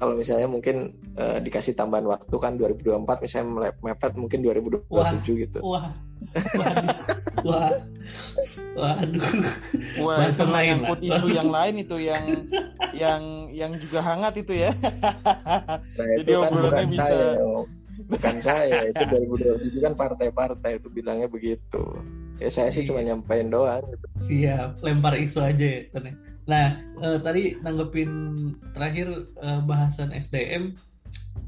kalau 0.00 0.16
misalnya 0.16 0.48
mungkin 0.48 0.76
eh, 1.14 1.38
dikasih 1.38 1.72
tambahan 1.72 2.08
waktu 2.08 2.32
kan 2.34 2.56
2024 2.56 3.04
misalnya 3.20 3.46
mepet 3.76 4.12
mungkin 4.16 4.38
2027 4.40 4.88
gitu 5.38 5.58
Wah, 5.60 5.92
waduh, 6.54 6.88
wah, 7.44 7.70
waduh. 8.74 9.22
Wah, 10.00 10.16
itu 10.22 10.40
Bahasan 10.40 10.48
lain 10.48 10.66
menyangkut 10.74 10.98
lah. 10.98 11.08
isu 11.12 11.26
yang 11.30 11.48
lain 11.48 11.74
itu 11.78 11.96
yang 11.98 12.24
yang 12.92 13.22
yang 13.50 13.72
juga 13.76 14.00
hangat 14.00 14.34
itu 14.36 14.52
ya. 14.58 14.72
Nah, 14.72 15.78
Jadi 16.16 16.20
itu 16.22 16.32
kan 16.34 16.48
obrolannya 16.48 16.68
bukan 16.70 16.88
bisa- 16.90 17.04
saya, 17.06 17.30
bukan 18.06 18.36
saya. 18.40 18.78
Itu 18.86 19.02
2027 19.06 19.80
kan 19.80 19.92
partai-partai 19.94 20.72
itu 20.76 20.88
bilangnya 20.88 21.28
begitu. 21.28 21.84
Ya 22.36 22.48
saya 22.48 22.68
sih 22.68 22.82
Iya. 22.82 22.88
cuma 22.88 23.00
nyampein 23.00 23.48
doang. 23.48 23.84
Gitu. 23.86 24.06
Siap, 24.18 24.80
lempar 24.80 25.14
isu 25.14 25.38
aja 25.38 25.60
ya. 25.62 25.80
Tan, 25.90 26.04
ya. 26.04 26.12
Nah, 26.48 26.76
eh, 26.78 27.18
tadi 27.20 27.56
nanggepin 27.60 28.10
terakhir 28.72 29.08
eh, 29.42 29.60
bahasan 29.64 30.12
SDM, 30.14 30.72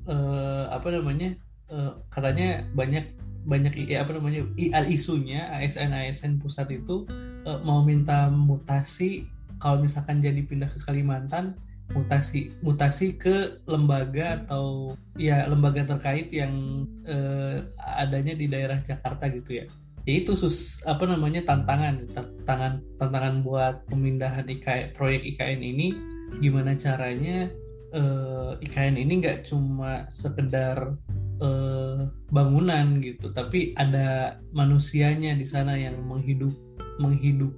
eh, 0.09 0.65
apa 0.69 0.89
namanya? 0.93 1.33
eh, 1.73 1.93
katanya 2.13 2.67
banyak 2.77 3.17
banyak 3.49 3.75
i- 3.75 3.97
apa 3.99 4.13
namanya 4.15 4.45
isunya 4.87 5.49
ASN 5.57 5.91
ASN 5.91 6.39
pusat 6.39 6.69
itu 6.71 7.09
eh, 7.49 7.59
mau 7.65 7.81
minta 7.83 8.29
mutasi 8.29 9.25
kalau 9.59 9.81
misalkan 9.83 10.21
jadi 10.21 10.43
pindah 10.45 10.69
ke 10.69 10.79
Kalimantan 10.85 11.57
mutasi 11.93 12.53
mutasi 12.63 13.17
ke 13.19 13.59
lembaga 13.69 14.45
atau 14.45 14.95
ya 15.19 15.45
lembaga 15.49 15.85
terkait 15.85 16.29
yang 16.33 16.85
eh, 17.09 17.65
adanya 17.79 18.33
di 18.37 18.47
daerah 18.49 18.79
Jakarta 18.85 19.29
gitu 19.33 19.59
ya 19.59 19.65
ya 19.65 19.67
itu 20.07 20.35
sus 20.35 20.83
apa 20.83 21.07
namanya 21.07 21.47
tantangan 21.47 22.03
tantangan 22.11 22.83
tantangan 22.99 23.35
buat 23.47 23.87
pemindahan 23.87 24.47
IKN 24.51 24.99
proyek 24.99 25.23
IKN 25.35 25.63
ini. 25.63 25.95
Gimana 26.43 26.75
caranya 26.75 27.47
eh, 27.95 28.51
IKN 28.67 28.99
ini 28.99 29.23
nggak 29.23 29.47
cuma 29.47 30.11
sekedar 30.11 30.99
eh, 31.39 32.09
bangunan 32.35 32.99
gitu 32.99 33.31
tapi 33.31 33.77
ada 33.79 34.41
manusianya 34.51 35.39
di 35.39 35.47
sana 35.47 35.79
yang 35.79 36.01
menghidup 36.03 36.53
menghidup 36.99 37.53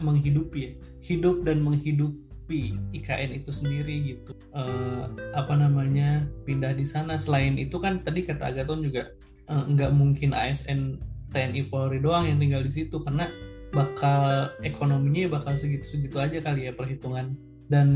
menghidupi 0.00 0.58
ya 0.58 0.72
hidup 1.04 1.44
dan 1.44 1.60
menghidupi 1.60 2.76
IKN 2.92 3.40
itu 3.40 3.50
sendiri 3.52 4.16
gitu. 4.16 4.36
Eh, 4.52 5.04
apa 5.32 5.54
namanya 5.56 6.28
pindah 6.44 6.76
di 6.76 6.84
sana. 6.84 7.16
Selain 7.16 7.56
itu 7.56 7.80
kan 7.80 8.04
tadi 8.04 8.20
kata 8.20 8.52
Agaton 8.52 8.84
juga 8.84 9.16
nggak 9.46 9.94
mungkin 9.94 10.34
ASN 10.34 10.98
TNI 11.30 11.68
Polri 11.70 11.98
doang 11.98 12.26
yang 12.26 12.38
tinggal 12.38 12.62
di 12.62 12.72
situ 12.72 12.98
karena 13.02 13.30
bakal 13.74 14.50
ekonominya 14.62 15.36
bakal 15.36 15.58
segitu-segitu 15.58 16.16
aja 16.16 16.38
kali 16.40 16.70
ya 16.70 16.72
perhitungan. 16.72 17.34
Dan 17.66 17.88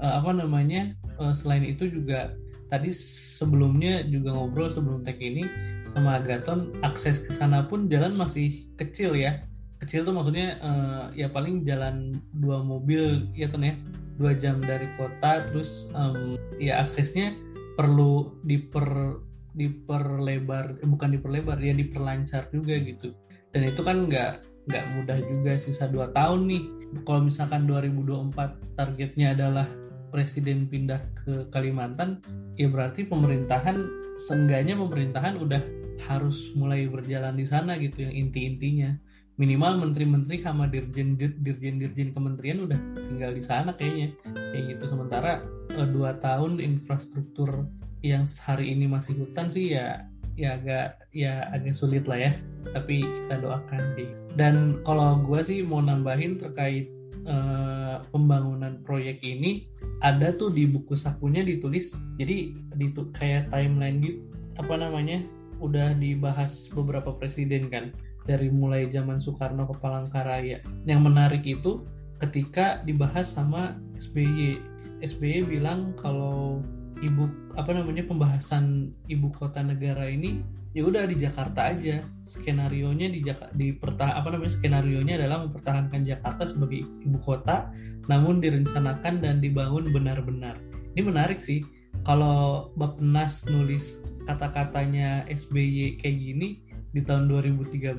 eh, 0.00 0.14
apa 0.18 0.32
namanya 0.32 0.96
eh, 1.20 1.34
selain 1.36 1.64
itu 1.64 1.86
juga 1.86 2.32
tadi 2.68 2.92
sebelumnya 2.92 4.04
juga 4.04 4.36
ngobrol 4.36 4.68
sebelum 4.68 5.04
tag 5.04 5.20
ini 5.20 5.44
sama 5.92 6.20
Agaton 6.20 6.76
akses 6.84 7.22
ke 7.22 7.32
sana 7.32 7.64
pun 7.64 7.88
jalan 7.88 8.16
masih 8.16 8.68
kecil 8.76 9.16
ya. 9.16 9.44
Kecil 9.78 10.02
tuh 10.02 10.16
maksudnya 10.16 10.58
eh, 10.58 11.24
ya 11.24 11.28
paling 11.30 11.62
jalan 11.62 12.16
dua 12.34 12.64
mobil 12.64 13.28
ya 13.36 13.46
Ton 13.46 13.64
ya. 13.64 13.76
Dua 14.18 14.34
jam 14.34 14.58
dari 14.58 14.90
kota 14.98 15.46
terus 15.46 15.86
em, 15.94 16.34
ya 16.58 16.82
aksesnya 16.82 17.38
perlu 17.78 18.34
diper 18.42 19.14
diperlebar 19.58 20.78
eh, 20.78 20.88
bukan 20.88 21.18
diperlebar 21.18 21.58
ya 21.58 21.74
diperlancar 21.74 22.46
juga 22.54 22.78
gitu. 22.78 23.10
Dan 23.50 23.66
itu 23.66 23.82
kan 23.82 24.06
nggak 24.06 24.46
nggak 24.70 24.84
mudah 24.94 25.18
juga 25.18 25.52
sisa 25.58 25.90
dua 25.90 26.14
tahun 26.14 26.46
nih. 26.46 26.62
Kalau 27.04 27.20
misalkan 27.26 27.68
2024 27.68 28.78
targetnya 28.78 29.36
adalah 29.36 29.68
presiden 30.08 30.64
pindah 30.72 31.04
ke 31.20 31.52
Kalimantan 31.52 32.24
ya 32.56 32.72
berarti 32.72 33.04
pemerintahan 33.04 33.76
seenggaknya 34.16 34.72
pemerintahan 34.72 35.36
udah 35.36 35.60
harus 36.08 36.54
mulai 36.56 36.88
berjalan 36.88 37.36
di 37.36 37.44
sana 37.44 37.76
gitu 37.76 38.06
yang 38.06 38.14
inti-intinya. 38.14 38.94
Minimal 39.38 39.86
menteri-menteri 39.86 40.42
sama 40.42 40.66
dirjen 40.66 41.14
dirjen-dirjen 41.14 42.10
kementerian 42.10 42.66
udah 42.66 42.78
tinggal 43.06 43.30
di 43.30 43.42
sana 43.42 43.70
kayaknya. 43.74 44.10
Kayak 44.26 44.64
gitu. 44.74 44.84
Sementara 44.90 45.42
eh, 45.74 45.88
dua 45.90 46.18
tahun 46.18 46.58
infrastruktur 46.58 47.66
yang 48.04 48.24
hari 48.46 48.72
ini 48.74 48.86
masih 48.86 49.18
hutan 49.18 49.50
sih 49.50 49.74
ya 49.74 50.06
ya 50.38 50.54
agak 50.54 51.02
ya 51.10 51.42
agak 51.50 51.74
sulit 51.74 52.06
lah 52.06 52.30
ya. 52.30 52.32
Tapi 52.70 53.02
kita 53.02 53.42
doakan 53.42 53.82
sih 53.98 54.08
dan 54.38 54.78
kalau 54.86 55.18
gue 55.24 55.40
sih 55.42 55.66
mau 55.66 55.82
nambahin 55.82 56.38
terkait 56.38 56.86
eh, 57.26 57.96
pembangunan 58.14 58.78
proyek 58.86 59.18
ini 59.26 59.66
ada 59.98 60.30
tuh 60.30 60.54
di 60.54 60.68
buku 60.68 60.94
sakunya 60.94 61.42
ditulis. 61.42 61.96
Jadi 62.20 62.54
di 62.54 62.86
kayak 63.18 63.50
timeline 63.50 63.98
gitu 63.98 64.22
apa 64.58 64.74
namanya 64.74 65.22
udah 65.58 65.94
dibahas 65.98 66.70
beberapa 66.70 67.14
presiden 67.18 67.66
kan. 67.66 67.90
Dari 68.28 68.52
mulai 68.52 68.92
zaman 68.92 69.18
Soekarno 69.24 69.64
ke 69.64 69.74
Palangkaraya. 69.80 70.60
Yang 70.84 71.00
menarik 71.00 71.44
itu 71.48 71.88
ketika 72.20 72.84
dibahas 72.84 73.32
sama 73.32 73.80
SBY 73.96 74.60
SBY 75.02 75.46
bilang 75.46 75.94
kalau 75.94 76.58
ibu 77.04 77.30
apa 77.54 77.70
namanya 77.74 78.06
pembahasan 78.06 78.94
ibu 79.06 79.30
kota 79.30 79.62
negara 79.62 80.06
ini 80.06 80.42
ya 80.76 80.86
udah 80.86 81.08
di 81.08 81.16
Jakarta 81.18 81.74
aja. 81.74 82.04
Skenario 82.28 82.92
nya 82.92 83.08
di 83.08 83.24
Jakarta 83.24 83.54
di 83.56 83.72
pertah 83.72 84.18
apa 84.20 84.28
namanya 84.34 84.52
skenario 84.52 85.00
nya 85.00 85.16
adalah 85.16 85.48
mempertahankan 85.48 86.04
Jakarta 86.04 86.44
sebagai 86.44 86.84
ibu 86.84 87.18
kota 87.18 87.72
namun 88.06 88.38
direncanakan 88.38 89.24
dan 89.24 89.40
dibangun 89.40 89.88
benar-benar. 89.90 90.60
Ini 90.94 91.02
menarik 91.02 91.40
sih 91.40 91.64
kalau 92.04 92.70
Bappenas 92.76 93.42
nulis 93.48 94.04
kata-katanya 94.28 95.24
SBY 95.26 95.98
kayak 95.98 96.16
gini 96.20 96.60
di 96.92 97.00
tahun 97.04 97.28
2013 97.32 97.96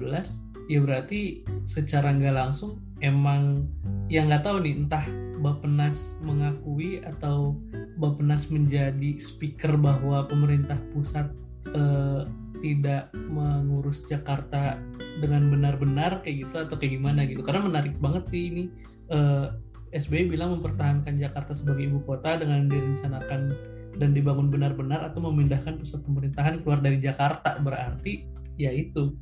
ya 0.69 0.79
berarti 0.85 1.41
secara 1.65 2.13
nggak 2.13 2.35
langsung 2.37 2.77
emang 2.99 3.67
yang 4.11 4.27
nggak 4.31 4.43
tahu 4.43 4.63
nih 4.63 4.75
entah 4.85 5.05
Bappenas 5.39 6.19
mengakui 6.19 6.99
atau 6.99 7.55
Bappenas 7.95 8.51
menjadi 8.51 9.19
speaker 9.23 9.79
bahwa 9.79 10.27
pemerintah 10.27 10.75
pusat 10.91 11.31
eh, 11.71 12.27
tidak 12.59 13.07
mengurus 13.15 14.03
Jakarta 14.03 14.75
dengan 15.23 15.47
benar-benar 15.47 16.19
kayak 16.23 16.47
gitu 16.47 16.55
atau 16.59 16.75
kayak 16.75 16.99
gimana 16.99 17.23
gitu. 17.23 17.39
Karena 17.39 17.63
menarik 17.63 17.95
banget 18.03 18.27
sih 18.27 18.51
ini 18.51 18.63
eh, 19.11 19.47
SBY 19.89 20.29
bilang 20.29 20.59
mempertahankan 20.59 21.17
Jakarta 21.17 21.55
sebagai 21.55 21.87
ibu 21.89 22.03
kota 22.03 22.37
dengan 22.37 22.69
direncanakan 22.69 23.55
dan 23.97 24.09
dibangun 24.13 24.53
benar-benar 24.53 25.01
atau 25.07 25.25
memindahkan 25.25 25.81
pusat 25.81 26.03
pemerintahan 26.05 26.61
keluar 26.61 26.79
dari 26.83 27.01
Jakarta. 27.01 27.57
Berarti 27.57 28.38
ya 28.59 28.75
itu. 28.75 29.15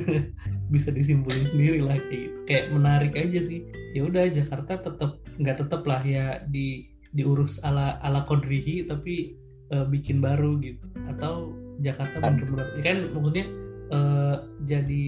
Bisa 0.74 0.88
disimpulin 0.88 1.44
sendiri 1.52 1.84
lah 1.84 2.00
kayak, 2.00 2.10
gitu. 2.24 2.36
kayak 2.48 2.66
menarik 2.72 3.12
aja 3.14 3.40
sih. 3.44 3.68
Ya 3.92 4.08
udah 4.08 4.32
Jakarta 4.32 4.80
tetap 4.80 5.20
nggak 5.36 5.56
tetap 5.60 5.84
lah 5.84 6.00
ya 6.00 6.40
di 6.48 6.88
diurus 7.12 7.60
ala 7.60 8.00
ala 8.00 8.24
Kodrihi 8.24 8.88
tapi 8.88 9.36
uh, 9.76 9.84
bikin 9.84 10.24
baru 10.24 10.56
gitu. 10.64 10.82
Atau 11.12 11.52
Jakarta 11.84 12.24
benar-benar 12.24 12.66
ya 12.80 12.82
kan 12.82 12.98
maksudnya 13.12 13.46
uh, 13.92 14.36
jadi 14.64 15.04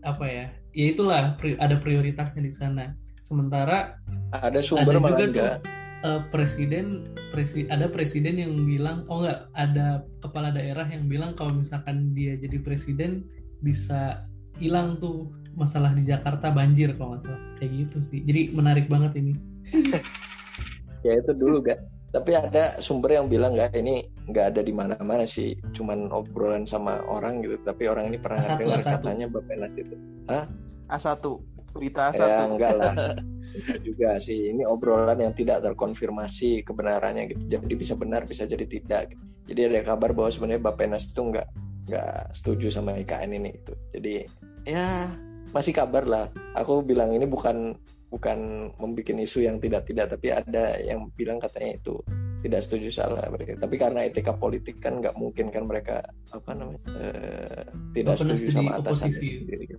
apa 0.00 0.24
ya 0.24 0.46
ya 0.72 0.84
itulah 0.96 1.36
ada 1.36 1.76
prioritasnya 1.76 2.40
di 2.40 2.52
sana. 2.56 2.96
Sementara 3.20 4.00
ada 4.34 4.58
sumber 4.58 4.98
ada 4.98 5.22
juga 5.22 5.60
tuh, 5.62 5.79
uh, 6.04 6.22
presiden 6.28 7.04
presi, 7.32 7.66
ada 7.68 7.86
presiden 7.88 8.40
yang 8.40 8.52
bilang 8.64 9.04
oh 9.08 9.24
enggak 9.24 9.48
ada 9.56 10.04
kepala 10.20 10.48
daerah 10.52 10.86
yang 10.88 11.06
bilang 11.06 11.32
kalau 11.36 11.54
misalkan 11.56 12.12
dia 12.16 12.36
jadi 12.36 12.60
presiden 12.60 13.26
bisa 13.60 14.24
hilang 14.60 15.00
tuh 15.00 15.32
masalah 15.56 15.92
di 15.92 16.06
Jakarta 16.06 16.52
banjir 16.52 16.94
kalau 16.96 17.16
nggak 17.16 17.22
salah. 17.26 17.40
Kayak 17.58 17.72
gitu 17.86 17.98
sih. 18.04 18.20
Jadi 18.24 18.54
menarik 18.54 18.86
banget 18.86 19.18
ini. 19.20 19.32
Ya 21.00 21.16
itu 21.16 21.32
dulu 21.32 21.64
gak. 21.64 21.80
Tapi 22.12 22.36
ada 22.36 22.76
sumber 22.76 23.16
yang 23.16 23.24
bilang 23.24 23.56
nggak 23.56 23.72
ini 23.72 24.04
nggak 24.28 24.52
ada 24.52 24.60
di 24.60 24.68
mana-mana 24.68 25.24
sih. 25.24 25.56
Cuman 25.72 26.12
obrolan 26.12 26.68
sama 26.68 27.00
orang 27.08 27.40
gitu. 27.40 27.56
Tapi 27.64 27.88
orang 27.88 28.12
ini 28.12 28.20
pernah 28.20 28.44
A1, 28.44 28.60
dengar 28.60 28.80
A1. 28.84 28.92
katanya 29.00 29.26
Bapenas 29.32 29.80
itu 29.80 29.96
Hah? 30.28 30.44
A1 30.92 31.24
berita 31.72 32.10
A1 32.10 32.20
ya 32.20 32.38
enggak 32.50 32.72
lah 32.74 32.92
juga 33.86 34.18
sih 34.22 34.54
ini 34.54 34.62
obrolan 34.66 35.18
yang 35.18 35.34
tidak 35.34 35.64
terkonfirmasi 35.64 36.62
kebenarannya 36.62 37.30
gitu. 37.34 37.58
Jadi 37.58 37.74
bisa 37.74 37.94
benar 37.98 38.24
bisa 38.24 38.46
jadi 38.46 38.64
tidak 38.66 39.14
gitu. 39.14 39.24
jadi 39.50 39.60
ada 39.66 39.94
kabar 39.94 40.14
bahwa 40.14 40.30
sebenarnya 40.30 40.62
Bapenas 40.62 41.10
itu 41.10 41.18
nggak 41.18 41.48
nggak 41.90 42.14
setuju 42.30 42.70
sama 42.70 42.94
IKN 43.02 43.34
ini 43.34 43.50
itu 43.50 43.74
jadi 43.90 44.14
ya 44.62 45.10
masih 45.50 45.74
kabar 45.74 46.06
lah. 46.06 46.26
Aku 46.54 46.86
bilang 46.86 47.10
ini 47.10 47.26
bukan 47.26 47.74
bukan 48.10 48.70
membuat 48.78 49.14
isu 49.22 49.46
yang 49.46 49.62
tidak 49.62 49.86
tidak 49.86 50.10
tapi 50.10 50.34
ada 50.34 50.78
yang 50.82 51.10
bilang 51.14 51.38
katanya 51.38 51.78
itu 51.78 51.98
tidak 52.40 52.60
setuju 52.64 52.88
salah 52.90 53.26
mereka. 53.28 53.58
Tapi 53.60 53.76
karena 53.76 54.00
etika 54.06 54.32
politik 54.32 54.80
kan 54.80 54.98
nggak 54.98 55.14
mungkin 55.18 55.52
kan 55.52 55.66
mereka 55.68 56.00
apa 56.32 56.50
namanya 56.56 56.80
uh, 56.94 57.64
tidak 57.92 58.16
setuju 58.16 58.44
sama 58.50 58.80
atasan 58.80 59.10
sendiri. 59.12 59.66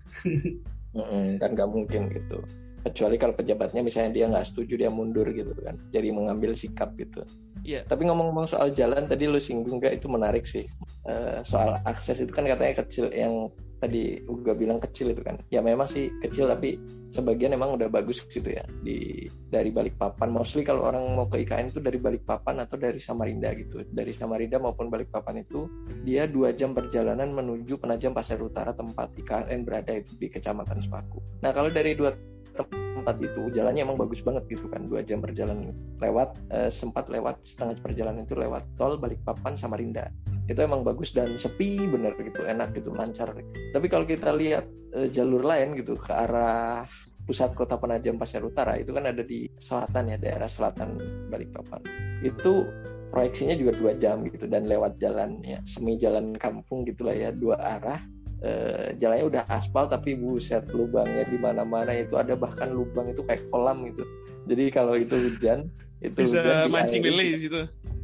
Gitu. 0.92 1.40
kan 1.40 1.56
nggak 1.56 1.72
mungkin 1.72 2.12
gitu 2.12 2.44
kecuali 2.82 3.16
kalau 3.16 3.38
pejabatnya 3.38 3.82
misalnya 3.86 4.12
dia 4.12 4.26
nggak 4.30 4.46
setuju 4.46 4.74
dia 4.76 4.90
mundur 4.90 5.30
gitu 5.30 5.54
kan. 5.62 5.78
Jadi 5.94 6.08
mengambil 6.10 6.58
sikap 6.58 6.94
gitu. 6.98 7.22
Iya. 7.62 7.86
Tapi 7.86 8.10
ngomong-ngomong 8.10 8.50
soal 8.50 8.74
jalan 8.74 9.06
tadi 9.06 9.30
lu 9.30 9.38
singgung 9.38 9.78
gak 9.78 10.02
itu 10.02 10.10
menarik 10.10 10.46
sih. 10.46 10.66
Uh, 11.06 11.42
soal 11.46 11.82
akses 11.86 12.22
itu 12.22 12.34
kan 12.34 12.46
katanya 12.46 12.82
kecil 12.86 13.10
yang 13.14 13.50
tadi 13.82 14.22
Uga 14.30 14.54
bilang 14.54 14.78
kecil 14.78 15.14
itu 15.14 15.22
kan. 15.26 15.42
Ya 15.50 15.62
memang 15.66 15.90
sih 15.90 16.14
kecil 16.22 16.46
tapi 16.46 16.78
sebagian 17.10 17.58
emang 17.58 17.78
udah 17.78 17.90
bagus 17.90 18.26
gitu 18.30 18.46
ya. 18.46 18.66
Di 18.82 19.26
dari 19.50 19.74
Balikpapan. 19.74 20.30
Mostly 20.30 20.62
kalau 20.62 20.90
orang 20.90 21.06
mau 21.14 21.26
ke 21.26 21.42
IKN 21.42 21.74
itu 21.74 21.82
dari 21.82 21.98
Balikpapan 21.98 22.66
atau 22.66 22.78
dari 22.78 23.02
Samarinda 23.02 23.50
gitu. 23.58 23.82
Dari 23.86 24.14
Samarinda 24.14 24.62
maupun 24.62 24.90
Balikpapan 24.90 25.42
itu 25.42 25.66
dia 26.06 26.30
dua 26.30 26.54
jam 26.54 26.74
perjalanan 26.74 27.30
menuju 27.34 27.78
Penajam 27.82 28.14
Pasir 28.14 28.42
Utara 28.42 28.74
tempat 28.74 29.14
IKN 29.18 29.66
berada 29.66 29.94
itu 29.98 30.14
di 30.18 30.30
Kecamatan 30.30 30.82
Sepaku. 30.82 31.42
Nah 31.42 31.50
kalau 31.54 31.74
dari 31.74 31.98
dua 31.98 32.14
tempat 32.56 33.16
itu 33.18 33.49
jalannya 33.49 33.82
emang 33.82 33.97
bagus 33.97 34.22
banget 34.22 34.45
gitu 34.52 34.70
kan 34.70 34.86
dua 34.86 35.02
jam 35.02 35.24
perjalanan 35.24 35.74
lewat 35.97 36.38
eh, 36.54 36.70
sempat 36.70 37.10
lewat 37.10 37.41
setengah 37.41 37.82
perjalanan 37.82 38.24
itu 38.28 38.38
lewat 38.38 38.64
tol 38.78 38.99
Balikpapan 39.02 39.58
Samarinda 39.58 40.12
itu 40.52 40.60
emang 40.60 40.84
bagus 40.84 41.16
dan 41.16 41.39
sepi 41.39 41.80
bener 41.88 42.12
gitu 42.20 42.43
enak 42.43 42.76
gitu 42.76 42.91
lancar. 42.91 43.32
Tapi 43.72 43.88
kalau 43.88 44.04
kita 44.04 44.36
lihat 44.36 44.68
e, 44.91 45.08
jalur 45.08 45.47
lain 45.47 45.80
gitu 45.80 45.95
ke 45.95 46.12
arah 46.12 46.84
pusat 47.24 47.56
kota 47.56 47.80
Penajam 47.80 48.20
Pasir 48.20 48.43
Utara 48.43 48.76
itu 48.76 48.91
kan 48.91 49.08
ada 49.08 49.24
di 49.24 49.47
selatan 49.56 50.12
ya 50.12 50.18
daerah 50.20 50.49
selatan 50.52 50.99
Balikpapan. 51.32 51.82
Itu 52.20 52.68
proyeksinya 53.12 53.56
juga 53.56 53.72
dua 53.80 53.91
jam 53.95 54.24
gitu 54.28 54.47
dan 54.47 54.68
lewat 54.68 54.99
jalan 54.99 55.39
ya 55.43 55.60
semi 55.64 55.95
jalan 55.95 56.36
kampung 56.36 56.88
gitulah 56.88 57.16
ya 57.16 57.32
dua 57.32 57.60
arah 57.60 57.99
e, 58.42 58.52
jalannya 58.98 59.26
udah 59.32 59.44
aspal 59.48 59.88
tapi 59.88 60.18
buset 60.18 60.68
lubangnya 60.74 61.24
di 61.30 61.38
mana-mana. 61.38 61.94
Itu 61.96 62.18
ada 62.18 62.36
bahkan 62.36 62.74
lubang 62.74 63.14
itu 63.14 63.22
kayak 63.24 63.48
kolam 63.54 63.88
gitu. 63.88 64.04
Jadi 64.50 64.64
kalau 64.74 64.98
itu 64.98 65.16
hujan 65.16 65.70
itu 66.02 66.18
bisa 66.18 66.42
hujan 66.42 66.74
mancing 66.74 67.02
lele 67.06 67.26
gitu 67.38 67.62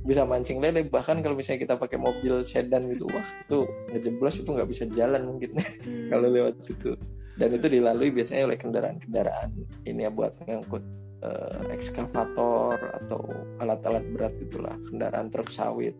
bisa 0.07 0.23
mancing 0.23 0.63
lele. 0.63 0.88
Bahkan 0.88 1.19
kalau 1.19 1.35
misalnya 1.35 1.67
kita 1.67 1.75
pakai 1.75 1.99
mobil 1.99 2.47
sedan 2.47 2.88
gitu 2.88 3.03
wah 3.11 3.27
itu 3.43 3.67
ngejeblos 3.91 4.39
itu 4.39 4.49
nggak 4.55 4.69
bisa 4.71 4.83
jalan 4.95 5.21
mungkin. 5.27 5.51
Hmm. 5.88 6.07
kalau 6.11 6.27
lewat 6.31 6.63
situ. 6.63 6.95
Dan 7.38 7.53
itu 7.53 7.67
dilalui 7.69 8.09
biasanya 8.09 8.49
oleh 8.49 8.57
kendaraan-kendaraan 8.57 9.49
ini 9.85 10.03
ya 10.03 10.11
buat 10.11 10.33
ngangkut 10.41 10.83
uh, 11.21 11.69
ekskavator 11.69 12.75
atau 13.03 13.21
alat-alat 13.61 14.03
berat 14.09 14.33
gitulah 14.41 14.75
kendaraan 14.89 15.29
truk 15.29 15.47
sawit. 15.47 15.95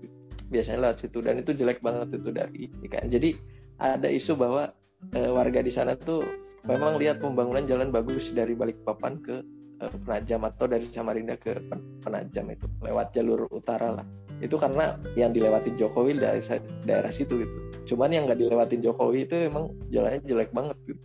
Biasanya 0.50 0.90
lewat 0.90 0.98
situ. 1.04 1.18
Dan 1.22 1.40
itu 1.40 1.52
jelek 1.54 1.80
banget 1.80 2.20
itu 2.20 2.30
dari 2.34 2.68
ikan 2.90 3.06
jadi 3.08 3.32
ada 3.78 4.10
isu 4.10 4.34
bahwa 4.38 4.70
uh, 5.14 5.32
warga 5.34 5.62
di 5.62 5.72
sana 5.72 5.94
tuh 5.94 6.26
memang 6.66 6.98
lihat 6.98 7.22
pembangunan 7.22 7.64
jalan 7.64 7.94
bagus 7.94 8.34
dari 8.34 8.58
Balikpapan 8.58 9.14
ke 9.22 9.36
uh, 9.82 9.90
Penajam 10.04 10.42
atau 10.46 10.66
dari 10.66 10.86
Samarinda 10.90 11.38
ke 11.38 11.54
Penajam 12.02 12.46
itu 12.52 12.66
lewat 12.82 13.14
jalur 13.14 13.46
utara 13.54 14.02
lah. 14.02 14.06
Itu 14.38 14.62
karena 14.62 14.94
yang 15.18 15.34
dilewatin 15.34 15.74
Jokowi 15.78 16.22
dari 16.22 16.42
daerah 16.86 17.10
situ 17.10 17.42
gitu. 17.42 17.54
Cuman 17.94 18.14
yang 18.14 18.30
nggak 18.30 18.38
dilewatin 18.38 18.86
Jokowi 18.86 19.26
itu 19.26 19.50
emang 19.50 19.74
jalannya 19.90 20.22
jelek 20.26 20.54
banget 20.54 20.78
gitu. 20.86 21.02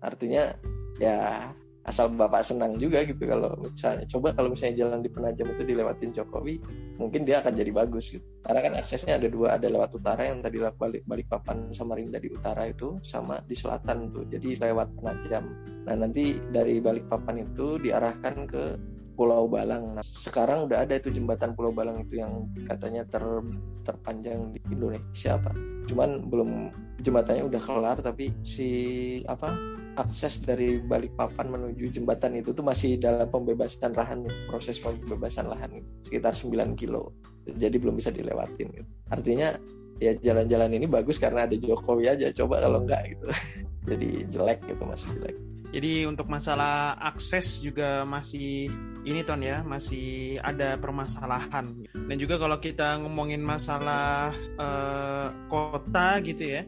Artinya 0.00 0.56
ya 0.96 1.52
asal 1.80 2.12
bapak 2.12 2.44
senang 2.44 2.76
juga 2.76 3.00
gitu 3.08 3.24
kalau 3.24 3.56
misalnya 3.56 4.04
coba 4.04 4.36
kalau 4.36 4.52
misalnya 4.52 4.84
jalan 4.84 5.00
di 5.00 5.08
Penajam 5.08 5.48
itu 5.48 5.62
dilewatin 5.64 6.10
Jokowi 6.12 6.60
mungkin 7.00 7.24
dia 7.24 7.40
akan 7.40 7.56
jadi 7.56 7.72
bagus 7.72 8.12
gitu. 8.12 8.26
Karena 8.44 8.60
kan 8.60 8.72
aksesnya 8.76 9.16
ada 9.16 9.28
dua 9.32 9.56
ada 9.56 9.68
lewat 9.68 9.96
utara 9.96 10.28
yang 10.28 10.44
tadi 10.44 10.60
balik 10.60 11.02
balik 11.08 11.26
papan 11.28 11.72
Samarinda 11.72 12.20
di 12.20 12.28
utara 12.28 12.68
itu 12.68 13.00
sama 13.00 13.40
di 13.44 13.56
selatan 13.56 14.12
tuh 14.12 14.28
jadi 14.28 14.60
lewat 14.60 14.92
Penajam. 15.00 15.44
Nah 15.88 15.94
nanti 15.96 16.36
dari 16.52 16.84
balik 16.84 17.08
papan 17.08 17.48
itu 17.48 17.80
diarahkan 17.80 18.34
ke 18.44 18.62
Pulau 19.20 19.44
Balang. 19.44 20.00
Nah, 20.00 20.04
sekarang 20.04 20.64
udah 20.64 20.88
ada 20.88 20.96
itu 20.96 21.12
jembatan 21.12 21.52
Pulau 21.52 21.68
Balang 21.76 22.00
itu 22.00 22.24
yang 22.24 22.48
katanya 22.64 23.04
ter 23.04 23.20
terpanjang 23.84 24.56
di 24.56 24.60
Indonesia 24.72 25.36
apa. 25.36 25.52
Cuman 25.84 26.24
belum 26.24 26.72
jembatannya 27.04 27.44
udah 27.44 27.60
kelar 27.60 28.00
tapi 28.00 28.32
si 28.40 28.68
apa 29.28 29.52
akses 30.00 30.40
dari 30.40 30.80
balik 30.80 31.12
papan 31.12 31.52
menuju 31.52 32.00
jembatan 32.00 32.40
itu 32.40 32.56
tuh 32.56 32.64
masih 32.64 32.96
dalam 32.96 33.28
pembebasan 33.28 33.92
lahan 33.92 34.24
itu 34.24 34.36
proses 34.48 34.80
pembebasan 34.80 35.52
lahan 35.52 35.82
itu, 35.82 35.88
sekitar 36.08 36.32
9 36.32 36.78
kilo 36.78 37.12
jadi 37.44 37.76
belum 37.76 37.98
bisa 37.98 38.14
dilewatin 38.14 38.68
gitu. 38.70 38.88
artinya 39.10 39.56
ya 40.00 40.16
jalan-jalan 40.16 40.80
ini 40.80 40.86
bagus 40.88 41.20
karena 41.20 41.44
ada 41.44 41.56
Jokowi 41.58 42.08
aja 42.08 42.32
coba 42.32 42.64
kalau 42.64 42.80
enggak 42.86 43.12
gitu 43.12 43.26
jadi 43.90 44.08
jelek 44.30 44.60
gitu 44.64 44.82
masih 44.86 45.08
jelek 45.20 45.36
jadi 45.70 46.10
untuk 46.10 46.26
masalah 46.26 46.98
akses 46.98 47.62
juga 47.62 48.02
masih 48.02 48.70
ini 49.06 49.22
ton 49.22 49.40
ya 49.40 49.62
masih 49.62 50.36
ada 50.42 50.74
permasalahan. 50.76 51.86
Dan 51.94 52.16
juga 52.18 52.36
kalau 52.42 52.58
kita 52.58 52.98
ngomongin 53.00 53.40
masalah 53.40 54.34
uh, 54.58 55.30
kota 55.46 56.18
gitu 56.20 56.44
ya 56.44 56.62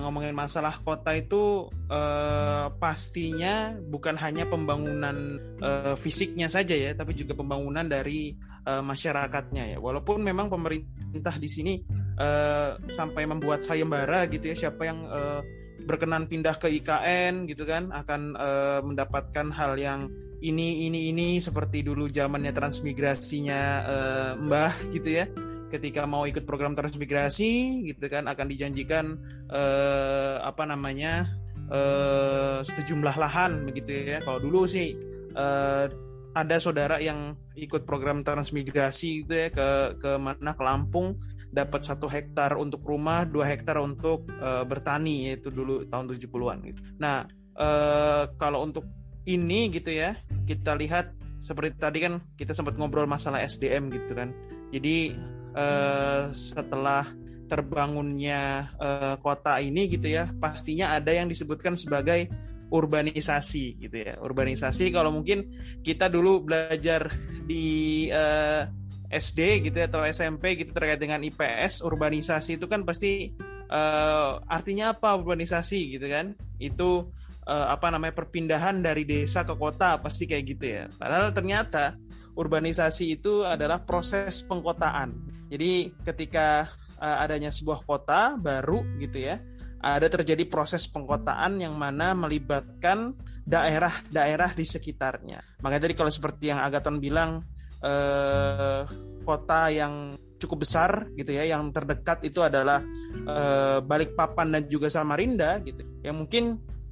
ngomongin 0.00 0.34
masalah 0.34 0.74
kota 0.82 1.14
itu 1.14 1.70
uh, 1.70 2.66
pastinya 2.82 3.76
bukan 3.78 4.18
hanya 4.18 4.48
pembangunan 4.48 5.38
uh, 5.62 5.94
fisiknya 5.94 6.50
saja 6.50 6.74
ya 6.74 6.90
tapi 6.96 7.14
juga 7.14 7.38
pembangunan 7.38 7.86
dari 7.86 8.34
uh, 8.66 8.82
masyarakatnya 8.82 9.76
ya. 9.76 9.78
Walaupun 9.78 10.24
memang 10.24 10.50
pemerintah 10.50 11.36
di 11.38 11.48
sini 11.50 11.74
uh, 12.18 12.78
sampai 12.90 13.28
membuat 13.28 13.62
sayembara 13.62 14.26
gitu 14.30 14.50
ya 14.50 14.66
siapa 14.66 14.82
yang 14.88 14.98
uh, 15.06 15.42
berkenan 15.84 16.26
pindah 16.26 16.56
ke 16.56 16.72
IKN 16.80 17.44
gitu 17.44 17.68
kan 17.68 17.92
akan 17.92 18.34
uh, 18.34 18.80
mendapatkan 18.80 19.52
hal 19.52 19.76
yang 19.76 20.08
ini 20.44 20.88
ini 20.88 21.08
ini 21.12 21.40
seperti 21.40 21.80
dulu 21.80 22.08
zamannya 22.08 22.52
transmigrasinya 22.52 23.60
uh, 23.84 24.32
Mbah 24.40 24.92
gitu 24.92 25.22
ya. 25.22 25.26
Ketika 25.72 26.06
mau 26.06 26.28
ikut 26.28 26.46
program 26.46 26.76
transmigrasi 26.76 27.82
gitu 27.88 28.06
kan 28.06 28.28
akan 28.28 28.46
dijanjikan 28.46 29.16
uh, 29.50 30.44
apa 30.44 30.62
namanya 30.68 31.28
uh, 31.72 32.60
sejumlah 32.60 33.16
lahan 33.16 33.64
begitu 33.68 34.04
ya. 34.04 34.20
Kalau 34.20 34.40
dulu 34.40 34.68
sih 34.68 34.92
uh, 35.32 35.88
ada 36.34 36.56
saudara 36.58 36.98
yang 36.98 37.38
ikut 37.54 37.86
program 37.86 38.26
transmigrasi 38.26 39.24
gitu 39.24 39.32
ya 39.32 39.48
ke 39.54 39.68
ke 40.02 40.10
mana 40.18 40.52
ke 40.52 40.62
Lampung 40.66 41.14
dapat 41.54 41.86
satu 41.86 42.10
hektar 42.10 42.58
untuk 42.58 42.82
rumah, 42.82 43.22
dua 43.22 43.46
hektar 43.46 43.78
untuk 43.78 44.26
uh, 44.42 44.66
bertani 44.66 45.30
yaitu 45.30 45.54
dulu 45.54 45.86
tahun 45.86 46.10
70-an 46.10 46.58
gitu. 46.66 46.80
Nah, 46.98 47.22
uh, 47.54 48.26
kalau 48.34 48.66
untuk 48.66 48.82
ini 49.30 49.70
gitu 49.70 49.94
ya, 49.94 50.18
kita 50.44 50.74
lihat 50.74 51.14
seperti 51.38 51.78
tadi 51.78 51.98
kan 52.02 52.18
kita 52.34 52.56
sempat 52.56 52.74
ngobrol 52.74 53.06
masalah 53.06 53.38
SDM 53.46 53.86
gitu 53.94 54.18
kan. 54.18 54.34
Jadi 54.74 55.14
uh, 55.54 56.34
setelah 56.34 57.06
terbangunnya 57.46 58.74
uh, 58.74 59.14
kota 59.22 59.62
ini 59.62 59.86
gitu 59.86 60.10
ya, 60.10 60.34
pastinya 60.34 60.98
ada 60.98 61.14
yang 61.14 61.30
disebutkan 61.30 61.78
sebagai 61.78 62.26
urbanisasi 62.74 63.78
gitu 63.78 63.96
ya. 64.02 64.18
Urbanisasi 64.18 64.90
kalau 64.90 65.14
mungkin 65.14 65.54
kita 65.86 66.10
dulu 66.10 66.42
belajar 66.42 67.14
di 67.46 68.08
uh, 68.10 68.66
SD 69.14 69.70
gitu 69.70 69.78
atau 69.78 70.02
SMP 70.02 70.58
gitu 70.58 70.74
terkait 70.74 70.98
dengan 70.98 71.22
IPS 71.22 71.86
urbanisasi 71.86 72.58
itu 72.58 72.66
kan 72.66 72.82
pasti 72.82 73.30
uh, 73.70 74.42
artinya 74.50 74.92
apa 74.92 75.14
urbanisasi 75.14 75.94
gitu 75.98 76.06
kan? 76.10 76.34
Itu 76.58 77.14
uh, 77.46 77.66
apa 77.70 77.94
namanya 77.94 78.18
perpindahan 78.18 78.82
dari 78.82 79.06
desa 79.06 79.46
ke 79.46 79.54
kota 79.54 80.02
pasti 80.02 80.26
kayak 80.26 80.44
gitu 80.44 80.64
ya. 80.66 80.84
Padahal 80.98 81.30
ternyata 81.30 81.94
urbanisasi 82.34 83.14
itu 83.14 83.46
adalah 83.46 83.86
proses 83.86 84.42
pengkotaan. 84.42 85.14
Jadi 85.48 85.94
ketika 86.02 86.66
uh, 86.98 87.22
adanya 87.22 87.54
sebuah 87.54 87.86
kota 87.86 88.34
baru 88.34 88.82
gitu 88.98 89.22
ya 89.22 89.38
ada 89.84 90.08
terjadi 90.08 90.48
proses 90.48 90.88
pengkotaan 90.88 91.60
yang 91.60 91.76
mana 91.76 92.16
melibatkan 92.16 93.12
daerah-daerah 93.44 94.56
di 94.56 94.64
sekitarnya. 94.64 95.60
Makanya 95.60 95.82
tadi 95.84 95.94
kalau 95.94 96.08
seperti 96.08 96.48
yang 96.48 96.64
Agaton 96.64 96.96
bilang 97.04 97.44
eh, 97.84 98.82
kota 99.24 99.68
yang 99.68 100.16
cukup 100.44 100.68
besar 100.68 101.08
gitu 101.16 101.32
ya 101.32 101.48
yang 101.48 101.72
terdekat 101.72 102.20
itu 102.28 102.44
adalah 102.44 102.84
uh, 103.24 103.80
Balikpapan 103.80 104.52
dan 104.52 104.62
juga 104.68 104.92
Samarinda 104.92 105.56
gitu. 105.64 105.80
Yang 106.04 106.16
mungkin 106.20 106.44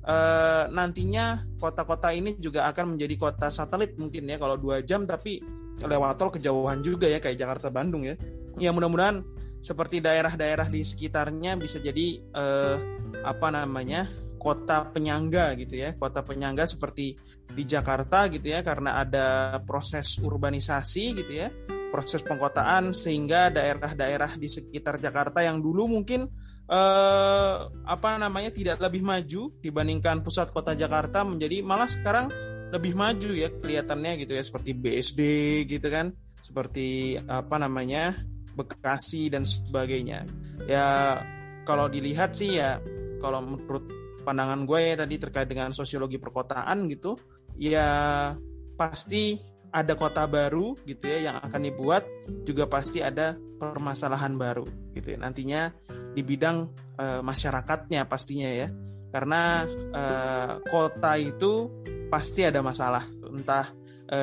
uh, 0.09 0.72
nantinya 0.72 1.45
kota-kota 1.61 2.16
ini 2.16 2.40
juga 2.40 2.64
akan 2.72 2.97
menjadi 2.97 3.14
kota 3.20 3.53
satelit 3.53 4.01
mungkin 4.01 4.24
ya 4.24 4.40
kalau 4.40 4.57
dua 4.57 4.80
jam 4.80 5.05
tapi 5.05 5.45
lewat 5.84 6.16
tol 6.16 6.32
kejauhan 6.32 6.80
juga 6.80 7.12
ya 7.12 7.20
kayak 7.20 7.36
Jakarta 7.36 7.68
Bandung 7.68 8.09
ya. 8.09 8.16
Ya 8.57 8.72
mudah-mudahan 8.72 9.20
seperti 9.61 10.01
daerah-daerah 10.03 10.72
di 10.72 10.82
sekitarnya 10.82 11.55
bisa 11.61 11.78
jadi 11.78 12.18
uh, 12.34 12.76
apa 13.22 13.53
namanya 13.53 14.09
kota 14.43 14.90
penyangga 14.90 15.55
gitu 15.55 15.78
ya 15.78 15.95
kota 15.95 16.26
penyangga 16.26 16.66
seperti 16.66 17.14
di 17.47 17.62
Jakarta 17.62 18.26
gitu 18.26 18.51
ya 18.51 18.66
karena 18.66 18.99
ada 18.99 19.59
proses 19.62 20.18
urbanisasi 20.18 21.05
gitu 21.22 21.32
ya 21.32 21.49
proses 21.95 22.26
pengkotaan 22.26 22.90
sehingga 22.90 23.55
daerah-daerah 23.55 24.34
di 24.34 24.51
sekitar 24.51 24.99
Jakarta 24.99 25.47
yang 25.47 25.62
dulu 25.62 25.86
mungkin 25.86 26.26
eh, 26.66 27.57
apa 27.70 28.09
namanya 28.18 28.51
tidak 28.51 28.82
lebih 28.82 29.07
maju 29.07 29.55
dibandingkan 29.62 30.26
pusat 30.26 30.51
kota 30.51 30.74
Jakarta 30.74 31.22
menjadi 31.22 31.62
malah 31.62 31.86
sekarang 31.86 32.26
lebih 32.74 32.99
maju 32.99 33.30
ya 33.36 33.53
kelihatannya 33.53 34.26
gitu 34.26 34.34
ya 34.34 34.43
seperti 34.43 34.74
BSD 34.74 35.20
gitu 35.68 35.86
kan 35.93 36.11
seperti 36.43 37.20
apa 37.30 37.61
namanya 37.62 38.16
Bekasi 38.53 39.32
dan 39.32 39.49
sebagainya. 39.49 40.28
Ya 40.68 41.16
kalau 41.64 41.88
dilihat 41.88 42.36
sih 42.36 42.61
ya 42.61 42.76
kalau 43.16 43.40
menurut 43.40 43.88
pandangan 44.23 44.64
gue 44.64 44.81
ya 44.81 44.95
tadi 44.95 45.14
terkait 45.18 45.51
dengan 45.51 45.75
sosiologi 45.75 46.16
perkotaan 46.16 46.87
gitu 46.89 47.18
ya 47.59 48.33
pasti 48.79 49.37
ada 49.73 49.97
kota 49.97 50.29
baru 50.29 50.77
gitu 50.85 51.09
ya 51.09 51.33
yang 51.33 51.37
akan 51.41 51.61
dibuat 51.64 52.05
juga 52.45 52.68
pasti 52.68 53.01
ada 53.01 53.33
permasalahan 53.57 54.37
baru 54.37 54.68
gitu 54.93 55.16
ya. 55.16 55.18
Nantinya 55.18 55.73
di 56.12 56.20
bidang 56.20 56.68
e, 57.01 57.25
masyarakatnya 57.25 58.05
pastinya 58.05 58.53
ya. 58.53 58.68
Karena 59.09 59.64
e, 59.73 60.05
kota 60.68 61.16
itu 61.16 61.73
pasti 62.12 62.45
ada 62.45 62.61
masalah. 62.61 63.09
Entah 63.33 63.73
e, 64.12 64.20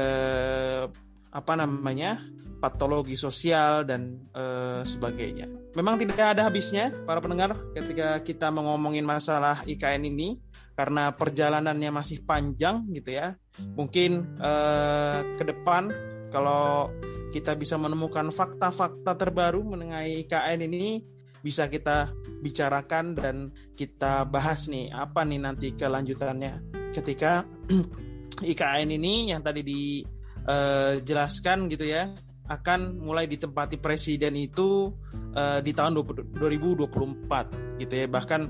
apa 1.34 1.54
namanya 1.58 2.22
patologi 2.60 3.16
sosial 3.16 3.88
dan 3.88 4.28
e, 4.36 4.43
sebagainya. 4.84 5.47
Memang 5.74 5.95
tidak 5.95 6.36
ada 6.36 6.51
habisnya 6.51 6.91
para 7.07 7.24
pendengar 7.24 7.55
ketika 7.72 8.20
kita 8.20 8.51
mengomongin 8.51 9.07
masalah 9.07 9.64
IKN 9.64 10.12
ini 10.12 10.36
karena 10.80 11.12
perjalanannya 11.12 11.91
masih 11.91 12.24
panjang 12.24 12.88
gitu 12.95 13.12
ya. 13.12 13.36
Mungkin 13.76 14.39
uh, 14.39 15.36
ke 15.36 15.43
depan 15.43 15.91
kalau 16.32 16.88
kita 17.36 17.51
bisa 17.60 17.76
menemukan 17.76 18.32
fakta-fakta 18.32 19.20
terbaru 19.20 19.60
mengenai 19.60 20.24
IKN 20.24 20.72
ini 20.72 21.03
bisa 21.43 21.68
kita 21.68 22.16
bicarakan 22.39 23.12
dan 23.12 23.51
kita 23.76 24.24
bahas 24.24 24.72
nih 24.72 24.88
apa 24.95 25.28
nih 25.28 25.43
nanti 25.43 25.76
kelanjutannya. 25.76 26.64
Ketika 26.95 27.43
IKN 28.55 28.95
ini 28.95 29.36
yang 29.36 29.43
tadi 29.43 29.68
dijelaskan 29.68 31.68
uh, 31.68 31.70
gitu 31.76 31.91
ya 31.91 32.07
akan 32.50 32.97
mulai 32.97 33.30
ditempati 33.30 33.78
presiden 33.78 34.34
itu 34.34 34.89
uh, 35.38 35.62
di 35.62 35.72
tahun 35.72 36.02
2024 36.02 37.78
gitu 37.78 37.93
ya. 37.93 38.08
Bahkan 38.10 38.41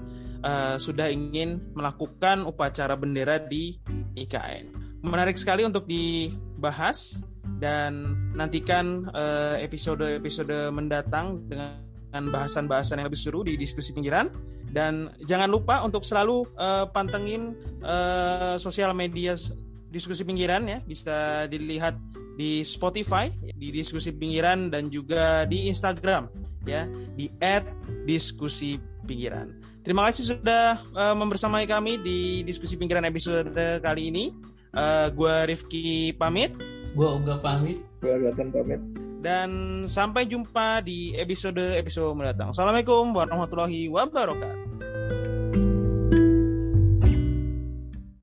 uh, 0.41 0.75
sudah 0.79 1.11
ingin 1.11 1.75
melakukan 1.75 2.47
upacara 2.47 2.95
bendera 2.95 3.43
di 3.43 3.75
IKN. 4.15 4.71
Menarik 5.03 5.35
sekali 5.35 5.67
untuk 5.67 5.83
dibahas 5.83 7.19
dan 7.59 8.15
nantikan 8.35 9.11
episode-episode 9.59 10.51
uh, 10.51 10.71
mendatang 10.71 11.43
dengan 11.47 12.23
bahasan-bahasan 12.31 13.03
yang 13.03 13.07
lebih 13.11 13.19
seru 13.19 13.43
di 13.43 13.59
diskusi 13.59 13.91
pinggiran. 13.91 14.31
Dan 14.69 15.09
jangan 15.25 15.49
lupa 15.49 15.81
untuk 15.81 16.05
selalu 16.05 16.45
uh, 16.53 16.85
pantengin 16.93 17.57
uh, 17.81 18.53
sosial 18.61 18.93
media 18.93 19.33
diskusi 19.89 20.21
pinggiran 20.21 20.61
ya. 20.69 20.77
Bisa 20.85 21.49
dilihat 21.49 21.97
di 22.39 22.63
Spotify 22.63 23.27
di 23.51 23.67
diskusi 23.67 24.15
pinggiran 24.15 24.71
dan 24.71 24.87
juga 24.87 25.43
di 25.43 25.67
Instagram 25.67 26.31
ya 26.63 26.87
di 27.19 27.27
@diskusi_pinggiran. 28.07 29.51
Terima 29.83 30.07
kasih 30.07 30.39
sudah 30.39 30.79
uh, 30.95 31.15
membersamai 31.19 31.67
kami 31.67 31.99
di 31.99 32.47
diskusi 32.47 32.79
pinggiran 32.79 33.03
episode 33.03 33.51
kali 33.83 34.07
ini. 34.07 34.31
Uh, 34.71 35.11
gua 35.11 35.43
Rifki 35.43 36.15
pamit. 36.15 36.55
Gua 36.95 37.19
Uga 37.19 37.41
pamit. 37.43 37.83
Gua 37.99 38.15
Agatan 38.15 38.55
pamit. 38.55 38.79
Dan 39.19 39.83
sampai 39.83 40.23
jumpa 40.23 40.79
di 40.79 41.11
episode-episode 41.19 42.15
mendatang. 42.15 42.55
Assalamualaikum 42.55 43.11
warahmatullahi 43.11 43.91
wabarakatuh. 43.91 45.38